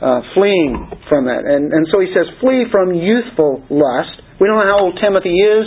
uh, 0.00 0.20
fleeing 0.34 0.74
from 1.08 1.26
that. 1.26 1.44
And, 1.46 1.72
and 1.72 1.86
so 1.92 2.00
he 2.00 2.10
says, 2.12 2.26
flee 2.40 2.66
from 2.72 2.92
youthful 2.92 3.64
lust. 3.70 4.18
We 4.40 4.48
don't 4.48 4.58
know 4.60 4.68
how 4.68 4.80
old 4.88 4.98
Timothy 5.00 5.32
is. 5.32 5.66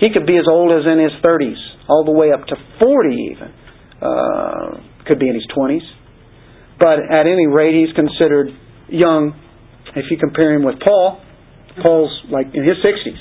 He 0.00 0.10
could 0.12 0.26
be 0.26 0.36
as 0.36 0.46
old 0.48 0.72
as 0.72 0.84
in 0.86 0.98
his 0.98 1.14
30s, 1.24 1.58
all 1.88 2.04
the 2.04 2.14
way 2.14 2.30
up 2.32 2.46
to 2.46 2.56
40 2.80 3.14
even. 3.34 3.50
Uh, 3.98 5.04
could 5.06 5.18
be 5.18 5.28
in 5.28 5.34
his 5.34 5.46
20s. 5.56 5.82
But 6.78 7.00
at 7.10 7.26
any 7.26 7.46
rate, 7.46 7.74
he's 7.74 7.94
considered 7.94 8.48
young 8.88 9.34
if 9.96 10.06
you 10.10 10.16
compare 10.18 10.54
him 10.54 10.64
with 10.64 10.78
Paul. 10.80 11.20
Paul's 11.82 12.12
like 12.30 12.46
in 12.54 12.64
his 12.64 12.76
60s. 12.84 13.20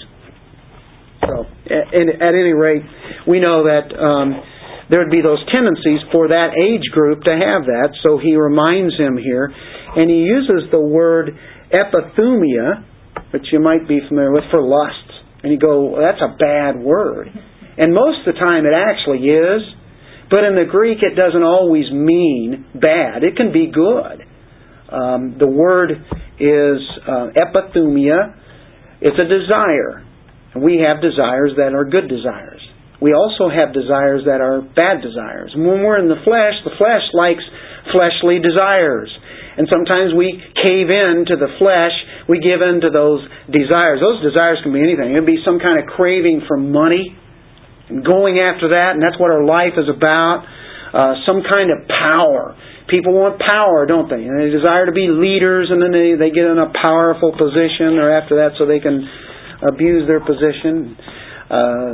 So, 1.25 1.45
at, 1.65 1.93
at 2.21 2.33
any 2.33 2.53
rate, 2.53 2.83
we 3.27 3.39
know 3.39 3.65
that 3.65 3.89
um, 3.97 4.41
there 4.89 4.99
would 4.99 5.11
be 5.11 5.21
those 5.21 5.43
tendencies 5.51 5.99
for 6.11 6.29
that 6.29 6.55
age 6.55 6.85
group 6.93 7.23
to 7.23 7.31
have 7.31 7.67
that. 7.67 7.91
So 8.03 8.17
he 8.17 8.35
reminds 8.35 8.95
him 8.97 9.17
here 9.17 9.51
and 9.95 10.09
he 10.09 10.17
uses 10.17 10.69
the 10.71 10.79
word 10.79 11.35
epithumia, 11.73 12.85
which 13.31 13.43
you 13.51 13.59
might 13.59 13.87
be 13.87 13.99
familiar 14.07 14.31
with, 14.31 14.45
for 14.51 14.61
lust. 14.61 15.09
And 15.43 15.51
you 15.51 15.59
go, 15.59 15.91
well, 15.91 16.01
that's 16.01 16.21
a 16.21 16.35
bad 16.37 16.79
word. 16.79 17.27
And 17.77 17.93
most 17.93 18.25
of 18.25 18.33
the 18.33 18.39
time 18.39 18.65
it 18.65 18.73
actually 18.73 19.27
is. 19.27 19.61
But 20.29 20.43
in 20.43 20.55
the 20.55 20.67
Greek, 20.69 20.99
it 21.01 21.15
doesn't 21.15 21.43
always 21.43 21.87
mean 21.91 22.65
bad. 22.75 23.23
It 23.23 23.35
can 23.37 23.53
be 23.53 23.71
good. 23.71 24.27
Um, 24.91 25.35
the 25.39 25.47
word 25.47 25.91
is 26.39 26.79
uh, 27.07 27.31
epithumia. 27.35 28.35
It's 28.99 29.19
a 29.19 29.27
desire. 29.27 30.03
We 30.55 30.83
have 30.83 31.01
desires 31.01 31.53
that 31.55 31.71
are 31.75 31.85
good 31.85 32.09
desires. 32.09 32.59
We 32.99 33.13
also 33.13 33.47
have 33.47 33.77
desires 33.77 34.25
that 34.25 34.41
are 34.41 34.61
bad 34.61 35.05
desires. 35.05 35.53
When 35.53 35.85
we're 35.85 36.01
in 36.01 36.09
the 36.09 36.19
flesh, 36.25 36.57
the 36.65 36.73
flesh 36.81 37.05
likes 37.13 37.45
fleshly 37.93 38.41
desires. 38.41 39.13
And 39.57 39.69
sometimes 39.69 40.13
we 40.17 40.41
cave 40.65 40.89
in 40.89 41.25
to 41.29 41.35
the 41.37 41.51
flesh. 41.61 41.93
We 42.27 42.41
give 42.41 42.61
in 42.61 42.81
to 42.81 42.89
those 42.89 43.21
desires. 43.49 44.01
Those 44.01 44.21
desires 44.25 44.59
can 44.63 44.73
be 44.73 44.81
anything. 44.81 45.13
It 45.13 45.23
can 45.23 45.29
be 45.29 45.41
some 45.45 45.61
kind 45.61 45.77
of 45.77 45.85
craving 45.93 46.45
for 46.49 46.57
money 46.57 47.15
going 47.89 48.39
after 48.39 48.75
that, 48.75 48.95
and 48.95 49.01
that's 49.01 49.19
what 49.19 49.31
our 49.31 49.43
life 49.43 49.75
is 49.77 49.87
about. 49.87 50.43
Uh, 50.93 51.19
some 51.27 51.43
kind 51.43 51.71
of 51.71 51.87
power. 51.87 52.55
People 52.87 53.11
want 53.11 53.39
power, 53.43 53.85
don't 53.85 54.07
they? 54.07 54.23
And 54.23 54.39
they 54.39 54.47
desire 54.49 54.87
to 54.87 54.95
be 54.95 55.11
leaders, 55.11 55.67
and 55.67 55.81
then 55.81 55.91
they, 55.91 56.15
they 56.15 56.31
get 56.31 56.47
in 56.47 56.55
a 56.57 56.71
powerful 56.71 57.35
position 57.35 57.99
or 57.99 58.07
after 58.07 58.39
that 58.39 58.55
so 58.55 58.65
they 58.65 58.79
can 58.79 59.03
abuse 59.67 60.07
their 60.07 60.23
position. 60.23 60.95
Uh, 61.51 61.93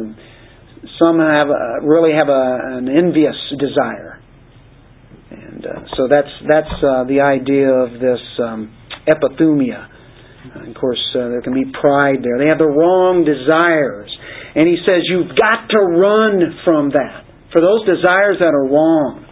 some 1.01 1.17
have 1.17 1.49
a, 1.49 1.81
really 1.81 2.13
have 2.13 2.29
a, 2.29 2.77
an 2.77 2.85
envious 2.85 3.37
desire 3.57 4.23
and 5.33 5.65
uh, 5.65 5.81
so 5.97 6.07
that's 6.09 6.31
that's 6.47 6.75
uh, 6.83 7.03
the 7.05 7.21
idea 7.21 7.69
of 7.69 7.99
this 7.99 8.21
um, 8.41 8.73
epithumia. 9.07 9.89
Of 10.43 10.75
course, 10.75 10.99
uh, 11.15 11.29
there 11.29 11.41
can 11.41 11.53
be 11.53 11.65
pride 11.71 12.19
there. 12.21 12.37
They 12.37 12.47
have 12.47 12.59
the 12.59 12.67
wrong 12.67 13.23
desires, 13.23 14.11
and 14.55 14.67
he 14.67 14.77
says 14.85 15.01
you've 15.09 15.35
got 15.35 15.69
to 15.69 15.79
run 15.79 16.61
from 16.63 16.89
that 16.91 17.25
for 17.51 17.61
those 17.61 17.85
desires 17.85 18.37
that 18.39 18.53
are 18.53 18.67
wrong. 18.69 19.25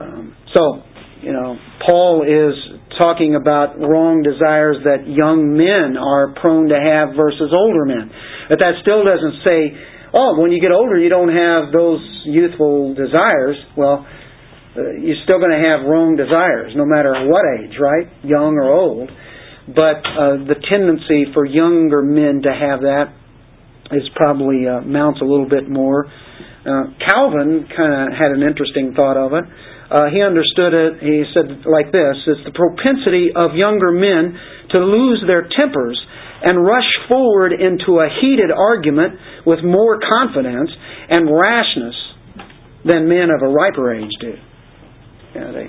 Um, 0.00 0.36
so, 0.54 0.82
you 1.20 1.32
know, 1.32 1.56
Paul 1.84 2.24
is 2.24 2.56
talking 2.98 3.36
about 3.36 3.78
wrong 3.78 4.24
desires 4.24 4.80
that 4.84 5.08
young 5.08 5.56
men 5.56 5.96
are 5.96 6.32
prone 6.40 6.68
to 6.68 6.80
have 6.80 7.16
versus 7.16 7.52
older 7.52 7.84
men. 7.84 8.10
But 8.48 8.60
that 8.60 8.80
still 8.80 9.04
doesn't 9.04 9.44
say, 9.44 9.76
oh, 10.12 10.40
when 10.40 10.52
you 10.52 10.60
get 10.60 10.72
older, 10.72 10.98
you 10.98 11.08
don't 11.08 11.32
have 11.32 11.72
those 11.72 12.00
youthful 12.24 12.92
desires. 12.94 13.56
Well, 13.76 14.04
uh, 14.76 14.96
you're 15.00 15.20
still 15.24 15.38
going 15.38 15.52
to 15.52 15.60
have 15.60 15.84
wrong 15.84 16.16
desires, 16.16 16.72
no 16.76 16.84
matter 16.88 17.12
what 17.28 17.44
age, 17.60 17.76
right? 17.76 18.08
Young 18.24 18.56
or 18.56 18.72
old. 18.72 19.08
But 19.68 20.00
uh, 20.04 20.48
the 20.48 20.56
tendency 20.72 21.32
for 21.32 21.44
younger 21.44 22.02
men 22.02 22.42
to 22.44 22.52
have 22.52 22.80
that 22.88 23.12
is 23.92 24.08
probably 24.16 24.66
uh, 24.66 24.80
mounts 24.82 25.20
a 25.20 25.24
little 25.24 25.48
bit 25.48 25.68
more. 25.68 26.06
Uh, 26.06 26.94
Calvin 27.02 27.66
kind 27.74 27.92
of 27.92 28.16
had 28.16 28.30
an 28.32 28.42
interesting 28.42 28.94
thought 28.94 29.16
of 29.16 29.32
it. 29.32 29.44
Uh, 29.90 30.08
he 30.08 30.22
understood 30.22 30.72
it. 30.72 30.92
He 31.02 31.24
said 31.34 31.66
like 31.68 31.92
this: 31.92 32.16
"It's 32.26 32.44
the 32.48 32.54
propensity 32.56 33.28
of 33.34 33.52
younger 33.54 33.92
men 33.92 34.38
to 34.70 34.78
lose 34.78 35.22
their 35.26 35.44
tempers 35.52 36.00
and 36.42 36.64
rush 36.64 36.88
forward 37.08 37.52
into 37.52 38.00
a 38.00 38.08
heated 38.22 38.50
argument 38.50 39.18
with 39.44 39.60
more 39.62 39.98
confidence 40.00 40.70
and 41.10 41.28
rashness 41.28 41.94
than 42.86 43.08
men 43.08 43.28
of 43.28 43.42
a 43.42 43.50
riper 43.52 43.92
age 43.92 44.14
do." 44.20 44.34
You 45.34 45.40
know, 45.40 45.52
they, 45.52 45.68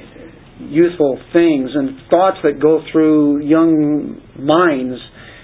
youthful 0.70 1.20
things 1.34 1.72
and 1.74 2.00
thoughts 2.10 2.38
that 2.44 2.62
go 2.62 2.82
through 2.92 3.44
young 3.44 4.22
minds. 4.40 5.02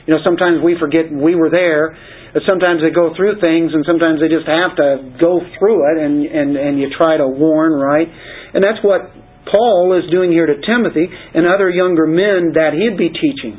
You 0.07 0.13
know, 0.13 0.19
sometimes 0.23 0.63
we 0.63 0.75
forget 0.79 1.11
we 1.11 1.35
were 1.35 1.49
there. 1.49 1.97
Sometimes 2.45 2.85
they 2.85 2.93
go 2.93 3.15
through 3.17 3.41
things, 3.41 3.73
and 3.73 3.81
sometimes 3.89 4.21
they 4.21 4.29
just 4.29 4.45
have 4.45 4.77
to 4.77 5.17
go 5.17 5.41
through 5.57 5.79
it, 5.89 5.97
and 6.05 6.25
and 6.25 6.49
and 6.57 6.73
you 6.77 6.93
try 6.93 7.17
to 7.17 7.25
warn, 7.25 7.73
right? 7.73 8.05
And 8.53 8.61
that's 8.61 8.81
what 8.85 9.09
Paul 9.49 9.97
is 9.97 10.09
doing 10.11 10.31
here 10.31 10.45
to 10.45 10.61
Timothy 10.61 11.09
and 11.09 11.49
other 11.49 11.69
younger 11.69 12.05
men 12.05 12.53
that 12.53 12.77
he'd 12.77 12.97
be 12.97 13.09
teaching. 13.09 13.57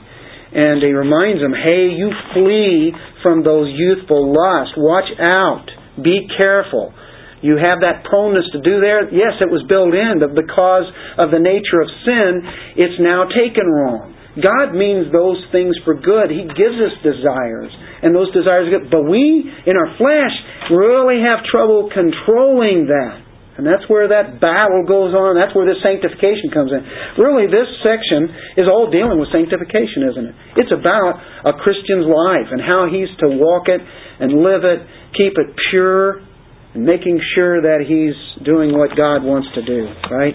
And 0.50 0.82
he 0.82 0.90
reminds 0.90 1.38
them, 1.38 1.54
hey, 1.54 1.94
you 1.94 2.10
flee 2.34 2.90
from 3.22 3.46
those 3.46 3.70
youthful 3.70 4.34
lusts. 4.34 4.74
Watch 4.74 5.06
out. 5.22 5.66
Be 6.02 6.26
careful. 6.38 6.90
You 7.42 7.56
have 7.56 7.80
that 7.86 8.04
proneness 8.04 8.50
to 8.52 8.60
do 8.60 8.82
there. 8.82 9.08
Yes, 9.14 9.38
it 9.40 9.48
was 9.48 9.62
built 9.70 9.94
in, 9.94 10.18
but 10.20 10.34
because 10.34 10.90
of 11.16 11.30
the 11.30 11.38
nature 11.38 11.80
of 11.80 11.88
sin, 12.02 12.32
it's 12.76 12.98
now 12.98 13.30
taken 13.30 13.64
wrong. 13.64 14.12
God 14.42 14.74
means 14.74 15.10
those 15.10 15.38
things 15.50 15.74
for 15.86 15.94
good. 15.94 16.30
He 16.30 16.44
gives 16.46 16.78
us 16.78 16.94
desires, 17.02 17.72
and 18.02 18.16
those 18.16 18.32
desires 18.32 18.68
are 18.68 18.80
good. 18.80 18.90
But 18.90 19.04
we, 19.04 19.44
in 19.66 19.74
our 19.76 19.90
flesh, 19.96 20.34
really 20.72 21.20
have 21.20 21.44
trouble 21.48 21.90
controlling 21.92 22.88
that. 22.88 23.30
And 23.60 23.68
that's 23.68 23.84
where 23.92 24.08
that 24.08 24.40
battle 24.40 24.88
goes 24.88 25.12
on. 25.12 25.36
That's 25.36 25.52
where 25.52 25.68
this 25.68 25.84
sanctification 25.84 26.48
comes 26.48 26.72
in. 26.72 26.80
Really, 27.20 27.44
this 27.44 27.68
section 27.84 28.56
is 28.56 28.64
all 28.64 28.88
dealing 28.88 29.20
with 29.20 29.28
sanctification, 29.28 30.08
isn't 30.08 30.26
it? 30.32 30.34
It's 30.64 30.72
about 30.72 31.20
a 31.44 31.52
Christian's 31.60 32.08
life 32.08 32.48
and 32.48 32.56
how 32.56 32.88
he's 32.88 33.12
to 33.20 33.28
walk 33.36 33.68
it 33.68 33.84
and 33.84 34.40
live 34.40 34.64
it, 34.64 34.80
keep 35.12 35.36
it 35.36 35.52
pure, 35.68 36.24
and 36.72 36.88
making 36.88 37.20
sure 37.36 37.60
that 37.60 37.84
he's 37.84 38.16
doing 38.48 38.72
what 38.72 38.96
God 38.96 39.28
wants 39.28 39.52
to 39.52 39.62
do, 39.66 39.92
right? 40.08 40.32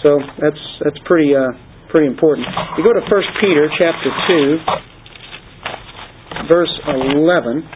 So 0.00 0.16
that's 0.40 0.62
that's 0.80 1.00
pretty 1.04 1.36
uh, 1.36 1.52
pretty 1.92 2.08
important. 2.08 2.48
You 2.78 2.84
go 2.88 2.96
to 2.96 3.04
1 3.04 3.40
Peter 3.42 3.68
chapter 3.76 4.08
2 4.32 4.95
verse 6.48 6.72
11. 6.86 7.68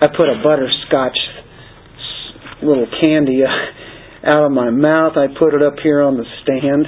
I 0.00 0.08
put 0.08 0.28
a 0.28 0.42
butterscotch 0.42 1.16
little 2.62 2.86
candy 3.00 3.42
out 3.44 4.44
of 4.44 4.52
my 4.52 4.70
mouth. 4.70 5.16
I 5.16 5.28
put 5.38 5.54
it 5.54 5.62
up 5.62 5.74
here 5.82 6.02
on 6.02 6.16
the 6.16 6.24
stand. 6.42 6.86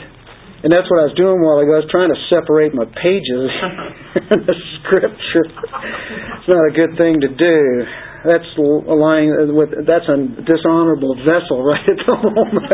And 0.64 0.72
that's 0.72 0.90
what 0.90 1.00
I 1.00 1.12
was 1.12 1.16
doing 1.16 1.40
while 1.40 1.60
ago. 1.60 1.78
I 1.78 1.84
was 1.84 1.90
trying 1.92 2.10
to 2.10 2.20
separate 2.28 2.74
my 2.74 2.84
pages 2.84 3.48
in 4.32 4.40
the 4.44 4.56
scripture. 4.80 5.46
It's 5.48 6.48
not 6.48 6.64
a 6.68 6.72
good 6.72 6.96
thing 6.98 7.20
to 7.20 7.28
do. 7.28 7.84
That's 8.24 8.48
lying 8.56 9.54
with 9.54 9.70
that's 9.86 10.08
a 10.08 10.18
dishonorable 10.42 11.16
vessel 11.20 11.62
right 11.62 11.84
at 11.84 12.00
the 12.00 12.16
moment. 12.16 12.72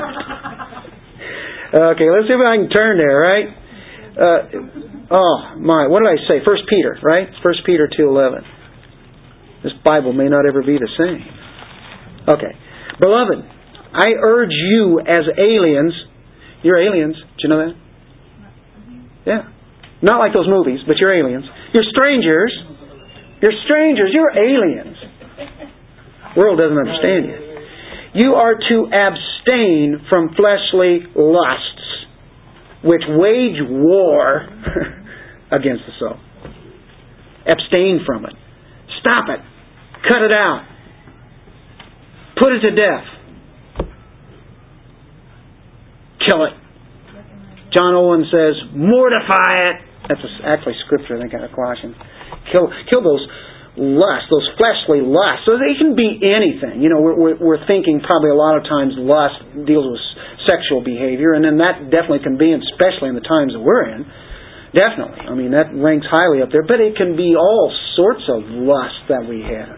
okay, 1.96 2.08
let's 2.08 2.26
see 2.28 2.36
if 2.36 2.40
I 2.40 2.56
can 2.56 2.70
turn 2.70 2.98
there. 2.98 3.18
Right? 3.18 3.48
Uh, 4.12 4.40
oh 5.10 5.56
my! 5.58 5.88
What 5.88 6.02
did 6.04 6.10
I 6.12 6.20
say? 6.28 6.44
First 6.44 6.62
Peter, 6.68 6.96
right? 7.02 7.28
First 7.42 7.60
Peter 7.66 7.88
two 7.88 8.08
eleven. 8.08 8.44
This 9.64 9.72
Bible 9.84 10.12
may 10.12 10.28
not 10.28 10.46
ever 10.46 10.62
be 10.62 10.78
the 10.78 10.90
same. 10.98 11.22
Okay, 12.28 12.54
beloved, 13.00 13.42
I 13.92 14.14
urge 14.20 14.52
you 14.52 15.00
as 15.00 15.24
aliens. 15.38 15.92
You're 16.62 16.78
aliens. 16.78 17.16
Do 17.16 17.40
you 17.42 17.48
know 17.48 17.66
that? 17.66 17.74
Yeah. 19.26 19.42
Not 20.02 20.18
like 20.18 20.34
those 20.34 20.50
movies, 20.50 20.80
but 20.86 20.98
you're 20.98 21.14
aliens. 21.14 21.44
You're 21.72 21.86
strangers. 21.94 22.50
You're 23.40 23.54
strangers. 23.64 24.10
You're 24.12 24.34
aliens. 24.34 24.91
World 26.36 26.58
doesn't 26.58 26.78
understand 26.78 27.26
you. 27.26 27.52
You 28.14 28.34
are 28.34 28.54
to 28.54 28.76
abstain 28.92 30.06
from 30.08 30.34
fleshly 30.36 31.00
lusts, 31.16 31.86
which 32.84 33.02
wage 33.08 33.60
war 33.68 34.42
against 35.52 35.82
the 35.86 35.92
soul. 35.98 36.18
Abstain 37.46 38.00
from 38.06 38.24
it. 38.26 38.32
Stop 39.00 39.24
it. 39.28 39.40
Cut 40.08 40.22
it 40.22 40.32
out. 40.32 40.66
Put 42.38 42.52
it 42.52 42.60
to 42.60 42.70
death. 42.70 43.04
Kill 46.26 46.44
it. 46.44 46.52
John 47.72 47.94
Owen 47.94 48.24
says, 48.30 48.54
mortify 48.76 49.72
it. 49.72 49.76
That's 50.08 50.20
actually 50.44 50.74
scripture, 50.84 51.16
I 51.16 51.22
think, 51.22 51.34
out 51.34 51.44
of 51.44 51.50
Colossians. 51.54 51.96
Kill, 52.52 52.68
kill 52.90 53.02
those 53.02 53.26
lusts, 53.76 54.28
those 54.28 54.44
fleshly 54.60 55.00
lusts. 55.00 55.48
So 55.48 55.56
they 55.56 55.72
can 55.80 55.96
be 55.96 56.20
anything. 56.20 56.84
You 56.84 56.92
know, 56.92 57.00
we're, 57.00 57.16
we're, 57.16 57.38
we're 57.40 57.62
thinking 57.64 58.04
probably 58.04 58.28
a 58.28 58.38
lot 58.38 58.60
of 58.60 58.68
times 58.68 58.92
lust 59.00 59.64
deals 59.64 59.88
with 59.88 60.02
sexual 60.44 60.84
behavior, 60.84 61.32
and 61.32 61.40
then 61.40 61.56
that 61.62 61.88
definitely 61.88 62.20
can 62.20 62.36
be, 62.36 62.52
especially 62.52 63.08
in 63.08 63.16
the 63.16 63.24
times 63.24 63.56
that 63.56 63.62
we're 63.62 63.88
in. 63.88 64.04
Definitely. 64.72 65.28
I 65.28 65.34
mean, 65.36 65.52
that 65.52 65.72
ranks 65.72 66.08
highly 66.08 66.40
up 66.40 66.48
there. 66.48 66.64
But 66.64 66.80
it 66.80 66.96
can 66.96 67.16
be 67.16 67.36
all 67.36 67.68
sorts 67.96 68.24
of 68.28 68.44
lust 68.48 69.08
that 69.12 69.28
we 69.28 69.44
have. 69.44 69.76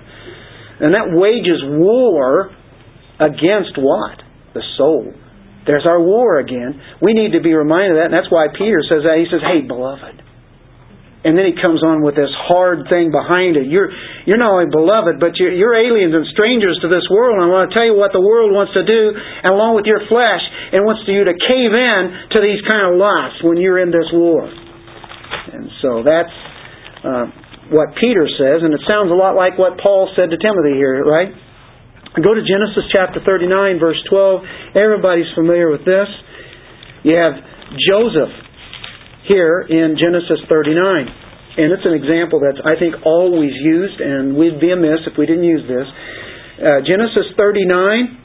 And 0.79 0.95
that 0.95 1.11
wages 1.11 1.63
war 1.67 2.51
against 3.19 3.75
what? 3.79 4.23
The 4.55 4.63
soul. 4.79 5.11
There's 5.67 5.87
our 5.87 5.99
war 5.99 6.39
again. 6.39 6.79
We 7.03 7.15
need 7.15 7.33
to 7.33 7.43
be 7.43 7.55
reminded 7.55 7.93
of 7.93 7.99
that, 7.99 8.09
and 8.13 8.15
that's 8.15 8.31
why 8.31 8.47
Peter 8.55 8.83
says 8.87 9.03
that. 9.03 9.19
He 9.19 9.27
says, 9.27 9.43
Hey, 9.43 9.67
beloved. 9.67 10.24
And 11.25 11.33
then 11.41 11.49
he 11.49 11.57
comes 11.57 11.81
on 11.81 12.05
with 12.05 12.21
this 12.21 12.29
hard 12.37 12.85
thing 12.93 13.09
behind 13.09 13.57
it. 13.57 13.65
You're, 13.65 13.89
you're 14.29 14.37
not 14.37 14.61
only 14.61 14.69
beloved, 14.69 15.17
but 15.17 15.41
you're, 15.41 15.57
you're 15.57 15.73
aliens 15.73 16.13
and 16.13 16.29
strangers 16.37 16.77
to 16.85 16.89
this 16.93 17.09
world. 17.09 17.41
And 17.41 17.43
I 17.43 17.49
want 17.49 17.73
to 17.73 17.73
tell 17.73 17.89
you 17.89 17.97
what 17.97 18.13
the 18.13 18.21
world 18.21 18.53
wants 18.53 18.77
to 18.77 18.85
do, 18.85 19.03
and 19.17 19.49
along 19.49 19.73
with 19.73 19.89
your 19.89 20.05
flesh, 20.05 20.45
it 20.77 20.85
wants 20.85 21.09
you 21.09 21.25
to 21.25 21.33
cave 21.33 21.73
in 21.73 22.01
to 22.37 22.39
these 22.45 22.61
kind 22.69 22.93
of 22.93 23.01
lusts 23.01 23.41
when 23.41 23.57
you're 23.57 23.81
in 23.81 23.89
this 23.89 24.05
war. 24.13 24.45
And 24.45 25.73
so 25.81 26.05
that's 26.05 26.37
uh, 27.01 27.27
what 27.73 27.97
Peter 27.97 28.29
says, 28.29 28.61
and 28.61 28.77
it 28.77 28.85
sounds 28.85 29.09
a 29.09 29.17
lot 29.17 29.33
like 29.33 29.57
what 29.57 29.81
Paul 29.81 30.13
said 30.13 30.29
to 30.29 30.37
Timothy 30.37 30.77
here, 30.77 31.01
right? 31.09 31.33
Go 32.21 32.37
to 32.37 32.45
Genesis 32.45 32.85
chapter 32.93 33.25
39, 33.25 33.81
verse 33.81 33.99
12. 34.13 34.77
Everybody's 34.77 35.33
familiar 35.33 35.73
with 35.73 35.89
this. 35.89 36.07
You 37.01 37.17
have 37.17 37.33
Joseph 37.81 38.44
here 39.29 39.65
in 39.65 39.97
Genesis 39.97 40.41
39. 40.49 41.09
And 41.55 41.71
it's 41.71 41.87
an 41.87 41.95
example 41.95 42.43
that's, 42.43 42.59
I 42.61 42.75
think, 42.79 42.99
always 43.07 43.55
used, 43.55 44.01
and 44.01 44.35
we'd 44.35 44.59
be 44.59 44.75
amiss 44.75 45.07
if 45.07 45.15
we 45.15 45.27
didn't 45.27 45.47
use 45.47 45.63
this. 45.71 45.87
Uh, 46.59 46.83
Genesis 46.83 47.31
39, 47.39 48.19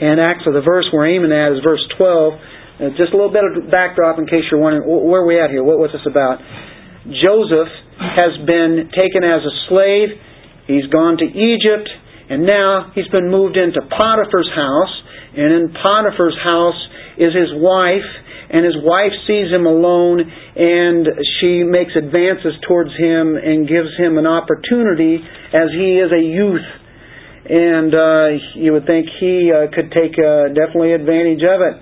and 0.00 0.22
actually 0.22 0.54
the 0.54 0.66
verse 0.66 0.86
we're 0.92 1.10
aiming 1.10 1.34
at 1.34 1.54
is 1.54 1.62
verse 1.62 1.82
12. 1.98 2.00
Uh, 2.00 2.90
just 2.98 3.10
a 3.10 3.16
little 3.18 3.34
bit 3.34 3.42
of 3.42 3.70
backdrop 3.70 4.18
in 4.18 4.26
case 4.26 4.46
you're 4.50 4.62
wondering, 4.62 4.86
where 4.86 5.22
are 5.22 5.26
we 5.26 5.38
at 5.38 5.50
here? 5.50 5.62
What 5.62 5.78
was 5.78 5.90
this 5.90 6.06
about? 6.06 6.38
Joseph 7.06 7.70
has 7.98 8.34
been 8.46 8.90
taken 8.94 9.22
as 9.22 9.42
a 9.42 9.54
slave. 9.70 10.14
He's 10.66 10.86
gone 10.90 11.18
to 11.18 11.26
Egypt. 11.26 11.90
And 12.30 12.46
now 12.46 12.90
he's 12.94 13.08
been 13.08 13.30
moved 13.30 13.56
into 13.56 13.84
Potiphar's 13.84 14.48
house, 14.56 14.94
and 15.36 15.52
in 15.52 15.74
Potiphar's 15.76 16.38
house 16.40 16.80
is 17.20 17.36
his 17.36 17.52
wife, 17.52 18.08
and 18.54 18.62
his 18.64 18.78
wife 18.78 19.10
sees 19.26 19.50
him 19.50 19.66
alone, 19.66 20.22
and 20.22 21.02
she 21.42 21.66
makes 21.66 21.90
advances 21.98 22.54
towards 22.62 22.94
him 22.94 23.34
and 23.34 23.66
gives 23.66 23.90
him 23.98 24.16
an 24.16 24.30
opportunity 24.30 25.18
as 25.50 25.74
he 25.74 25.98
is 25.98 26.14
a 26.14 26.22
youth. 26.22 26.68
And 27.50 27.90
uh, 27.90 28.26
you 28.54 28.70
would 28.72 28.86
think 28.86 29.10
he 29.18 29.50
uh, 29.50 29.74
could 29.74 29.90
take 29.90 30.14
uh, 30.14 30.54
definitely 30.54 30.94
advantage 30.94 31.42
of 31.42 31.66
it. 31.66 31.76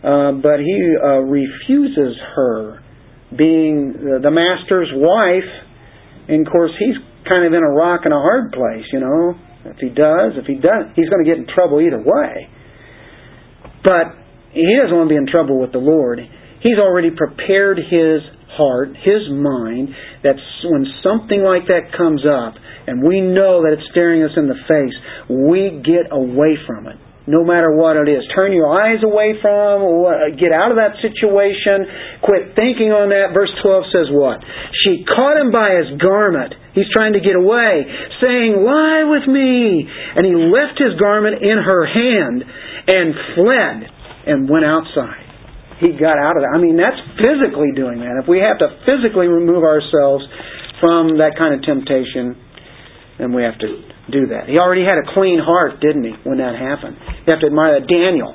Uh, 0.00 0.32
but 0.40 0.64
he 0.64 0.78
uh, 0.96 1.20
refuses 1.20 2.16
her 2.34 2.80
being 3.36 3.92
the 4.24 4.30
master's 4.32 4.88
wife. 4.96 5.52
And 6.28 6.46
of 6.46 6.50
course, 6.50 6.72
he's 6.78 6.96
kind 7.28 7.44
of 7.44 7.52
in 7.52 7.60
a 7.60 7.72
rock 7.76 8.02
and 8.04 8.14
a 8.14 8.18
hard 8.18 8.52
place, 8.52 8.88
you 8.90 9.00
know. 9.00 9.36
If 9.66 9.76
he 9.84 9.90
does, 9.90 10.32
if 10.40 10.46
he 10.46 10.54
doesn't, 10.54 10.96
he's 10.96 11.10
going 11.10 11.24
to 11.24 11.28
get 11.28 11.36
in 11.36 11.46
trouble 11.52 11.80
either 11.82 12.00
way. 12.00 12.48
But 13.84 14.25
he 14.56 14.74
doesn't 14.80 14.96
want 14.96 15.08
to 15.08 15.12
be 15.12 15.20
in 15.20 15.28
trouble 15.28 15.60
with 15.60 15.72
the 15.72 15.84
Lord. 15.84 16.18
He's 16.64 16.80
already 16.80 17.12
prepared 17.12 17.76
his 17.76 18.24
heart, 18.56 18.96
his 18.96 19.28
mind, 19.28 19.92
that 20.24 20.40
when 20.64 20.88
something 21.04 21.44
like 21.44 21.68
that 21.68 21.92
comes 21.92 22.24
up, 22.24 22.56
and 22.88 23.04
we 23.04 23.20
know 23.20 23.60
that 23.62 23.76
it's 23.76 23.86
staring 23.92 24.24
us 24.24 24.32
in 24.36 24.48
the 24.48 24.56
face, 24.64 24.96
we 25.28 25.82
get 25.84 26.08
away 26.10 26.56
from 26.66 26.86
it. 26.88 26.96
no 27.26 27.42
matter 27.42 27.74
what 27.74 27.98
it 27.98 28.06
is. 28.06 28.22
Turn 28.34 28.54
your 28.54 28.70
eyes 28.70 29.02
away 29.02 29.34
from, 29.42 29.82
get 30.38 30.54
out 30.54 30.70
of 30.70 30.78
that 30.78 30.94
situation, 31.02 32.22
quit 32.22 32.54
thinking 32.54 32.94
on 32.94 33.10
that. 33.10 33.34
Verse 33.34 33.50
12 33.62 33.84
says 33.90 34.08
what? 34.14 34.38
She 34.86 35.02
caught 35.02 35.34
him 35.34 35.50
by 35.50 35.74
his 35.82 35.98
garment. 35.98 36.54
He's 36.72 36.86
trying 36.94 37.18
to 37.18 37.22
get 37.22 37.34
away, 37.34 37.82
saying, 38.22 38.62
Lie 38.62 39.10
with 39.10 39.26
me. 39.26 39.90
And 39.90 40.22
he 40.22 40.34
left 40.38 40.78
his 40.78 40.94
garment 41.02 41.42
in 41.42 41.58
her 41.58 41.82
hand 41.82 42.46
and 42.86 43.08
fled 43.34 43.90
and 44.26 44.50
went 44.50 44.64
outside. 44.66 45.22
He 45.78 45.92
got 45.92 46.16
out 46.16 46.36
of 46.36 46.42
that. 46.42 46.52
I 46.56 46.58
mean, 46.58 46.76
that's 46.80 46.98
physically 47.20 47.70
doing 47.76 48.00
that. 48.00 48.18
If 48.20 48.26
we 48.28 48.40
have 48.40 48.58
to 48.64 48.68
physically 48.88 49.28
remove 49.28 49.62
ourselves 49.62 50.24
from 50.80 51.20
that 51.20 51.36
kind 51.36 51.52
of 51.54 51.62
temptation, 51.62 52.36
then 53.20 53.32
we 53.32 53.44
have 53.44 53.56
to 53.60 53.70
do 54.12 54.32
that. 54.32 54.48
He 54.48 54.56
already 54.56 54.84
had 54.84 54.96
a 54.96 55.06
clean 55.12 55.36
heart, 55.36 55.80
didn't 55.80 56.04
he, 56.04 56.14
when 56.24 56.38
that 56.38 56.56
happened? 56.56 56.96
You 57.24 57.28
have 57.32 57.40
to 57.44 57.48
admire 57.52 57.80
that 57.80 57.88
Daniel 57.88 58.32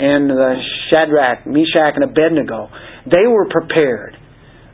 and 0.00 0.32
the 0.32 0.56
Shadrach, 0.88 1.44
Meshach, 1.44 2.00
and 2.00 2.04
Abednego. 2.04 2.72
They 3.04 3.28
were 3.28 3.48
prepared. 3.48 4.16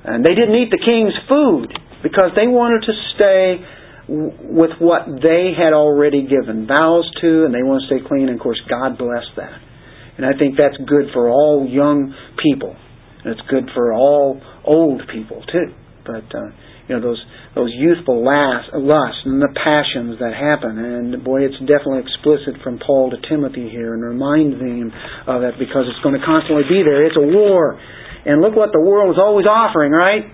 And 0.07 0.23
they 0.23 0.39
didn't 0.39 0.55
eat 0.55 0.71
the 0.71 0.79
king's 0.79 1.15
food 1.27 1.75
because 2.07 2.31
they 2.39 2.47
wanted 2.47 2.87
to 2.87 2.95
stay 3.19 3.67
with 4.07 4.79
what 4.79 5.11
they 5.19 5.51
had 5.51 5.75
already 5.75 6.23
given 6.23 6.71
vows 6.71 7.11
to, 7.21 7.43
and 7.43 7.51
they 7.51 7.67
want 7.67 7.83
to 7.83 7.87
stay 7.91 8.07
clean. 8.07 8.31
And 8.31 8.39
of 8.39 8.43
course, 8.43 8.63
God 8.71 8.95
blessed 8.95 9.35
that. 9.35 9.66
And 10.17 10.25
I 10.25 10.33
think 10.39 10.57
that's 10.57 10.77
good 10.89 11.13
for 11.13 11.29
all 11.29 11.69
young 11.69 12.15
people. 12.41 12.75
And 13.25 13.33
it's 13.33 13.45
good 13.51 13.69
for 13.75 13.93
all 13.93 14.41
old 14.65 15.03
people 15.13 15.45
too. 15.53 15.75
But 16.07 16.25
uh, 16.33 16.51
you 16.89 16.97
know 16.97 17.03
those 17.03 17.21
those 17.55 17.73
youthful 17.75 18.23
last, 18.23 18.71
lusts 18.73 19.25
and 19.25 19.43
the 19.43 19.51
passions 19.57 20.21
that 20.21 20.33
happen. 20.33 20.79
And 20.79 21.25
boy, 21.25 21.45
it's 21.45 21.59
definitely 21.65 22.07
explicit 22.07 22.63
from 22.63 22.79
Paul 22.79 23.11
to 23.11 23.19
Timothy 23.29 23.69
here 23.69 23.95
and 23.95 24.05
reminds 24.05 24.61
him 24.61 24.93
of 25.27 25.43
that 25.43 25.59
because 25.59 25.89
it's 25.91 26.01
going 26.05 26.15
to 26.15 26.25
constantly 26.25 26.65
be 26.69 26.85
there. 26.85 27.05
It's 27.05 27.19
a 27.19 27.27
war. 27.27 27.81
And 28.27 28.43
look 28.43 28.55
what 28.55 28.71
the 28.73 28.83
world 28.83 29.15
is 29.15 29.19
always 29.19 29.47
offering, 29.47 29.93
right? 29.93 30.25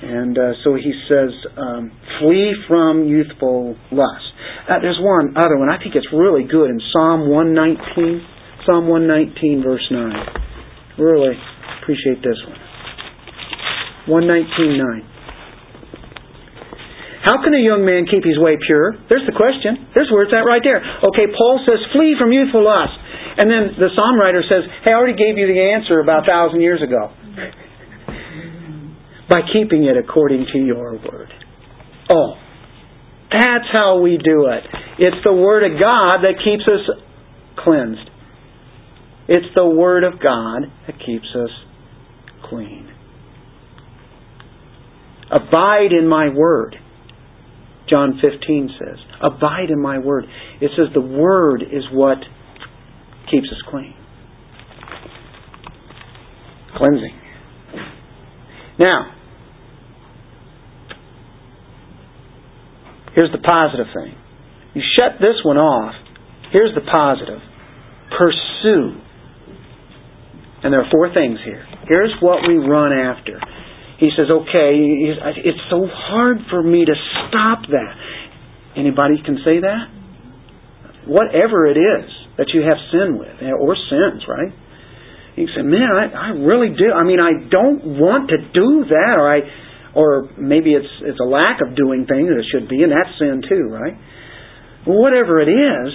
And 0.00 0.38
uh, 0.38 0.52
so 0.62 0.78
he 0.78 0.94
says, 1.10 1.34
um, 1.58 1.90
flee 2.20 2.54
from 2.68 3.08
youthful 3.08 3.74
lust. 3.90 4.28
Uh, 4.70 4.78
there's 4.78 5.00
one 5.00 5.34
other 5.34 5.58
one. 5.58 5.68
I 5.68 5.82
think 5.82 5.96
it's 5.96 6.06
really 6.12 6.44
good 6.46 6.70
in 6.70 6.78
Psalm 6.92 7.28
119. 7.28 8.37
Psalm 8.68 8.84
119, 8.84 9.64
verse 9.64 9.88
9. 9.88 11.00
Really 11.00 11.32
appreciate 11.80 12.20
this 12.20 12.36
one. 12.44 12.60
119, 14.28 14.76
9. 14.76 17.24
How 17.24 17.40
can 17.40 17.56
a 17.56 17.64
young 17.64 17.88
man 17.88 18.04
keep 18.04 18.28
his 18.28 18.36
way 18.36 18.60
pure? 18.60 18.92
There's 19.08 19.24
the 19.24 19.32
question. 19.32 19.88
There's 19.96 20.12
where 20.12 20.28
it's 20.28 20.36
at 20.36 20.44
right 20.44 20.60
there. 20.60 20.84
Okay, 20.84 21.32
Paul 21.32 21.64
says, 21.64 21.80
flee 21.96 22.12
from 22.20 22.28
youthful 22.28 22.60
lust. 22.60 22.92
And 23.40 23.48
then 23.48 23.72
the 23.80 23.88
psalm 23.96 24.20
writer 24.20 24.44
says, 24.44 24.68
hey, 24.84 24.92
I 24.92 25.00
already 25.00 25.16
gave 25.16 25.40
you 25.40 25.48
the 25.48 25.72
answer 25.72 26.04
about 26.04 26.24
a 26.24 26.26
thousand 26.28 26.60
years 26.60 26.84
ago. 26.84 27.08
By 29.32 29.48
keeping 29.48 29.88
it 29.88 29.96
according 29.96 30.44
to 30.52 30.58
your 30.60 30.92
word. 30.92 31.32
Oh, 32.12 32.36
that's 33.32 33.72
how 33.72 34.04
we 34.04 34.20
do 34.20 34.52
it. 34.52 34.64
It's 34.98 35.22
the 35.24 35.32
Word 35.32 35.64
of 35.64 35.78
God 35.80 36.20
that 36.24 36.40
keeps 36.44 36.64
us 36.64 36.80
cleansed. 37.60 38.08
It's 39.28 39.46
the 39.54 39.66
Word 39.66 40.04
of 40.04 40.14
God 40.14 40.62
that 40.86 40.98
keeps 41.04 41.28
us 41.34 41.50
clean. 42.48 42.90
Abide 45.30 45.92
in 45.92 46.08
my 46.08 46.28
Word. 46.34 46.76
John 47.88 48.20
15 48.20 48.70
says. 48.78 48.98
Abide 49.22 49.70
in 49.70 49.80
my 49.80 49.98
word. 49.98 50.24
It 50.60 50.70
says 50.76 50.86
the 50.94 51.00
word 51.00 51.62
is 51.62 51.84
what 51.92 52.18
keeps 53.30 53.46
us 53.50 53.62
clean. 53.70 53.94
Cleansing. 56.76 57.20
Now, 58.78 59.14
here's 63.14 63.32
the 63.32 63.38
positive 63.38 63.86
thing. 63.94 64.14
You 64.74 64.82
shut 64.98 65.18
this 65.18 65.42
one 65.44 65.56
off. 65.56 65.94
Here's 66.52 66.74
the 66.74 66.82
positive. 66.82 67.40
Pursue. 68.16 69.00
And 70.62 70.72
there 70.72 70.82
are 70.82 70.90
four 70.90 71.12
things 71.14 71.38
here. 71.44 71.64
Here's 71.86 72.14
what 72.20 72.46
we 72.46 72.58
run 72.58 72.92
after 72.92 73.40
he 73.98 74.14
says, 74.14 74.30
okay, 74.30 74.78
it's 75.42 75.64
so 75.70 75.82
hard 75.90 76.38
for 76.50 76.62
me 76.62 76.86
to 76.86 76.94
stop 77.26 77.66
that. 77.66 77.94
Anybody 78.78 79.18
can 79.26 79.42
say 79.42 79.58
that? 79.58 79.90
Whatever 81.10 81.66
it 81.66 81.74
is 81.74 82.06
that 82.38 82.46
you 82.54 82.62
have 82.62 82.78
sin 82.94 83.18
with, 83.18 83.42
eh, 83.42 83.50
or 83.50 83.74
sins, 83.74 84.22
right? 84.30 84.54
You 85.34 85.50
say, 85.50 85.66
man, 85.66 85.90
I, 85.98 86.14
I 86.14 86.28
really 86.38 86.70
do. 86.78 86.94
I 86.94 87.02
mean, 87.02 87.18
I 87.18 87.42
don't 87.50 87.98
want 87.98 88.30
to 88.30 88.38
do 88.38 88.86
that, 88.86 89.18
or 89.18 89.26
I, 89.26 89.40
or 89.98 90.30
maybe 90.38 90.78
it's 90.78 90.90
it's 91.02 91.18
a 91.18 91.26
lack 91.26 91.58
of 91.58 91.74
doing 91.74 92.06
things 92.06 92.30
that 92.30 92.46
should 92.54 92.68
be, 92.68 92.86
and 92.86 92.92
that's 92.94 93.18
sin 93.18 93.42
too, 93.50 93.66
right? 93.66 93.98
whatever 94.88 95.40
it 95.40 95.52
is, 95.52 95.92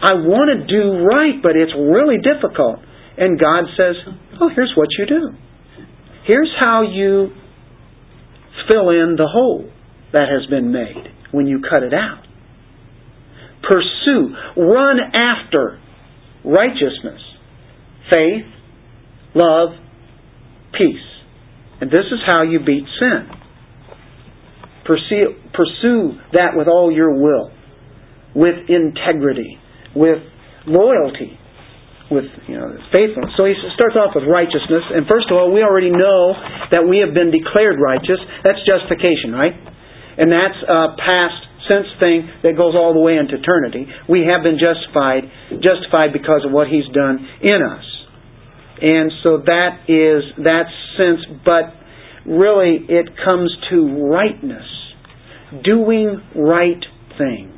I 0.00 0.16
want 0.16 0.48
to 0.48 0.64
do 0.64 1.04
right, 1.04 1.36
but 1.42 1.56
it's 1.56 1.76
really 1.76 2.16
difficult. 2.16 2.80
And 3.20 3.38
God 3.38 3.64
says, 3.76 3.96
oh, 4.40 4.48
here's 4.56 4.72
what 4.74 4.88
you 4.98 5.06
do. 5.06 5.28
Here's 6.26 6.50
how 6.58 6.82
you 6.82 7.28
fill 8.66 8.88
in 8.88 9.14
the 9.16 9.28
hole 9.30 9.70
that 10.12 10.26
has 10.30 10.48
been 10.48 10.72
made 10.72 11.12
when 11.30 11.46
you 11.46 11.60
cut 11.60 11.82
it 11.82 11.92
out. 11.92 12.24
Pursue, 13.62 14.34
run 14.56 14.98
after 15.14 15.78
righteousness, 16.44 17.20
faith, 18.10 18.46
love, 19.34 19.70
peace. 20.72 20.96
And 21.82 21.90
this 21.90 22.06
is 22.10 22.20
how 22.26 22.42
you 22.42 22.58
beat 22.58 22.84
sin. 22.98 23.28
Pursue, 24.86 25.34
pursue 25.52 26.12
that 26.32 26.52
with 26.54 26.68
all 26.68 26.90
your 26.90 27.12
will, 27.20 27.52
with 28.34 28.56
integrity, 28.68 29.58
with 29.94 30.18
loyalty, 30.66 31.38
with 32.10 32.26
you 32.50 32.58
know 32.58 32.74
faithfulness. 32.90 33.32
So 33.38 33.46
he 33.46 33.54
starts 33.78 33.94
off 33.94 34.18
with 34.18 34.26
righteousness, 34.26 34.82
and 34.90 35.06
first 35.06 35.30
of 35.30 35.38
all, 35.38 35.54
we 35.54 35.62
already 35.62 35.94
know 35.94 36.34
that 36.74 36.82
we 36.82 36.98
have 36.98 37.14
been 37.14 37.30
declared 37.30 37.78
righteous. 37.78 38.18
That's 38.42 38.58
justification, 38.66 39.30
right? 39.32 39.54
And 40.18 40.28
that's 40.28 40.58
a 40.66 40.98
past 40.98 41.38
sense 41.70 41.86
thing 42.02 42.26
that 42.42 42.58
goes 42.58 42.74
all 42.74 42.92
the 42.92 43.00
way 43.00 43.14
into 43.14 43.38
eternity. 43.38 43.86
We 44.10 44.26
have 44.26 44.42
been 44.42 44.58
justified, 44.58 45.30
justified 45.62 46.10
because 46.12 46.42
of 46.42 46.50
what 46.50 46.66
He's 46.66 46.86
done 46.90 47.22
in 47.46 47.60
us, 47.62 47.86
and 48.82 49.14
so 49.22 49.38
that 49.46 49.86
is 49.86 50.26
that 50.42 50.66
sense. 50.98 51.22
But 51.46 51.78
really, 52.26 52.82
it 52.90 53.14
comes 53.22 53.54
to 53.70 54.10
rightness, 54.10 54.66
doing 55.62 56.20
right 56.34 56.82
things. 57.16 57.54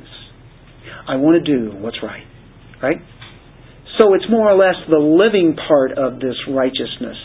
I 1.09 1.17
want 1.17 1.45
to 1.45 1.47
do 1.47 1.75
what's 1.81 1.99
right, 2.03 2.27
right? 2.83 3.01
So 3.99 4.15
it's 4.15 4.25
more 4.31 4.49
or 4.51 4.57
less 4.57 4.77
the 4.89 4.99
living 4.99 5.57
part 5.69 5.93
of 5.99 6.21
this 6.21 6.37
righteousness. 6.49 7.17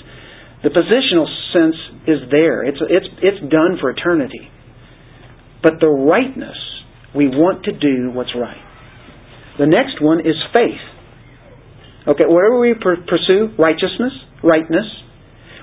The 0.64 0.70
positional 0.70 1.28
sense 1.54 1.76
is 2.08 2.30
there. 2.32 2.64
It's, 2.64 2.80
it's, 2.82 3.08
it's 3.22 3.42
done 3.52 3.78
for 3.80 3.92
eternity. 3.92 4.50
But 5.64 5.80
the 5.80 5.88
rightness, 5.88 6.58
we 7.16 7.28
want 7.28 7.64
to 7.66 7.72
do 7.72 8.12
what's 8.12 8.36
right. 8.36 8.62
The 9.60 9.66
next 9.66 10.02
one 10.02 10.20
is 10.20 10.36
faith. 10.52 10.82
Okay, 12.08 12.24
wherever 12.28 12.60
we 12.60 12.74
pursue 12.74 13.56
righteousness, 13.58 14.14
rightness, 14.44 14.86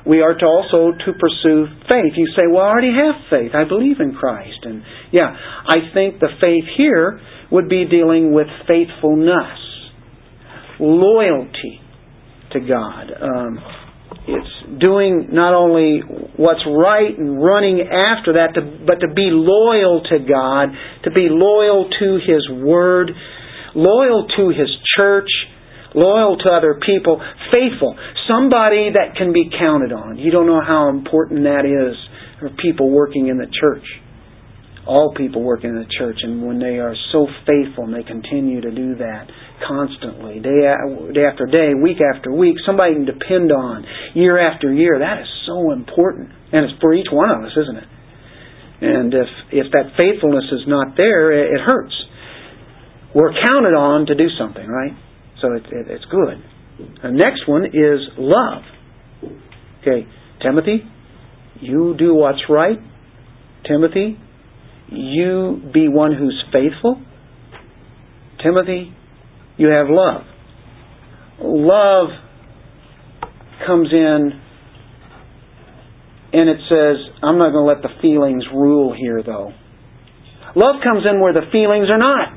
we 0.07 0.21
are 0.21 0.35
to 0.35 0.45
also 0.45 0.93
to 0.93 1.13
pursue 1.17 1.67
faith. 1.89 2.13
You 2.17 2.29
say, 2.37 2.43
well, 2.51 2.65
I 2.65 2.69
already 2.69 2.93
have 2.93 3.15
faith. 3.31 3.53
I 3.55 3.65
believe 3.67 4.01
in 4.01 4.13
Christ. 4.13 4.61
And 4.63 4.83
yeah, 5.13 5.33
I 5.67 5.77
think 5.95 6.21
the 6.21 6.29
faith 6.41 6.65
here 6.77 7.21
would 7.51 7.69
be 7.69 7.87
dealing 7.89 8.33
with 8.33 8.47
faithfulness 8.69 9.64
loyalty 10.81 11.81
to 12.53 12.61
God. 12.61 13.11
Um, 13.21 13.59
it's 14.27 14.81
doing 14.81 15.29
not 15.33 15.53
only 15.53 16.01
what's 16.37 16.65
right 16.65 17.13
and 17.13 17.43
running 17.43 17.81
after 17.81 18.41
that, 18.41 18.55
to, 18.55 18.63
but 18.87 19.01
to 19.05 19.13
be 19.13 19.29
loyal 19.29 20.03
to 20.09 20.19
God, 20.19 20.73
to 21.05 21.11
be 21.11 21.29
loyal 21.29 21.91
to 21.91 22.19
His 22.25 22.49
Word, 22.65 23.11
loyal 23.75 24.27
to 24.37 24.49
His 24.49 24.71
church, 24.97 25.29
loyal 25.95 26.37
to 26.39 26.49
other 26.49 26.81
people, 26.85 27.21
faithful, 27.53 27.97
somebody 28.29 28.91
that 28.95 29.17
can 29.17 29.33
be 29.33 29.51
counted 29.51 29.93
on. 29.93 30.17
You 30.17 30.31
don't 30.31 30.47
know 30.47 30.63
how 30.65 30.89
important 30.89 31.45
that 31.45 31.67
is 31.67 31.97
for 32.41 32.51
people 32.63 32.91
working 32.91 33.29
in 33.29 33.37
the 33.39 33.51
church 33.61 33.85
all 34.87 35.15
people 35.17 35.43
working 35.43 35.71
in 35.71 35.77
the 35.77 35.89
church, 35.99 36.19
and 36.23 36.47
when 36.47 36.59
they 36.59 36.77
are 36.79 36.95
so 37.11 37.27
faithful 37.47 37.85
and 37.85 37.95
they 37.95 38.03
continue 38.03 38.61
to 38.61 38.71
do 38.71 38.97
that 38.97 39.27
constantly, 39.63 40.41
day, 40.41 40.67
day 41.15 41.25
after 41.25 41.47
day, 41.47 41.75
week 41.75 41.99
after 42.03 42.33
week, 42.33 42.57
somebody 42.67 42.95
you 42.95 43.05
can 43.05 43.19
depend 43.19 43.53
on 43.53 43.85
year 44.15 44.39
after 44.39 44.73
year, 44.73 44.99
that 44.99 45.23
is 45.23 45.29
so 45.47 45.73
important. 45.73 46.31
And 46.53 46.65
it's 46.67 46.81
for 46.81 46.95
each 46.95 47.09
one 47.11 47.31
of 47.31 47.45
us, 47.45 47.53
isn't 47.57 47.77
it? 47.77 47.89
And 48.81 49.15
if, 49.15 49.29
if 49.53 49.73
that 49.73 49.97
faithfulness 49.97 50.45
is 50.53 50.67
not 50.67 50.97
there, 50.97 51.33
it, 51.33 51.55
it 51.55 51.61
hurts. 51.65 51.95
We're 53.15 53.33
counted 53.47 53.75
on 53.75 54.07
to 54.07 54.15
do 54.15 54.27
something, 54.39 54.67
right? 54.67 54.93
So 55.41 55.53
it, 55.55 55.63
it, 55.71 55.87
it's 55.89 56.05
good. 56.11 56.43
The 57.03 57.13
next 57.13 57.47
one 57.47 57.67
is 57.67 58.01
love. 58.19 58.63
Okay, 59.81 60.07
Timothy, 60.43 60.83
you 61.61 61.95
do 61.97 62.15
what's 62.15 62.43
right. 62.49 62.79
Timothy, 63.67 64.19
you 64.89 65.63
be 65.73 65.89
one 65.89 66.13
who's 66.15 66.43
faithful. 66.53 67.01
Timothy, 68.43 68.93
you 69.57 69.69
have 69.69 69.87
love. 69.89 70.23
Love 71.41 72.09
comes 73.67 73.89
in 73.93 74.41
and 76.33 76.49
it 76.49 76.59
says, 76.69 76.97
I'm 77.23 77.39
not 77.39 77.53
going 77.53 77.65
to 77.65 77.71
let 77.71 77.83
the 77.83 78.01
feelings 78.03 78.45
rule 78.53 78.95
here 78.97 79.23
though. 79.25 79.53
Love 80.57 80.77
comes 80.83 81.05
in 81.09 81.21
where 81.21 81.33
the 81.33 81.47
feelings 81.51 81.89
are 81.91 81.99
not. 81.99 82.29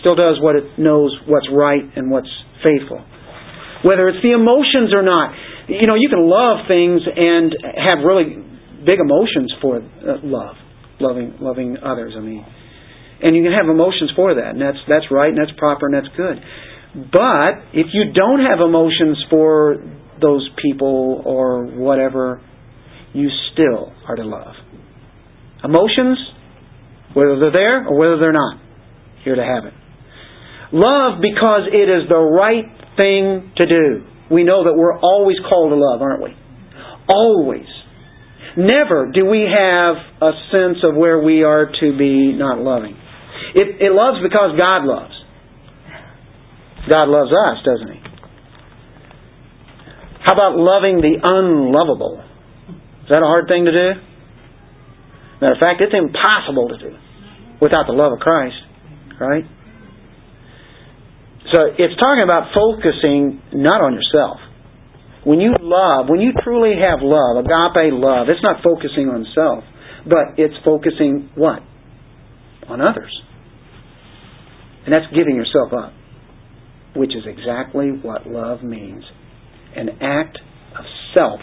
Still 0.00 0.14
does 0.14 0.36
what 0.40 0.56
it 0.56 0.78
knows 0.78 1.16
what's 1.26 1.48
right 1.52 1.82
and 1.96 2.10
what's 2.10 2.28
faithful. 2.62 3.04
Whether 3.84 4.08
it's 4.08 4.22
the 4.22 4.32
emotions 4.32 4.92
or 4.92 5.02
not. 5.02 5.32
You 5.68 5.86
know, 5.86 5.94
you 5.96 6.08
can 6.08 6.28
love 6.28 6.68
things 6.68 7.00
and 7.04 7.52
have 7.76 8.04
really 8.04 8.36
big 8.84 9.00
emotions 9.00 9.52
for 9.60 9.80
uh, 9.80 10.20
love, 10.22 10.56
loving 11.00 11.36
loving 11.40 11.76
others. 11.82 12.12
I 12.16 12.20
mean, 12.20 12.44
and 13.22 13.36
you 13.36 13.42
can 13.42 13.52
have 13.52 13.68
emotions 13.68 14.12
for 14.16 14.34
that, 14.34 14.50
and 14.50 14.60
that's 14.60 14.78
that's 14.88 15.06
right, 15.10 15.30
and 15.30 15.38
that's 15.38 15.56
proper, 15.58 15.86
and 15.86 15.94
that's 15.94 16.12
good. 16.16 16.38
But 16.94 17.74
if 17.74 17.86
you 17.92 18.12
don't 18.14 18.40
have 18.40 18.60
emotions 18.60 19.18
for 19.28 19.76
those 20.20 20.48
people 20.62 21.22
or 21.24 21.66
whatever, 21.66 22.40
you 23.12 23.28
still 23.52 23.92
are 24.08 24.16
to 24.16 24.24
love. 24.24 24.54
Emotions, 25.62 26.18
whether 27.14 27.38
they're 27.40 27.52
there 27.52 27.88
or 27.88 27.98
whether 27.98 28.18
they're 28.18 28.32
not, 28.32 28.60
you're 29.24 29.36
to 29.36 29.42
have 29.42 29.64
it. 29.64 29.74
Love 30.72 31.20
because 31.20 31.70
it 31.72 31.88
is 31.88 32.08
the 32.08 32.18
right 32.18 32.66
thing 32.96 33.52
to 33.56 33.66
do. 33.66 34.06
We 34.30 34.44
know 34.44 34.64
that 34.64 34.74
we're 34.74 34.98
always 34.98 35.36
called 35.48 35.70
to 35.70 35.76
love, 35.76 36.02
aren't 36.02 36.22
we? 36.22 36.30
Always. 37.08 37.66
Never 38.56 39.10
do 39.12 39.26
we 39.26 39.46
have 39.50 39.96
a 40.22 40.30
sense 40.50 40.78
of 40.84 40.94
where 40.94 41.20
we 41.20 41.42
are 41.42 41.66
to 41.66 41.98
be 41.98 42.32
not 42.32 42.58
loving. 42.58 42.96
It, 43.54 43.82
it 43.84 43.92
loves 43.92 44.18
because 44.22 44.56
God 44.56 44.84
loves. 44.88 45.14
God 46.88 47.08
loves 47.08 47.32
us, 47.32 47.64
doesn't 47.64 47.92
He? 47.92 48.00
How 50.24 50.32
about 50.32 50.56
loving 50.56 51.04
the 51.04 51.20
unlovable? 51.20 52.24
Is 53.04 53.08
that 53.12 53.20
a 53.20 53.28
hard 53.28 53.44
thing 53.48 53.66
to 53.66 53.72
do? 53.72 53.88
Matter 55.40 55.52
of 55.52 55.60
fact, 55.60 55.84
it's 55.84 55.92
impossible 55.92 56.68
to 56.72 56.78
do 56.80 56.96
without 57.60 57.84
the 57.86 57.92
love 57.92 58.12
of 58.12 58.20
Christ, 58.20 58.56
right? 59.20 59.44
So 61.52 61.68
it's 61.76 61.94
talking 62.00 62.24
about 62.24 62.56
focusing 62.56 63.42
not 63.52 63.84
on 63.84 63.92
yourself. 63.92 64.40
When 65.24 65.40
you 65.40 65.52
love, 65.60 66.08
when 66.08 66.20
you 66.20 66.32
truly 66.42 66.76
have 66.80 67.00
love, 67.00 67.44
agape 67.44 67.92
love, 67.92 68.28
it's 68.28 68.42
not 68.42 68.64
focusing 68.64 69.08
on 69.08 69.24
self, 69.34 69.64
but 70.08 70.36
it's 70.36 70.54
focusing 70.64 71.28
what? 71.34 71.60
On 72.68 72.80
others. 72.80 73.12
And 74.84 74.92
that's 74.92 75.08
giving 75.14 75.36
yourself 75.36 75.72
up, 75.72 75.92
which 76.94 77.10
is 77.10 77.24
exactly 77.26 77.90
what 78.02 78.26
love 78.26 78.62
means 78.62 79.02
an 79.76 79.88
act 80.00 80.38
of 80.78 80.84
self 81.14 81.40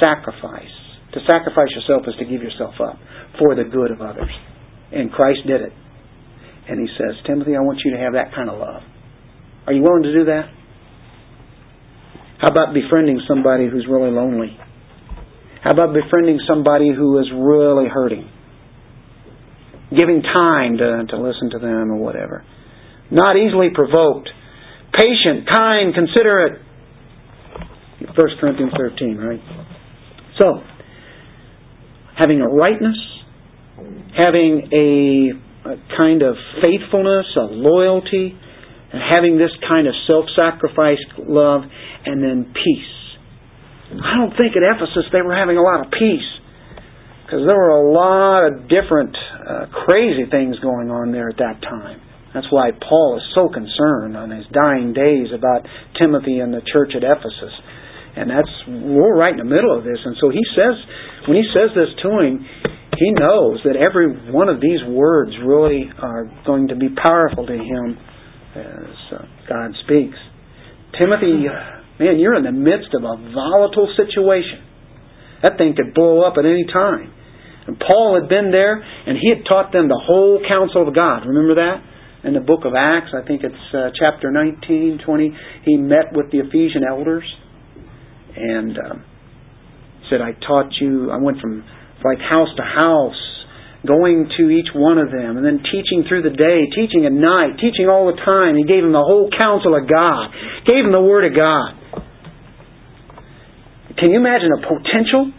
sacrifice. 0.00 0.72
To 1.12 1.20
sacrifice 1.26 1.68
yourself 1.76 2.08
is 2.08 2.14
to 2.18 2.24
give 2.24 2.40
yourself 2.40 2.74
up 2.80 2.96
for 3.38 3.54
the 3.54 3.64
good 3.64 3.90
of 3.90 4.00
others. 4.00 4.30
And 4.92 5.12
Christ 5.12 5.40
did 5.46 5.60
it. 5.60 5.72
And 6.68 6.80
he 6.80 6.88
says, 6.96 7.16
Timothy, 7.26 7.52
I 7.56 7.60
want 7.60 7.80
you 7.84 7.92
to 7.92 8.00
have 8.00 8.14
that 8.14 8.34
kind 8.34 8.48
of 8.48 8.58
love. 8.58 8.82
Are 9.66 9.72
you 9.72 9.82
willing 9.82 10.04
to 10.04 10.12
do 10.12 10.24
that? 10.26 10.48
How 12.40 12.48
about 12.48 12.74
befriending 12.74 13.20
somebody 13.28 13.68
who's 13.68 13.86
really 13.88 14.10
lonely? 14.10 14.56
How 15.62 15.72
about 15.72 15.94
befriending 15.94 16.40
somebody 16.48 16.90
who 16.90 17.18
is 17.20 17.30
really 17.30 17.88
hurting? 17.88 18.28
Giving 19.96 20.22
time 20.22 20.78
to, 20.78 21.04
to 21.10 21.16
listen 21.20 21.50
to 21.52 21.58
them 21.58 21.92
or 21.92 21.96
whatever. 21.96 22.44
Not 23.10 23.36
easily 23.36 23.68
provoked. 23.74 24.30
Patient, 24.92 25.48
kind, 25.52 25.94
considerate. 25.94 26.60
1 28.00 28.14
Corinthians 28.40 28.72
13, 28.76 29.16
right? 29.16 29.40
So, 30.38 30.60
having 32.18 32.40
a 32.40 32.48
rightness, 32.48 32.96
having 34.16 34.68
a, 34.72 35.68
a 35.68 35.74
kind 35.96 36.22
of 36.22 36.36
faithfulness, 36.60 37.26
a 37.36 37.52
loyalty, 37.52 38.38
and 38.92 39.00
having 39.14 39.38
this 39.38 39.50
kind 39.68 39.86
of 39.86 39.94
self-sacrifice 40.06 41.00
love, 41.18 41.62
and 42.04 42.22
then 42.22 42.52
peace. 42.52 42.92
I 43.92 44.16
don't 44.16 44.36
think 44.36 44.56
at 44.56 44.62
Ephesus 44.64 45.04
they 45.12 45.20
were 45.20 45.36
having 45.36 45.56
a 45.56 45.62
lot 45.62 45.84
of 45.84 45.92
peace 45.92 46.28
because 47.24 47.46
there 47.46 47.56
were 47.56 47.76
a 47.76 47.92
lot 47.92 48.44
of 48.48 48.68
different 48.68 49.16
uh, 49.42 49.66
crazy 49.84 50.24
things 50.30 50.58
going 50.60 50.90
on 50.90 51.12
there 51.12 51.28
at 51.28 51.38
that 51.38 51.60
time. 51.62 52.00
That's 52.34 52.48
why 52.48 52.72
Paul 52.72 53.20
is 53.20 53.26
so 53.34 53.52
concerned 53.52 54.16
on 54.16 54.30
his 54.30 54.46
dying 54.52 54.94
days 54.96 55.28
about 55.34 55.68
Timothy 56.00 56.40
and 56.40 56.52
the 56.52 56.64
church 56.72 56.96
at 56.96 57.04
Ephesus. 57.04 57.54
And 58.16 58.28
that's 58.28 58.48
we're 58.68 59.16
right 59.16 59.32
in 59.32 59.40
the 59.40 59.48
middle 59.48 59.76
of 59.76 59.84
this. 59.84 60.00
And 60.04 60.16
so 60.20 60.28
he 60.28 60.40
says 60.56 60.74
when 61.28 61.36
he 61.36 61.44
says 61.52 61.76
this 61.76 61.92
to 62.02 62.08
him, 62.20 62.44
he 62.96 63.10
knows 63.12 63.60
that 63.64 63.76
every 63.76 64.32
one 64.32 64.48
of 64.48 64.60
these 64.60 64.80
words 64.88 65.32
really 65.44 65.90
are 65.98 66.28
going 66.44 66.68
to 66.68 66.76
be 66.76 66.88
powerful 66.92 67.46
to 67.46 67.56
him 67.56 67.98
as 68.54 68.96
uh, 69.16 69.24
God 69.48 69.72
speaks. 69.84 70.16
Timothy, 70.98 71.48
man, 71.98 72.20
you're 72.20 72.36
in 72.36 72.44
the 72.44 72.52
midst 72.52 72.92
of 72.92 73.02
a 73.02 73.16
volatile 73.32 73.88
situation. 73.96 74.60
That 75.42 75.56
thing 75.56 75.74
could 75.76 75.94
blow 75.94 76.22
up 76.22 76.34
at 76.38 76.44
any 76.44 76.64
time. 76.68 77.12
And 77.66 77.78
Paul 77.78 78.18
had 78.20 78.28
been 78.28 78.50
there, 78.50 78.82
and 78.82 79.16
he 79.18 79.30
had 79.30 79.46
taught 79.46 79.72
them 79.72 79.88
the 79.88 80.00
whole 80.00 80.42
counsel 80.46 80.88
of 80.88 80.94
God. 80.94 81.26
Remember 81.26 81.54
that? 81.56 81.82
In 82.24 82.34
the 82.34 82.40
book 82.40 82.62
of 82.64 82.74
Acts, 82.74 83.10
I 83.14 83.26
think 83.26 83.42
it's 83.42 83.66
uh, 83.74 83.90
chapter 83.98 84.30
19, 84.30 85.00
20, 85.04 85.30
he 85.64 85.76
met 85.76 86.14
with 86.14 86.30
the 86.30 86.38
Ephesian 86.38 86.82
elders 86.86 87.24
and 88.36 88.78
um, 88.78 89.04
said, 90.08 90.20
I 90.22 90.32
taught 90.46 90.70
you, 90.80 91.10
I 91.10 91.18
went 91.18 91.40
from 91.40 91.64
like 92.04 92.18
house 92.18 92.50
to 92.56 92.62
house, 92.62 93.18
going 93.86 94.30
to 94.38 94.50
each 94.50 94.70
one 94.74 94.98
of 94.98 95.10
them, 95.10 95.36
and 95.36 95.44
then 95.46 95.58
teaching 95.66 96.06
through 96.06 96.22
the 96.22 96.34
day, 96.34 96.70
teaching 96.74 97.06
at 97.06 97.12
night, 97.12 97.58
teaching 97.58 97.90
all 97.90 98.06
the 98.06 98.18
time. 98.22 98.54
He 98.54 98.62
gave 98.62 98.82
them 98.82 98.92
the 98.92 99.02
whole 99.02 99.30
counsel 99.34 99.74
of 99.74 99.90
God, 99.90 100.30
gave 100.66 100.86
them 100.86 100.92
the 100.92 101.02
Word 101.02 101.26
of 101.26 101.34
God. 101.34 101.74
Can 103.98 104.10
you 104.10 104.18
imagine 104.18 104.50
a 104.54 104.62
potential 104.62 105.30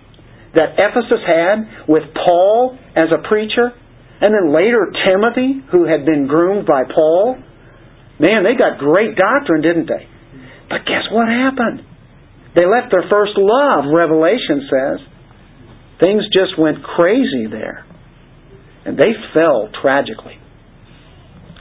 that 0.55 0.77
Ephesus 0.77 1.23
had 1.25 1.89
with 1.89 2.03
Paul 2.13 2.77
as 2.95 3.09
a 3.09 3.27
preacher, 3.27 3.73
and 4.21 4.31
then 4.33 4.53
later 4.53 4.91
Timothy, 5.05 5.65
who 5.71 5.85
had 5.85 6.05
been 6.05 6.27
groomed 6.27 6.65
by 6.65 6.83
Paul? 6.87 7.37
Man, 8.19 8.43
they 8.45 8.55
got 8.55 8.77
great 8.77 9.17
doctrine, 9.17 9.61
didn't 9.61 9.89
they? 9.89 10.07
But 10.69 10.85
guess 10.85 11.09
what 11.11 11.27
happened? 11.27 11.81
They 12.55 12.65
left 12.65 12.93
their 12.93 13.09
first 13.09 13.33
love, 13.35 13.89
Revelation 13.91 14.69
says. 14.69 14.99
Things 15.99 16.23
just 16.31 16.57
went 16.59 16.83
crazy 16.83 17.49
there. 17.49 17.85
And 18.85 18.97
they 18.97 19.11
fell 19.33 19.69
tragically. 19.81 20.37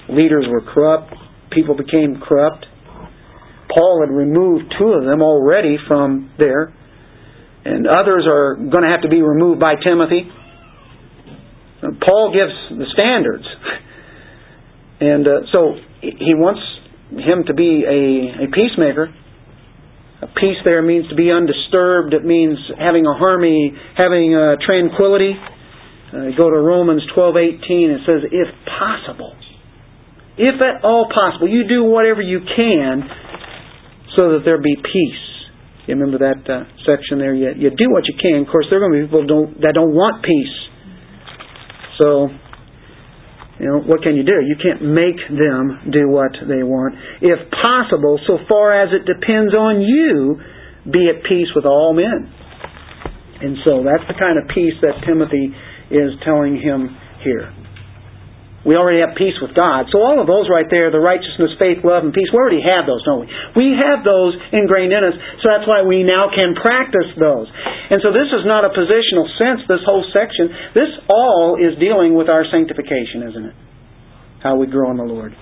Leaders 0.09 0.47
were 0.51 0.61
corrupt. 0.61 1.14
People 1.51 1.76
became 1.76 2.20
corrupt. 2.20 2.66
Paul 3.72 4.05
had 4.05 4.14
removed 4.14 4.74
two 4.78 4.88
of 4.88 5.05
them 5.05 5.22
already 5.22 5.76
from 5.88 6.30
there. 6.38 6.74
And 7.64 7.86
others 7.86 8.24
are 8.26 8.56
going 8.56 8.82
to 8.82 8.90
have 8.90 9.02
to 9.02 9.08
be 9.08 9.22
removed 9.22 9.60
by 9.60 9.74
Timothy. 9.76 10.28
Paul 11.82 12.32
gives 12.34 12.78
the 12.78 12.86
standards. 12.94 13.44
And 15.02 15.26
uh, 15.26 15.30
so 15.50 15.74
he 15.98 16.30
wants 16.38 16.62
him 17.10 17.42
to 17.50 17.54
be 17.54 17.82
a, 17.82 18.46
a 18.46 18.48
peacemaker. 18.54 19.10
A 20.22 20.26
peace 20.38 20.62
there 20.64 20.80
means 20.80 21.08
to 21.10 21.16
be 21.16 21.26
undisturbed. 21.32 22.14
It 22.14 22.24
means 22.24 22.54
having 22.78 23.02
a 23.02 23.18
harmony, 23.18 23.74
having 23.98 24.38
a 24.38 24.54
tranquility. 24.62 25.34
Uh, 25.34 26.30
go 26.38 26.46
to 26.50 26.56
Romans 26.62 27.02
12:18. 27.16 27.90
It 27.90 28.00
says, 28.06 28.22
"If 28.30 28.48
possible, 28.78 29.34
if 30.38 30.60
at 30.62 30.84
all 30.84 31.10
possible, 31.10 31.48
you 31.48 31.66
do 31.66 31.82
whatever 31.82 32.22
you 32.22 32.38
can, 32.54 33.10
so 34.14 34.38
that 34.38 34.44
there 34.44 34.58
be 34.58 34.76
peace." 34.76 35.32
You 35.87 35.99
remember 35.99 36.22
that 36.22 36.47
uh, 36.47 36.62
section 36.87 37.18
there? 37.18 37.35
You, 37.35 37.51
you 37.59 37.70
do 37.70 37.91
what 37.91 38.07
you 38.07 38.14
can. 38.14 38.47
Of 38.47 38.49
course, 38.51 38.66
there 38.70 38.78
are 38.78 38.87
going 38.87 38.95
to 38.95 38.99
be 39.03 39.07
people 39.11 39.26
don't, 39.26 39.61
that 39.62 39.74
don't 39.74 39.91
want 39.91 40.22
peace. 40.22 40.57
So, 41.99 42.30
you 43.59 43.66
know, 43.66 43.83
what 43.83 44.03
can 44.03 44.14
you 44.14 44.22
do? 44.22 44.39
You 44.47 44.55
can't 44.62 44.83
make 44.83 45.18
them 45.26 45.91
do 45.91 46.07
what 46.07 46.39
they 46.47 46.62
want. 46.62 46.95
If 47.18 47.51
possible, 47.51 48.18
so 48.26 48.39
far 48.49 48.78
as 48.78 48.95
it 48.95 49.11
depends 49.11 49.55
on 49.55 49.83
you, 49.83 50.39
be 50.87 51.11
at 51.11 51.26
peace 51.26 51.51
with 51.55 51.66
all 51.66 51.95
men. 51.95 52.30
And 53.43 53.59
so 53.66 53.83
that's 53.83 54.07
the 54.07 54.14
kind 54.14 54.39
of 54.39 54.47
peace 54.55 54.78
that 54.83 55.03
Timothy 55.03 55.51
is 55.91 56.14
telling 56.22 56.62
him 56.62 56.95
here. 57.26 57.61
We 58.62 58.78
already 58.78 59.02
have 59.02 59.18
peace 59.18 59.34
with 59.42 59.58
God. 59.58 59.90
So 59.90 59.98
all 59.98 60.22
of 60.22 60.30
those 60.30 60.46
right 60.46 60.70
there, 60.70 60.94
the 60.94 61.02
righteousness, 61.02 61.58
faith, 61.58 61.82
love, 61.82 62.06
and 62.06 62.14
peace, 62.14 62.30
we 62.30 62.38
already 62.38 62.62
have 62.62 62.86
those, 62.86 63.02
don't 63.02 63.26
we? 63.26 63.28
We 63.58 63.74
have 63.74 64.06
those 64.06 64.38
ingrained 64.54 64.94
in 64.94 65.02
us, 65.02 65.18
so 65.42 65.50
that's 65.50 65.66
why 65.66 65.82
we 65.82 66.06
now 66.06 66.30
can 66.30 66.54
practice 66.54 67.10
those. 67.18 67.50
And 67.90 67.98
so 68.06 68.14
this 68.14 68.30
is 68.30 68.46
not 68.46 68.62
a 68.62 68.70
positional 68.70 69.26
sense, 69.34 69.66
this 69.66 69.82
whole 69.82 70.06
section. 70.14 70.54
This 70.78 70.94
all 71.10 71.58
is 71.58 71.74
dealing 71.82 72.14
with 72.14 72.30
our 72.30 72.46
sanctification, 72.54 73.26
isn't 73.34 73.44
it? 73.50 73.56
How 74.46 74.54
we 74.54 74.70
grow 74.70 74.94
in 74.94 74.96
the 74.96 75.10
Lord. 75.10 75.34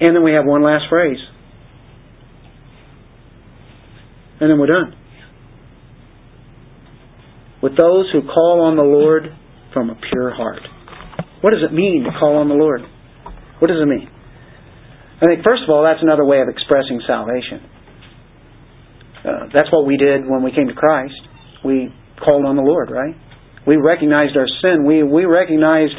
And 0.00 0.16
then 0.16 0.24
we 0.24 0.32
have 0.32 0.48
one 0.48 0.62
last 0.62 0.88
phrase. 0.88 1.20
And 4.40 4.50
then 4.50 4.58
we're 4.58 4.72
done. 4.72 4.96
With 7.62 7.76
those 7.76 8.10
who 8.12 8.22
call 8.22 8.62
on 8.62 8.76
the 8.76 8.82
Lord 8.82 9.36
from 9.72 9.90
a 9.90 9.96
pure 10.10 10.34
heart. 10.34 10.62
What 11.40 11.50
does 11.50 11.62
it 11.62 11.72
mean 11.74 12.04
to 12.04 12.10
call 12.18 12.36
on 12.36 12.48
the 12.48 12.54
Lord? 12.54 12.82
What 13.58 13.68
does 13.68 13.80
it 13.80 13.86
mean? 13.86 14.08
I 15.22 15.26
think, 15.26 15.44
first 15.44 15.62
of 15.62 15.70
all, 15.70 15.82
that's 15.82 16.02
another 16.02 16.24
way 16.24 16.40
of 16.40 16.48
expressing 16.48 17.00
salvation. 17.06 17.62
Uh, 19.22 19.46
that's 19.54 19.70
what 19.70 19.86
we 19.86 19.96
did 19.96 20.26
when 20.26 20.42
we 20.42 20.50
came 20.50 20.66
to 20.66 20.74
Christ. 20.74 21.14
We 21.64 21.94
called 22.18 22.44
on 22.44 22.56
the 22.56 22.62
Lord, 22.62 22.90
right? 22.90 23.14
We 23.66 23.76
recognized 23.76 24.36
our 24.36 24.48
sin. 24.62 24.84
We, 24.84 25.02
we 25.02 25.24
recognized 25.24 25.94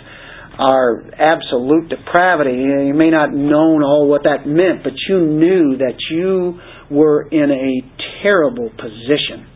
our 0.59 1.03
absolute 1.15 1.89
depravity. 1.89 2.51
You 2.87 2.93
may 2.93 3.09
not 3.09 3.31
known 3.31 3.81
all 3.83 4.07
what 4.07 4.23
that 4.23 4.45
meant, 4.45 4.83
but 4.83 4.93
you 5.07 5.21
knew 5.21 5.77
that 5.77 5.95
you 6.11 6.59
were 6.91 7.23
in 7.27 7.49
a 7.49 8.21
terrible 8.21 8.69
position 8.69 9.47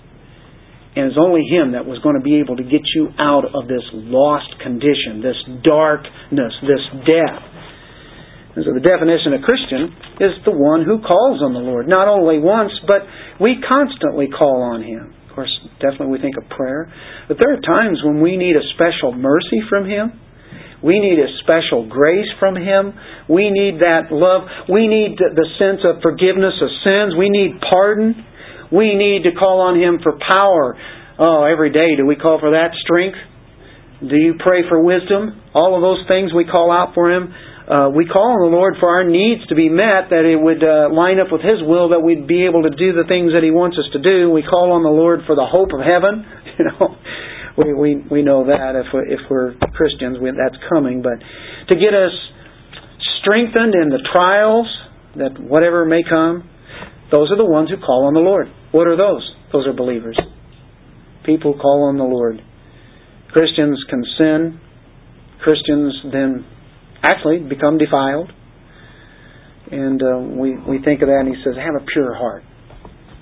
and 0.98 1.14
it's 1.14 1.22
only 1.22 1.45
Him 1.45 1.78
that 1.78 1.86
was 1.86 2.02
going 2.02 2.18
to 2.18 2.26
be 2.26 2.41
able 2.41 2.58
to 2.58 2.66
get 2.66 2.82
you 2.98 3.14
out 3.22 3.45
of 3.45 3.70
this 3.70 3.86
lost 3.93 4.50
condition, 4.66 5.22
this 5.22 5.38
darkness, 5.62 6.54
this 6.66 6.82
death. 7.06 7.38
And 8.58 8.66
so 8.66 8.74
the 8.74 8.82
definition 8.82 9.38
of 9.38 9.45
Christian 9.45 9.93
is 10.18 10.34
the 10.41 10.58
one 10.58 10.82
who 10.82 10.98
calls 10.98 11.45
on 11.45 11.54
the 11.54 11.62
Lord. 11.62 11.86
Not 11.86 12.10
only 12.10 12.41
once, 12.41 12.74
but 12.89 13.06
we 13.38 13.62
constantly 13.62 14.26
call 14.26 14.66
on 14.74 14.82
Him. 14.82 15.14
Of 15.30 15.38
course, 15.38 15.54
definitely 15.78 16.18
we 16.18 16.22
think 16.26 16.34
of 16.41 16.50
prayer. 16.50 16.89
But 17.30 17.38
there 17.38 17.54
are 17.54 17.62
times 17.62 18.02
when 18.02 18.18
we 18.18 18.34
need 18.34 18.58
a 18.58 18.66
special 18.74 19.14
mercy 19.14 19.62
from 19.70 19.86
Him. 19.86 20.18
We 20.82 20.98
need 20.98 21.22
a 21.22 21.30
special 21.45 21.86
grace 21.86 22.26
from 22.41 22.58
Him. 22.58 22.98
We 23.30 23.54
need 23.54 23.86
that 23.86 24.10
love. 24.10 24.50
We 24.66 24.89
need 24.89 25.22
the 25.22 25.48
sense 25.62 25.86
of 25.86 26.02
forgiveness 26.02 26.58
of 26.58 26.74
sins. 26.82 27.14
We 27.14 27.30
need 27.30 27.62
pardon. 27.62 28.18
We 28.72 28.95
need 28.95 29.24
to 29.24 29.32
call 29.38 29.61
on 29.61 29.80
Him 29.80 29.99
for 30.03 30.18
power. 30.20 30.76
Oh, 31.20 31.43
every 31.43 31.72
day 31.72 31.95
do 31.95 32.05
we 32.05 32.15
call 32.15 32.39
for 32.39 32.51
that 32.51 32.76
strength? 32.84 33.18
Do 33.99 34.15
you 34.15 34.36
pray 34.38 34.61
for 34.70 34.78
wisdom? 34.84 35.41
All 35.55 35.74
of 35.74 35.82
those 35.82 36.05
things 36.07 36.34
we 36.34 36.45
call 36.45 36.72
out 36.72 36.93
for 36.93 37.09
Him. 37.09 37.34
Uh, 37.68 37.89
we 37.91 38.07
call 38.07 38.38
on 38.38 38.39
the 38.39 38.53
Lord 38.55 38.76
for 38.80 38.88
our 38.88 39.03
needs 39.03 39.43
to 39.51 39.55
be 39.55 39.68
met, 39.68 40.07
that 40.15 40.24
it 40.24 40.39
would 40.39 40.63
uh, 40.63 40.88
line 40.93 41.20
up 41.20 41.28
with 41.34 41.41
His 41.41 41.59
will, 41.59 41.89
that 41.91 41.99
we'd 41.99 42.28
be 42.28 42.45
able 42.47 42.63
to 42.63 42.72
do 42.72 42.95
the 42.95 43.03
things 43.09 43.36
that 43.36 43.43
He 43.43 43.51
wants 43.51 43.76
us 43.76 43.91
to 43.91 43.99
do. 43.99 44.32
We 44.32 44.39
call 44.39 44.72
on 44.72 44.88
the 44.88 44.93
Lord 44.93 45.28
for 45.28 45.36
the 45.36 45.43
hope 45.45 45.76
of 45.76 45.84
heaven. 45.84 46.26
You 46.57 46.65
know, 46.65 46.97
we 47.55 47.72
we 47.72 47.89
we 48.09 48.22
know 48.24 48.49
that 48.49 48.74
if 48.74 48.89
we're, 48.91 49.05
if 49.05 49.20
we're 49.30 49.53
Christians, 49.78 50.18
we, 50.18 50.32
that's 50.34 50.57
coming. 50.74 51.03
But 51.03 51.22
to 51.70 51.76
get 51.78 51.93
us 51.93 52.09
strengthened 53.22 53.76
in 53.76 53.89
the 53.89 54.01
trials 54.11 54.65
that 55.18 55.38
whatever 55.38 55.86
may 55.86 56.01
come, 56.01 56.49
those 57.11 57.30
are 57.30 57.38
the 57.38 57.45
ones 57.45 57.70
who 57.70 57.78
call 57.78 58.07
on 58.07 58.15
the 58.15 58.26
Lord. 58.26 58.47
What 58.72 58.88
are 58.88 58.97
those? 58.97 59.30
Those 59.53 59.68
are 59.68 59.74
believers. 59.74 60.20
People 61.26 61.53
call 61.53 61.89
on 61.89 61.97
the 61.97 62.03
Lord. 62.03 62.41
Christians 63.32 63.84
can 63.89 64.03
sin. 64.18 64.59
Christians 65.43 65.93
then 66.11 66.45
actually 67.03 67.39
become 67.39 67.78
defiled. 67.78 68.32
And 69.72 70.01
uh, 70.01 70.20
we, 70.39 70.55
we 70.57 70.82
think 70.84 71.01
of 71.01 71.09
that, 71.09 71.24
and 71.26 71.28
he 71.28 71.41
says, 71.43 71.55
Have 71.55 71.82
a 71.82 71.86
pure 71.86 72.15
heart. 72.15 72.43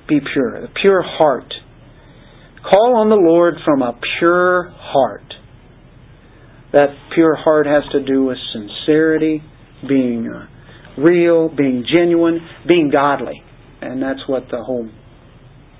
Be 0.08 0.20
pure. 0.34 0.62
The 0.62 0.68
pure 0.80 1.02
heart. 1.04 1.52
Call 2.70 2.98
on 2.98 3.10
the 3.10 3.16
Lord 3.16 3.56
from 3.64 3.82
a 3.82 4.00
pure 4.20 4.72
heart. 4.78 5.34
That 6.74 6.88
pure 7.14 7.36
heart 7.36 7.66
has 7.66 7.84
to 7.94 8.04
do 8.04 8.26
with 8.26 8.38
sincerity, 8.54 9.42
being 9.88 10.30
uh, 10.34 11.02
real, 11.02 11.50
being 11.50 11.86
genuine, 11.92 12.40
being 12.68 12.90
godly. 12.92 13.42
And 13.82 14.02
that's 14.02 14.22
what 14.28 14.44
the 14.52 14.64
whole 14.64 14.90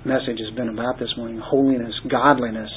message 0.06 0.38
has 0.38 0.54
been 0.54 0.68
about 0.68 0.98
this 0.98 1.10
morning 1.16 1.42
holiness, 1.42 1.92
godliness. 2.08 2.70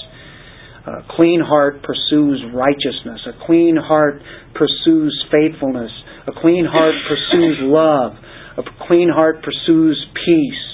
A 0.87 1.05
clean 1.15 1.41
heart 1.45 1.83
pursues 1.83 2.41
righteousness. 2.53 3.21
A 3.27 3.45
clean 3.45 3.77
heart 3.77 4.21
pursues 4.55 5.13
faithfulness. 5.31 5.91
A 6.27 6.31
clean 6.41 6.65
heart 6.65 6.95
pursues 7.07 7.57
love. 7.61 8.13
A 8.57 8.63
clean 8.87 9.09
heart 9.13 9.43
pursues 9.43 10.03
peace. 10.25 10.65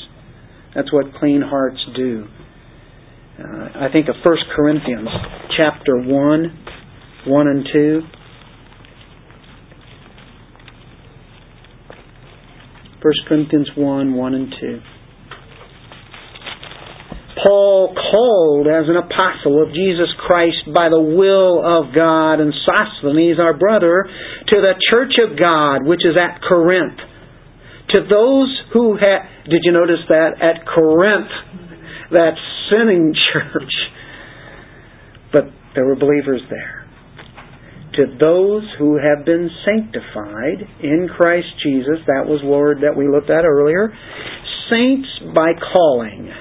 That's 0.73 0.91
what 0.93 1.13
clean 1.19 1.41
hearts 1.41 1.79
do. 1.95 2.25
Uh, 3.37 3.85
I 3.85 3.87
think 3.91 4.07
of 4.07 4.15
1 4.23 4.37
Corinthians 4.55 5.09
chapter 5.57 5.97
1, 5.97 6.07
1 7.27 7.47
and 7.47 7.67
2. 7.73 8.01
1 13.01 13.13
Corinthians 13.27 13.69
1, 13.75 14.13
1 14.15 14.33
and 14.33 14.55
2. 14.61 14.94
Paul 17.41 17.93
called 17.93 18.67
as 18.67 18.87
an 18.87 18.95
apostle 18.95 19.61
of 19.61 19.73
Jesus 19.75 20.07
Christ 20.25 20.71
by 20.73 20.87
the 20.87 21.01
will 21.01 21.59
of 21.59 21.93
God, 21.93 22.39
and 22.39 22.53
Sosthenes, 22.63 23.39
our 23.39 23.53
brother, 23.53 24.07
to 24.47 24.55
the 24.55 24.73
church 24.89 25.19
of 25.19 25.37
God, 25.37 25.83
which 25.83 26.05
is 26.05 26.15
at 26.15 26.41
Corinth. 26.47 26.99
To 27.89 27.99
those 28.09 28.49
who 28.73 28.95
had, 28.95 29.27
did 29.49 29.61
you 29.63 29.71
notice 29.71 30.03
that? 30.07 30.39
At 30.41 30.65
Corinth, 30.65 31.31
that 32.11 32.35
sinning 32.71 33.13
church. 33.33 33.73
But 35.31 35.43
there 35.75 35.85
were 35.85 35.95
believers 35.95 36.41
there. 36.49 36.87
To 37.95 38.17
those 38.19 38.63
who 38.79 38.97
have 38.97 39.25
been 39.25 39.49
sanctified 39.63 40.67
in 40.83 41.07
Christ 41.15 41.47
Jesus, 41.63 41.99
that 42.07 42.27
was 42.27 42.41
word 42.43 42.79
that 42.81 42.95
we 42.97 43.07
looked 43.07 43.29
at 43.29 43.45
earlier, 43.45 43.93
saints 44.69 45.07
by 45.33 45.51
calling 45.73 46.31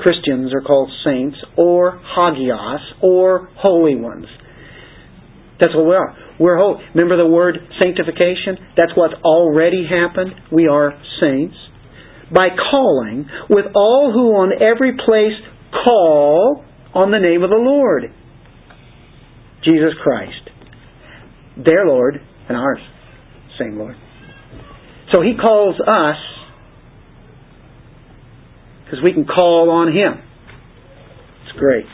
Christians 0.00 0.52
are 0.54 0.60
called 0.60 0.90
saints 1.04 1.36
or 1.56 2.00
hagios 2.16 2.80
or 3.02 3.48
holy 3.56 3.96
ones. 3.96 4.26
That's 5.60 5.74
what 5.74 5.86
we 5.86 5.94
are. 5.94 6.16
We're 6.38 6.56
holy. 6.56 6.84
Remember 6.94 7.16
the 7.16 7.26
word 7.26 7.58
sanctification? 7.80 8.74
That's 8.76 8.92
what's 8.94 9.14
already 9.24 9.86
happened. 9.88 10.30
We 10.52 10.68
are 10.68 10.92
saints. 11.20 11.56
By 12.34 12.48
calling 12.70 13.26
with 13.48 13.66
all 13.74 14.12
who 14.14 14.36
on 14.36 14.52
every 14.52 14.92
place 14.92 15.34
call 15.84 16.64
on 16.94 17.10
the 17.10 17.18
name 17.18 17.42
of 17.42 17.50
the 17.50 17.56
Lord. 17.56 18.04
Jesus 19.64 19.94
Christ. 20.02 20.50
Their 21.64 21.86
Lord 21.86 22.20
and 22.48 22.56
ours. 22.56 22.78
Same 23.58 23.78
Lord. 23.78 23.96
So 25.10 25.22
He 25.22 25.32
calls 25.40 25.74
us 25.80 26.16
because 28.88 29.04
we 29.04 29.12
can 29.12 29.26
call 29.26 29.70
on 29.70 29.88
Him. 29.92 30.24
It's 31.44 31.58
great. 31.58 31.84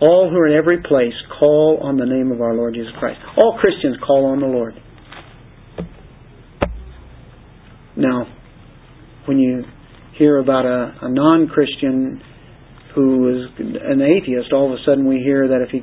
All 0.00 0.28
who 0.30 0.36
are 0.36 0.48
in 0.48 0.54
every 0.54 0.82
place 0.82 1.14
call 1.38 1.80
on 1.82 1.96
the 1.96 2.04
name 2.04 2.30
of 2.30 2.42
our 2.42 2.52
Lord 2.52 2.74
Jesus 2.74 2.92
Christ. 2.98 3.18
All 3.38 3.56
Christians 3.58 3.96
call 4.06 4.26
on 4.26 4.40
the 4.40 4.46
Lord. 4.46 4.74
Now, 7.96 8.26
when 9.26 9.38
you 9.38 9.64
hear 10.18 10.38
about 10.38 10.66
a, 10.66 10.98
a 11.02 11.08
non 11.08 11.48
Christian 11.48 12.20
who 12.94 13.30
is 13.30 13.50
an 13.58 14.02
atheist, 14.02 14.52
all 14.52 14.66
of 14.66 14.78
a 14.78 14.82
sudden 14.84 15.08
we 15.08 15.16
hear 15.16 15.48
that 15.48 15.62
if 15.62 15.70
he 15.70 15.80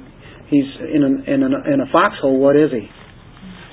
he's 0.50 0.70
in 0.94 1.02
a, 1.02 1.34
in 1.34 1.42
a, 1.42 1.74
in 1.74 1.80
a 1.82 1.92
foxhole, 1.92 2.38
what 2.38 2.56
is 2.56 2.70
he? 2.72 2.88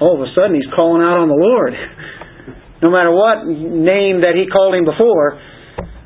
All 0.00 0.14
of 0.14 0.22
a 0.22 0.30
sudden 0.34 0.54
he's 0.54 0.70
calling 0.74 1.02
out 1.02 1.18
on 1.18 1.28
the 1.28 1.36
Lord. 1.36 1.74
no 2.82 2.90
matter 2.90 3.10
what 3.10 3.44
name 3.44 4.22
that 4.22 4.38
he 4.38 4.46
called 4.46 4.74
him 4.74 4.86
before, 4.86 5.38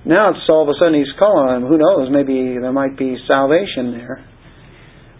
now 0.04 0.30
it's 0.30 0.40
all 0.48 0.62
of 0.62 0.68
a 0.68 0.78
sudden 0.78 0.94
he's 0.94 1.12
calling 1.18 1.56
him. 1.56 1.68
Who 1.68 1.78
knows? 1.78 2.08
Maybe 2.10 2.58
there 2.60 2.72
might 2.72 2.96
be 2.98 3.16
salvation 3.26 3.92
there. 3.92 4.26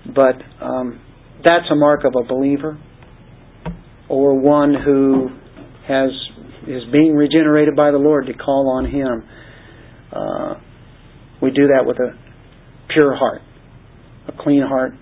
But 0.07 0.64
um, 0.64 1.01
that's 1.45 1.66
a 1.70 1.76
mark 1.76 2.01
of 2.05 2.14
a 2.18 2.26
believer 2.26 2.78
or 4.09 4.39
one 4.39 4.74
who 4.74 5.28
has 5.89 6.11
is 6.66 6.83
being 6.93 7.14
regenerated 7.14 7.74
by 7.74 7.91
the 7.91 7.99
Lord 7.99 8.26
to 8.26 8.35
call 8.35 8.70
on 8.70 8.87
Him. 8.87 9.28
Uh, 10.12 10.55
we 11.41 11.51
do 11.51 11.68
that 11.68 11.85
with 11.87 11.97
a 11.99 12.16
pure 12.93 13.16
heart, 13.16 13.41
a 14.28 14.33
clean 14.43 14.62
heart, 14.62 14.93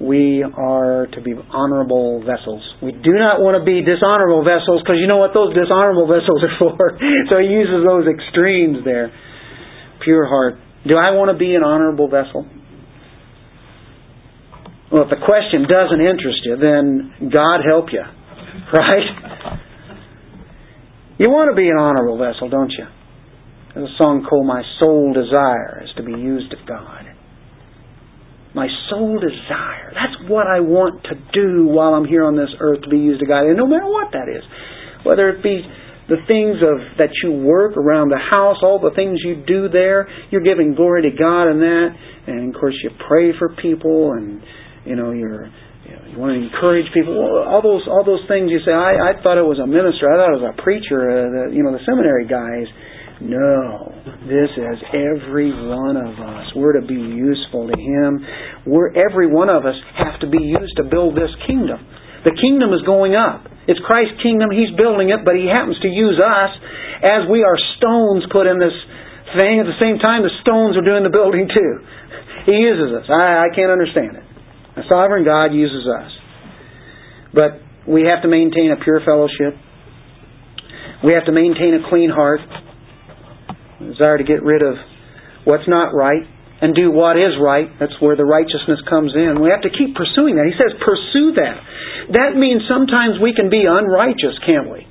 we 0.00 0.40
are 0.42 1.06
to 1.12 1.20
be 1.20 1.36
honorable 1.36 2.24
vessels. 2.24 2.64
We 2.80 2.92
do 2.92 3.12
not 3.20 3.44
want 3.44 3.60
to 3.60 3.64
be 3.64 3.84
dishonorable 3.84 4.40
vessels 4.40 4.80
because 4.80 4.96
you 4.96 5.04
know 5.04 5.20
what 5.20 5.36
those 5.36 5.52
dishonorable 5.52 6.08
vessels 6.08 6.40
are 6.40 6.56
for. 6.60 6.76
so 7.28 7.36
he 7.36 7.52
uses 7.52 7.84
those 7.84 8.08
extremes 8.08 8.80
there. 8.84 9.12
Pure 10.00 10.24
heart. 10.24 10.56
Do 10.88 10.96
I 10.96 11.12
want 11.12 11.28
to 11.28 11.36
be 11.36 11.52
an 11.52 11.60
honorable 11.62 12.08
vessel? 12.08 12.48
Well, 14.88 15.04
if 15.04 15.10
the 15.12 15.20
question 15.20 15.68
doesn't 15.68 16.00
interest 16.00 16.40
you, 16.48 16.56
then 16.56 17.30
God 17.30 17.60
help 17.60 17.92
you. 17.92 18.02
Right? 18.72 19.58
You 21.18 21.28
want 21.28 21.50
to 21.52 21.56
be 21.56 21.68
an 21.68 21.76
honorable 21.76 22.16
vessel, 22.16 22.48
don't 22.48 22.70
you? 22.70 22.86
There's 23.74 23.90
a 23.90 23.96
song 23.98 24.26
called 24.28 24.46
My 24.46 24.62
Soul 24.78 25.12
Desire 25.12 25.82
is 25.84 25.90
to 25.96 26.02
be 26.02 26.12
used 26.12 26.52
of 26.52 26.66
God. 26.66 26.99
My 28.54 28.66
soul 28.90 29.20
desire. 29.20 29.92
That's 29.94 30.28
what 30.28 30.46
I 30.46 30.60
want 30.60 31.04
to 31.04 31.14
do 31.32 31.66
while 31.66 31.94
I'm 31.94 32.04
here 32.04 32.24
on 32.24 32.36
this 32.36 32.50
earth 32.58 32.82
to 32.82 32.88
be 32.90 32.98
used 32.98 33.22
of 33.22 33.28
God. 33.28 33.46
And 33.46 33.56
no 33.56 33.66
matter 33.66 33.86
what 33.86 34.10
that 34.12 34.26
is. 34.26 34.42
Whether 35.06 35.30
it 35.30 35.42
be 35.42 35.62
the 36.10 36.18
things 36.26 36.58
of 36.58 36.98
that 36.98 37.14
you 37.22 37.30
work 37.30 37.78
around 37.78 38.10
the 38.10 38.18
house, 38.18 38.58
all 38.62 38.82
the 38.82 38.90
things 38.98 39.22
you 39.22 39.46
do 39.46 39.70
there, 39.70 40.10
you're 40.30 40.42
giving 40.42 40.74
glory 40.74 41.06
to 41.06 41.14
God 41.14 41.46
in 41.46 41.62
that. 41.62 41.88
And 42.26 42.52
of 42.52 42.60
course, 42.60 42.74
you 42.82 42.90
pray 43.06 43.30
for 43.38 43.54
people, 43.62 44.12
and 44.12 44.42
you 44.84 44.96
know 44.96 45.12
you're 45.12 45.46
you 46.10 46.18
want 46.18 46.34
to 46.34 46.42
encourage 46.42 46.90
people. 46.92 47.14
All 47.14 47.62
those 47.62 47.86
all 47.86 48.02
those 48.02 48.26
things 48.26 48.50
you 48.50 48.58
say. 48.66 48.74
I, 48.74 49.14
I 49.14 49.22
thought 49.22 49.38
it 49.38 49.46
was 49.46 49.62
a 49.62 49.66
minister. 49.70 50.10
I 50.10 50.18
thought 50.18 50.34
it 50.34 50.40
was 50.42 50.50
a 50.50 50.58
preacher. 50.58 50.98
Uh, 50.98 51.14
the, 51.30 51.42
you 51.54 51.62
know 51.62 51.70
the 51.70 51.82
seminary 51.86 52.26
guys. 52.26 52.66
No, 53.22 53.89
this 54.04 54.50
is 54.56 54.78
every 54.92 55.52
one 55.52 55.96
of 55.96 56.16
us. 56.16 56.46
We're 56.56 56.80
to 56.80 56.86
be 56.86 56.96
useful 56.96 57.68
to 57.68 57.76
Him. 57.76 58.24
We're 58.66 58.96
every 58.96 59.28
one 59.28 59.48
of 59.48 59.66
us 59.66 59.76
have 59.98 60.20
to 60.20 60.28
be 60.28 60.40
used 60.40 60.76
to 60.76 60.84
build 60.84 61.16
this 61.16 61.30
kingdom. 61.46 61.80
The 62.24 62.36
kingdom 62.36 62.72
is 62.76 62.84
going 62.84 63.16
up. 63.16 63.48
It's 63.68 63.80
Christ's 63.84 64.20
kingdom. 64.22 64.52
He's 64.52 64.72
building 64.76 65.08
it, 65.08 65.24
but 65.24 65.36
He 65.36 65.48
happens 65.48 65.76
to 65.80 65.88
use 65.88 66.20
us 66.20 66.52
as 67.00 67.28
we 67.28 67.44
are 67.44 67.56
stones 67.80 68.24
put 68.28 68.44
in 68.44 68.60
this 68.60 68.76
thing. 69.40 69.60
At 69.60 69.68
the 69.68 69.80
same 69.80 69.96
time, 70.00 70.24
the 70.24 70.34
stones 70.44 70.76
are 70.76 70.84
doing 70.84 71.04
the 71.04 71.12
building 71.12 71.48
too. 71.48 71.72
He 72.44 72.56
uses 72.56 72.92
us. 72.96 73.06
I, 73.08 73.48
I 73.48 73.48
can't 73.52 73.72
understand 73.72 74.16
it. 74.16 74.24
A 74.80 74.84
sovereign 74.88 75.24
God 75.24 75.52
uses 75.52 75.84
us. 75.84 76.10
But 77.32 77.60
we 77.88 78.08
have 78.08 78.22
to 78.22 78.28
maintain 78.28 78.72
a 78.72 78.82
pure 78.82 79.00
fellowship. 79.04 79.56
We 81.04 81.12
have 81.12 81.24
to 81.26 81.32
maintain 81.32 81.74
a 81.74 81.88
clean 81.88 82.10
heart. 82.10 82.40
Desire 83.80 84.18
to 84.18 84.24
get 84.24 84.42
rid 84.42 84.62
of 84.62 84.76
what's 85.44 85.66
not 85.66 85.96
right 85.96 86.22
and 86.60 86.76
do 86.76 86.92
what 86.92 87.16
is 87.16 87.32
right. 87.40 87.72
That's 87.80 87.96
where 88.00 88.16
the 88.16 88.24
righteousness 88.24 88.80
comes 88.88 89.16
in. 89.16 89.40
We 89.40 89.48
have 89.48 89.64
to 89.64 89.72
keep 89.72 89.96
pursuing 89.96 90.36
that. 90.36 90.44
He 90.44 90.52
says, 90.52 90.76
pursue 90.84 91.32
that. 91.40 91.56
That 92.12 92.36
means 92.36 92.62
sometimes 92.68 93.16
we 93.22 93.32
can 93.32 93.48
be 93.48 93.64
unrighteous, 93.64 94.36
can't 94.44 94.68
we? 94.68 94.86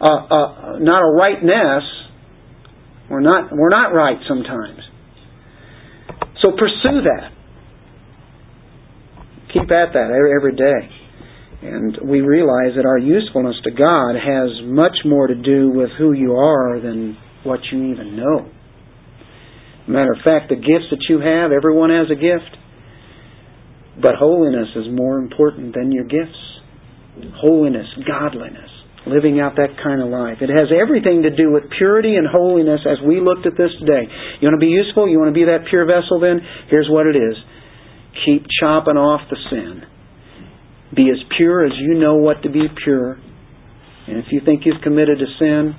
Uh, 0.00 0.06
uh, 0.06 0.78
not 0.78 1.02
a 1.02 1.10
rightness. 1.10 1.82
We're 3.10 3.26
not, 3.26 3.50
we're 3.50 3.74
not 3.74 3.90
right 3.90 4.18
sometimes. 4.28 4.78
So 6.40 6.52
pursue 6.52 7.02
that. 7.02 7.34
Keep 9.52 9.72
at 9.72 9.92
that 9.96 10.08
every 10.14 10.54
day. 10.54 10.94
And 11.60 11.98
we 12.08 12.20
realize 12.20 12.76
that 12.76 12.86
our 12.86 12.98
usefulness 12.98 13.56
to 13.64 13.70
God 13.72 14.14
has 14.14 14.62
much 14.64 14.94
more 15.04 15.26
to 15.26 15.34
do 15.34 15.70
with 15.70 15.88
who 15.98 16.12
you 16.12 16.34
are 16.34 16.78
than 16.78 17.16
what 17.44 17.60
you 17.70 17.92
even 17.92 18.16
know. 18.16 18.50
Matter 19.88 20.12
of 20.12 20.20
fact, 20.22 20.50
the 20.50 20.56
gifts 20.56 20.92
that 20.92 21.08
you 21.08 21.20
have, 21.20 21.50
everyone 21.50 21.90
has 21.90 22.12
a 22.12 22.18
gift. 22.18 22.56
But 24.00 24.14
holiness 24.14 24.68
is 24.76 24.86
more 24.92 25.18
important 25.18 25.74
than 25.74 25.90
your 25.90 26.04
gifts. 26.04 26.38
Holiness, 27.40 27.86
godliness, 28.06 28.70
living 29.06 29.40
out 29.40 29.56
that 29.56 29.74
kind 29.82 30.00
of 30.00 30.08
life. 30.08 30.38
It 30.40 30.50
has 30.54 30.68
everything 30.70 31.22
to 31.22 31.34
do 31.34 31.50
with 31.50 31.64
purity 31.76 32.14
and 32.14 32.28
holiness 32.28 32.80
as 32.86 32.98
we 33.02 33.18
looked 33.18 33.46
at 33.46 33.58
this 33.58 33.72
today. 33.80 34.06
You 34.38 34.46
want 34.46 34.60
to 34.60 34.64
be 34.64 34.70
useful? 34.70 35.08
You 35.08 35.18
want 35.18 35.34
to 35.34 35.38
be 35.38 35.50
that 35.50 35.66
pure 35.68 35.84
vessel 35.88 36.20
then? 36.20 36.38
Here's 36.70 36.86
what 36.86 37.06
it 37.06 37.16
is. 37.16 37.34
Keep 38.26 38.46
chopping 38.60 38.94
off 38.96 39.26
the 39.30 39.36
sin. 39.50 39.82
Be 40.94 41.10
as 41.10 41.18
pure 41.36 41.66
as 41.66 41.72
you 41.80 41.98
know 41.98 42.16
what 42.16 42.42
to 42.42 42.50
be 42.50 42.68
pure. 42.84 43.18
And 44.06 44.18
if 44.18 44.26
you 44.30 44.40
think 44.44 44.62
you've 44.64 44.82
committed 44.82 45.18
a 45.20 45.30
sin, 45.38 45.74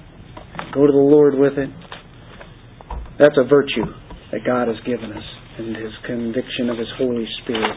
go 0.74 0.86
to 0.86 0.92
the 0.92 0.98
Lord 0.98 1.36
with 1.36 1.58
it. 1.58 1.70
That's 3.18 3.36
a 3.38 3.48
virtue 3.48 3.86
that 4.32 4.46
God 4.46 4.68
has 4.68 4.78
given 4.86 5.12
us 5.12 5.24
and 5.58 5.76
His 5.76 5.92
conviction 6.06 6.70
of 6.70 6.78
His 6.78 6.88
Holy 6.98 7.28
Spirit. 7.44 7.76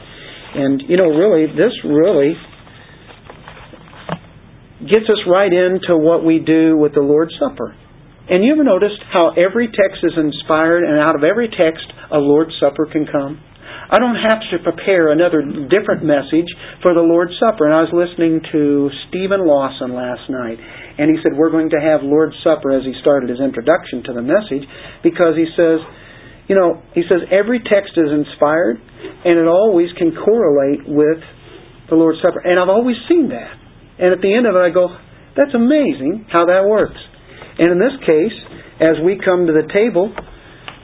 And, 0.55 0.83
you 0.87 0.97
know, 0.97 1.09
really, 1.09 1.47
this 1.47 1.73
really 1.85 2.35
gets 4.87 5.07
us 5.07 5.23
right 5.27 5.53
into 5.53 5.97
what 5.97 6.25
we 6.25 6.39
do 6.39 6.77
with 6.77 6.95
the 6.95 7.01
Lord's 7.01 7.35
Supper. 7.39 7.75
And 8.29 8.45
you 8.45 8.55
ever 8.55 8.65
noticed 8.65 9.03
how 9.13 9.35
every 9.35 9.67
text 9.67 10.03
is 10.03 10.15
inspired 10.17 10.85
and 10.85 10.99
out 10.99 11.17
of 11.17 11.25
every 11.25 11.49
text 11.49 11.85
a 12.11 12.19
Lord's 12.19 12.55
Supper 12.61 12.87
can 12.91 13.07
come? 13.07 13.41
I 13.91 13.99
don't 13.99 14.17
have 14.17 14.41
to 14.53 14.63
prepare 14.63 15.11
another 15.13 15.43
different 15.43 16.05
message 16.05 16.49
for 16.81 16.95
the 16.95 17.05
Lord's 17.05 17.35
Supper. 17.37 17.67
And 17.67 17.75
I 17.75 17.83
was 17.83 17.93
listening 17.93 18.41
to 18.53 18.89
Steven 19.09 19.45
Lawson 19.45 19.93
last 19.93 20.31
night, 20.31 20.57
and 20.99 21.09
he 21.09 21.17
said, 21.23 21.37
We're 21.37 21.51
going 21.51 21.71
to 21.71 21.81
have 21.81 22.03
Lord's 22.03 22.37
Supper 22.45 22.73
as 22.73 22.85
he 22.85 22.93
started 23.01 23.31
his 23.31 23.41
introduction 23.41 24.03
to 24.09 24.13
the 24.13 24.23
message 24.23 24.67
because 25.03 25.37
he 25.37 25.47
says, 25.57 25.81
you 26.49 26.59
know, 26.59 26.83
he 26.93 27.03
says 27.07 27.23
every 27.31 27.61
text 27.61 27.95
is 27.97 28.11
inspired 28.11 28.77
and 28.77 29.39
it 29.39 29.47
always 29.47 29.89
can 29.97 30.13
correlate 30.13 30.85
with 30.89 31.23
the 31.89 31.95
Lord's 31.95 32.19
Supper. 32.21 32.41
And 32.43 32.59
I've 32.59 32.69
always 32.69 32.97
seen 33.09 33.31
that. 33.31 33.55
And 34.01 34.13
at 34.13 34.21
the 34.21 34.35
end 34.35 34.47
of 34.47 34.57
it, 34.57 34.63
I 34.65 34.71
go, 34.73 34.91
that's 35.37 35.55
amazing 35.55 36.27
how 36.33 36.47
that 36.47 36.67
works. 36.67 36.99
And 37.59 37.71
in 37.71 37.79
this 37.79 37.95
case, 38.03 38.37
as 38.81 38.97
we 39.05 39.21
come 39.23 39.47
to 39.47 39.53
the 39.53 39.69
table, 39.73 40.11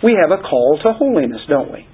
we 0.05 0.15
have 0.21 0.31
a 0.31 0.43
call 0.43 0.79
to 0.85 0.93
holiness, 0.93 1.41
don't 1.49 1.73
we? 1.73 1.88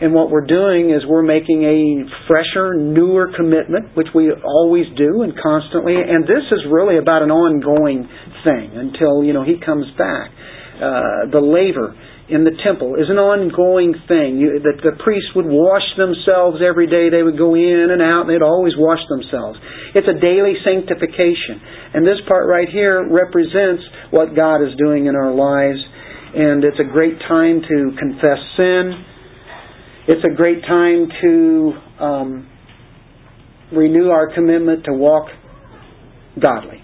And 0.00 0.14
what 0.14 0.30
we're 0.30 0.46
doing 0.46 0.90
is 0.90 1.04
we're 1.04 1.26
making 1.26 1.60
a 1.66 2.08
fresher, 2.26 2.74
newer 2.74 3.32
commitment, 3.36 3.96
which 3.96 4.08
we 4.14 4.32
always 4.32 4.86
do 4.96 5.22
and 5.22 5.34
constantly. 5.36 5.92
And 5.92 6.24
this 6.24 6.46
is 6.52 6.64
really 6.70 6.96
about 6.96 7.22
an 7.22 7.30
ongoing 7.30 8.08
thing 8.44 8.72
until, 8.78 9.24
you 9.24 9.32
know, 9.32 9.44
He 9.44 9.60
comes 9.60 9.86
back. 9.98 10.32
Uh, 10.80 11.28
the 11.28 11.44
laver 11.44 11.92
in 12.30 12.46
the 12.46 12.56
temple 12.64 12.94
is 12.94 13.10
an 13.10 13.18
ongoing 13.18 13.92
thing. 14.06 14.38
You, 14.40 14.62
that 14.64 14.80
the 14.80 14.96
priests 15.04 15.34
would 15.36 15.44
wash 15.44 15.84
themselves 15.98 16.62
every 16.64 16.86
day. 16.86 17.10
They 17.10 17.26
would 17.26 17.36
go 17.36 17.52
in 17.52 17.92
and 17.92 18.00
out, 18.00 18.24
and 18.24 18.30
they'd 18.30 18.40
always 18.40 18.72
wash 18.78 19.02
themselves. 19.10 19.58
It's 19.92 20.08
a 20.08 20.16
daily 20.16 20.54
sanctification. 20.64 21.60
And 21.92 22.06
this 22.06 22.22
part 22.24 22.48
right 22.48 22.70
here 22.70 23.02
represents 23.04 23.84
what 24.14 24.32
God 24.32 24.62
is 24.62 24.72
doing 24.78 25.10
in 25.10 25.18
our 25.18 25.34
lives. 25.34 25.82
And 26.32 26.62
it's 26.62 26.78
a 26.78 26.86
great 26.86 27.18
time 27.26 27.60
to 27.60 27.76
confess 27.98 28.40
sin. 28.56 29.09
It's 30.08 30.24
a 30.24 30.34
great 30.34 30.62
time 30.62 31.08
to 31.22 31.72
um, 32.00 32.48
renew 33.72 34.08
our 34.08 34.34
commitment 34.34 34.84
to 34.84 34.92
walk 34.92 35.26
godly. 36.40 36.82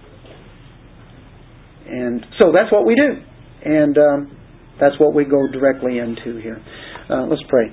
And 1.89 2.25
so 2.39 2.53
that's 2.53 2.71
what 2.73 2.87
we 2.87 2.95
do. 2.95 3.23
And 3.65 3.97
um, 3.99 4.39
that's 4.81 4.99
what 4.99 5.15
we 5.15 5.25
go 5.25 5.47
directly 5.51 5.99
into 5.99 6.39
here. 6.41 6.63
Uh, 7.09 7.27
let's 7.27 7.43
pray. 7.49 7.67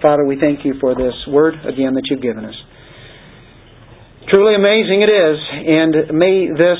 Father, 0.00 0.24
we 0.24 0.38
thank 0.40 0.64
you 0.64 0.74
for 0.80 0.94
this 0.94 1.14
word 1.28 1.54
again 1.66 1.94
that 1.94 2.02
you've 2.10 2.22
given 2.22 2.44
us. 2.44 2.54
Truly 4.30 4.54
amazing 4.54 5.02
it 5.02 5.10
is, 5.10 5.38
and 5.50 6.18
may 6.18 6.46
this 6.48 6.78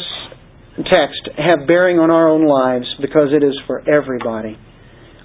text 0.86 1.28
have 1.36 1.66
bearing 1.66 1.98
on 1.98 2.10
our 2.10 2.28
own 2.28 2.46
lives 2.46 2.86
because 3.00 3.28
it 3.32 3.44
is 3.44 3.58
for 3.66 3.80
everybody, 3.88 4.56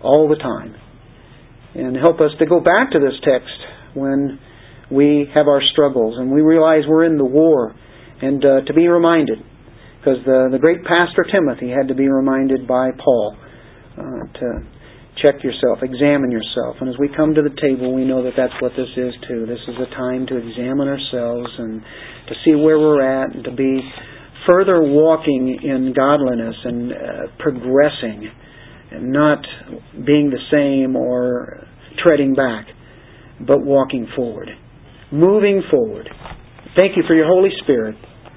all 0.01 0.27
the 0.27 0.35
time. 0.35 0.75
And 1.75 1.95
help 1.97 2.21
us 2.21 2.31
to 2.39 2.45
go 2.45 2.59
back 2.59 2.91
to 2.91 2.99
this 2.99 3.19
text 3.23 3.51
when 3.93 4.39
we 4.89 5.27
have 5.33 5.47
our 5.47 5.61
struggles 5.73 6.15
and 6.17 6.31
we 6.31 6.41
realize 6.41 6.83
we're 6.87 7.05
in 7.05 7.17
the 7.17 7.25
war, 7.25 7.75
and 8.21 8.43
uh, 8.45 8.61
to 8.65 8.73
be 8.73 8.87
reminded, 8.87 9.39
because 9.99 10.23
the, 10.25 10.49
the 10.51 10.59
great 10.59 10.83
pastor 10.83 11.25
Timothy 11.29 11.69
had 11.69 11.89
to 11.89 11.95
be 11.95 12.07
reminded 12.07 12.67
by 12.67 12.91
Paul 13.03 13.35
uh, 13.97 14.39
to 14.39 14.47
check 15.21 15.43
yourself, 15.43 15.79
examine 15.81 16.31
yourself. 16.31 16.77
And 16.79 16.89
as 16.89 16.95
we 16.99 17.09
come 17.15 17.35
to 17.35 17.41
the 17.41 17.55
table, 17.59 17.93
we 17.93 18.03
know 18.03 18.23
that 18.23 18.33
that's 18.37 18.55
what 18.61 18.71
this 18.75 18.91
is 18.95 19.13
too. 19.27 19.45
This 19.45 19.63
is 19.67 19.75
a 19.79 19.89
time 19.95 20.27
to 20.27 20.35
examine 20.37 20.87
ourselves 20.87 21.49
and 21.57 21.81
to 22.27 22.33
see 22.43 22.55
where 22.55 22.79
we're 22.79 23.03
at 23.03 23.35
and 23.35 23.43
to 23.43 23.51
be 23.51 23.79
further 24.47 24.81
walking 24.81 25.59
in 25.63 25.93
godliness 25.95 26.55
and 26.63 26.91
uh, 26.91 26.95
progressing 27.39 28.31
not 28.93 29.39
being 30.05 30.29
the 30.29 30.41
same 30.51 30.95
or 30.95 31.67
treading 32.03 32.33
back, 32.33 32.67
but 33.45 33.63
walking 33.63 34.07
forward. 34.15 34.49
Moving 35.11 35.63
forward. 35.69 36.09
Thank 36.75 36.97
you 36.97 37.03
for 37.07 37.15
your 37.15 37.27
Holy 37.27 37.49
Spirit 37.63 37.95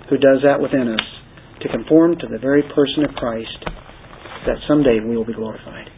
who 0.09 0.17
does 0.17 0.41
that 0.45 0.61
within 0.61 0.89
us 0.89 1.07
to 1.63 1.69
conform 1.69 2.17
to 2.21 2.27
the 2.31 2.39
very 2.39 2.63
person 2.63 3.05
of 3.05 3.15
Christ 3.15 3.65
that 4.47 4.57
someday 4.67 5.01
we 5.05 5.17
will 5.17 5.27
be 5.27 5.35
glorified. 5.35 5.89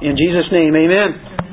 In 0.00 0.16
Jesus' 0.16 0.50
name, 0.52 0.74
amen. 0.74 1.43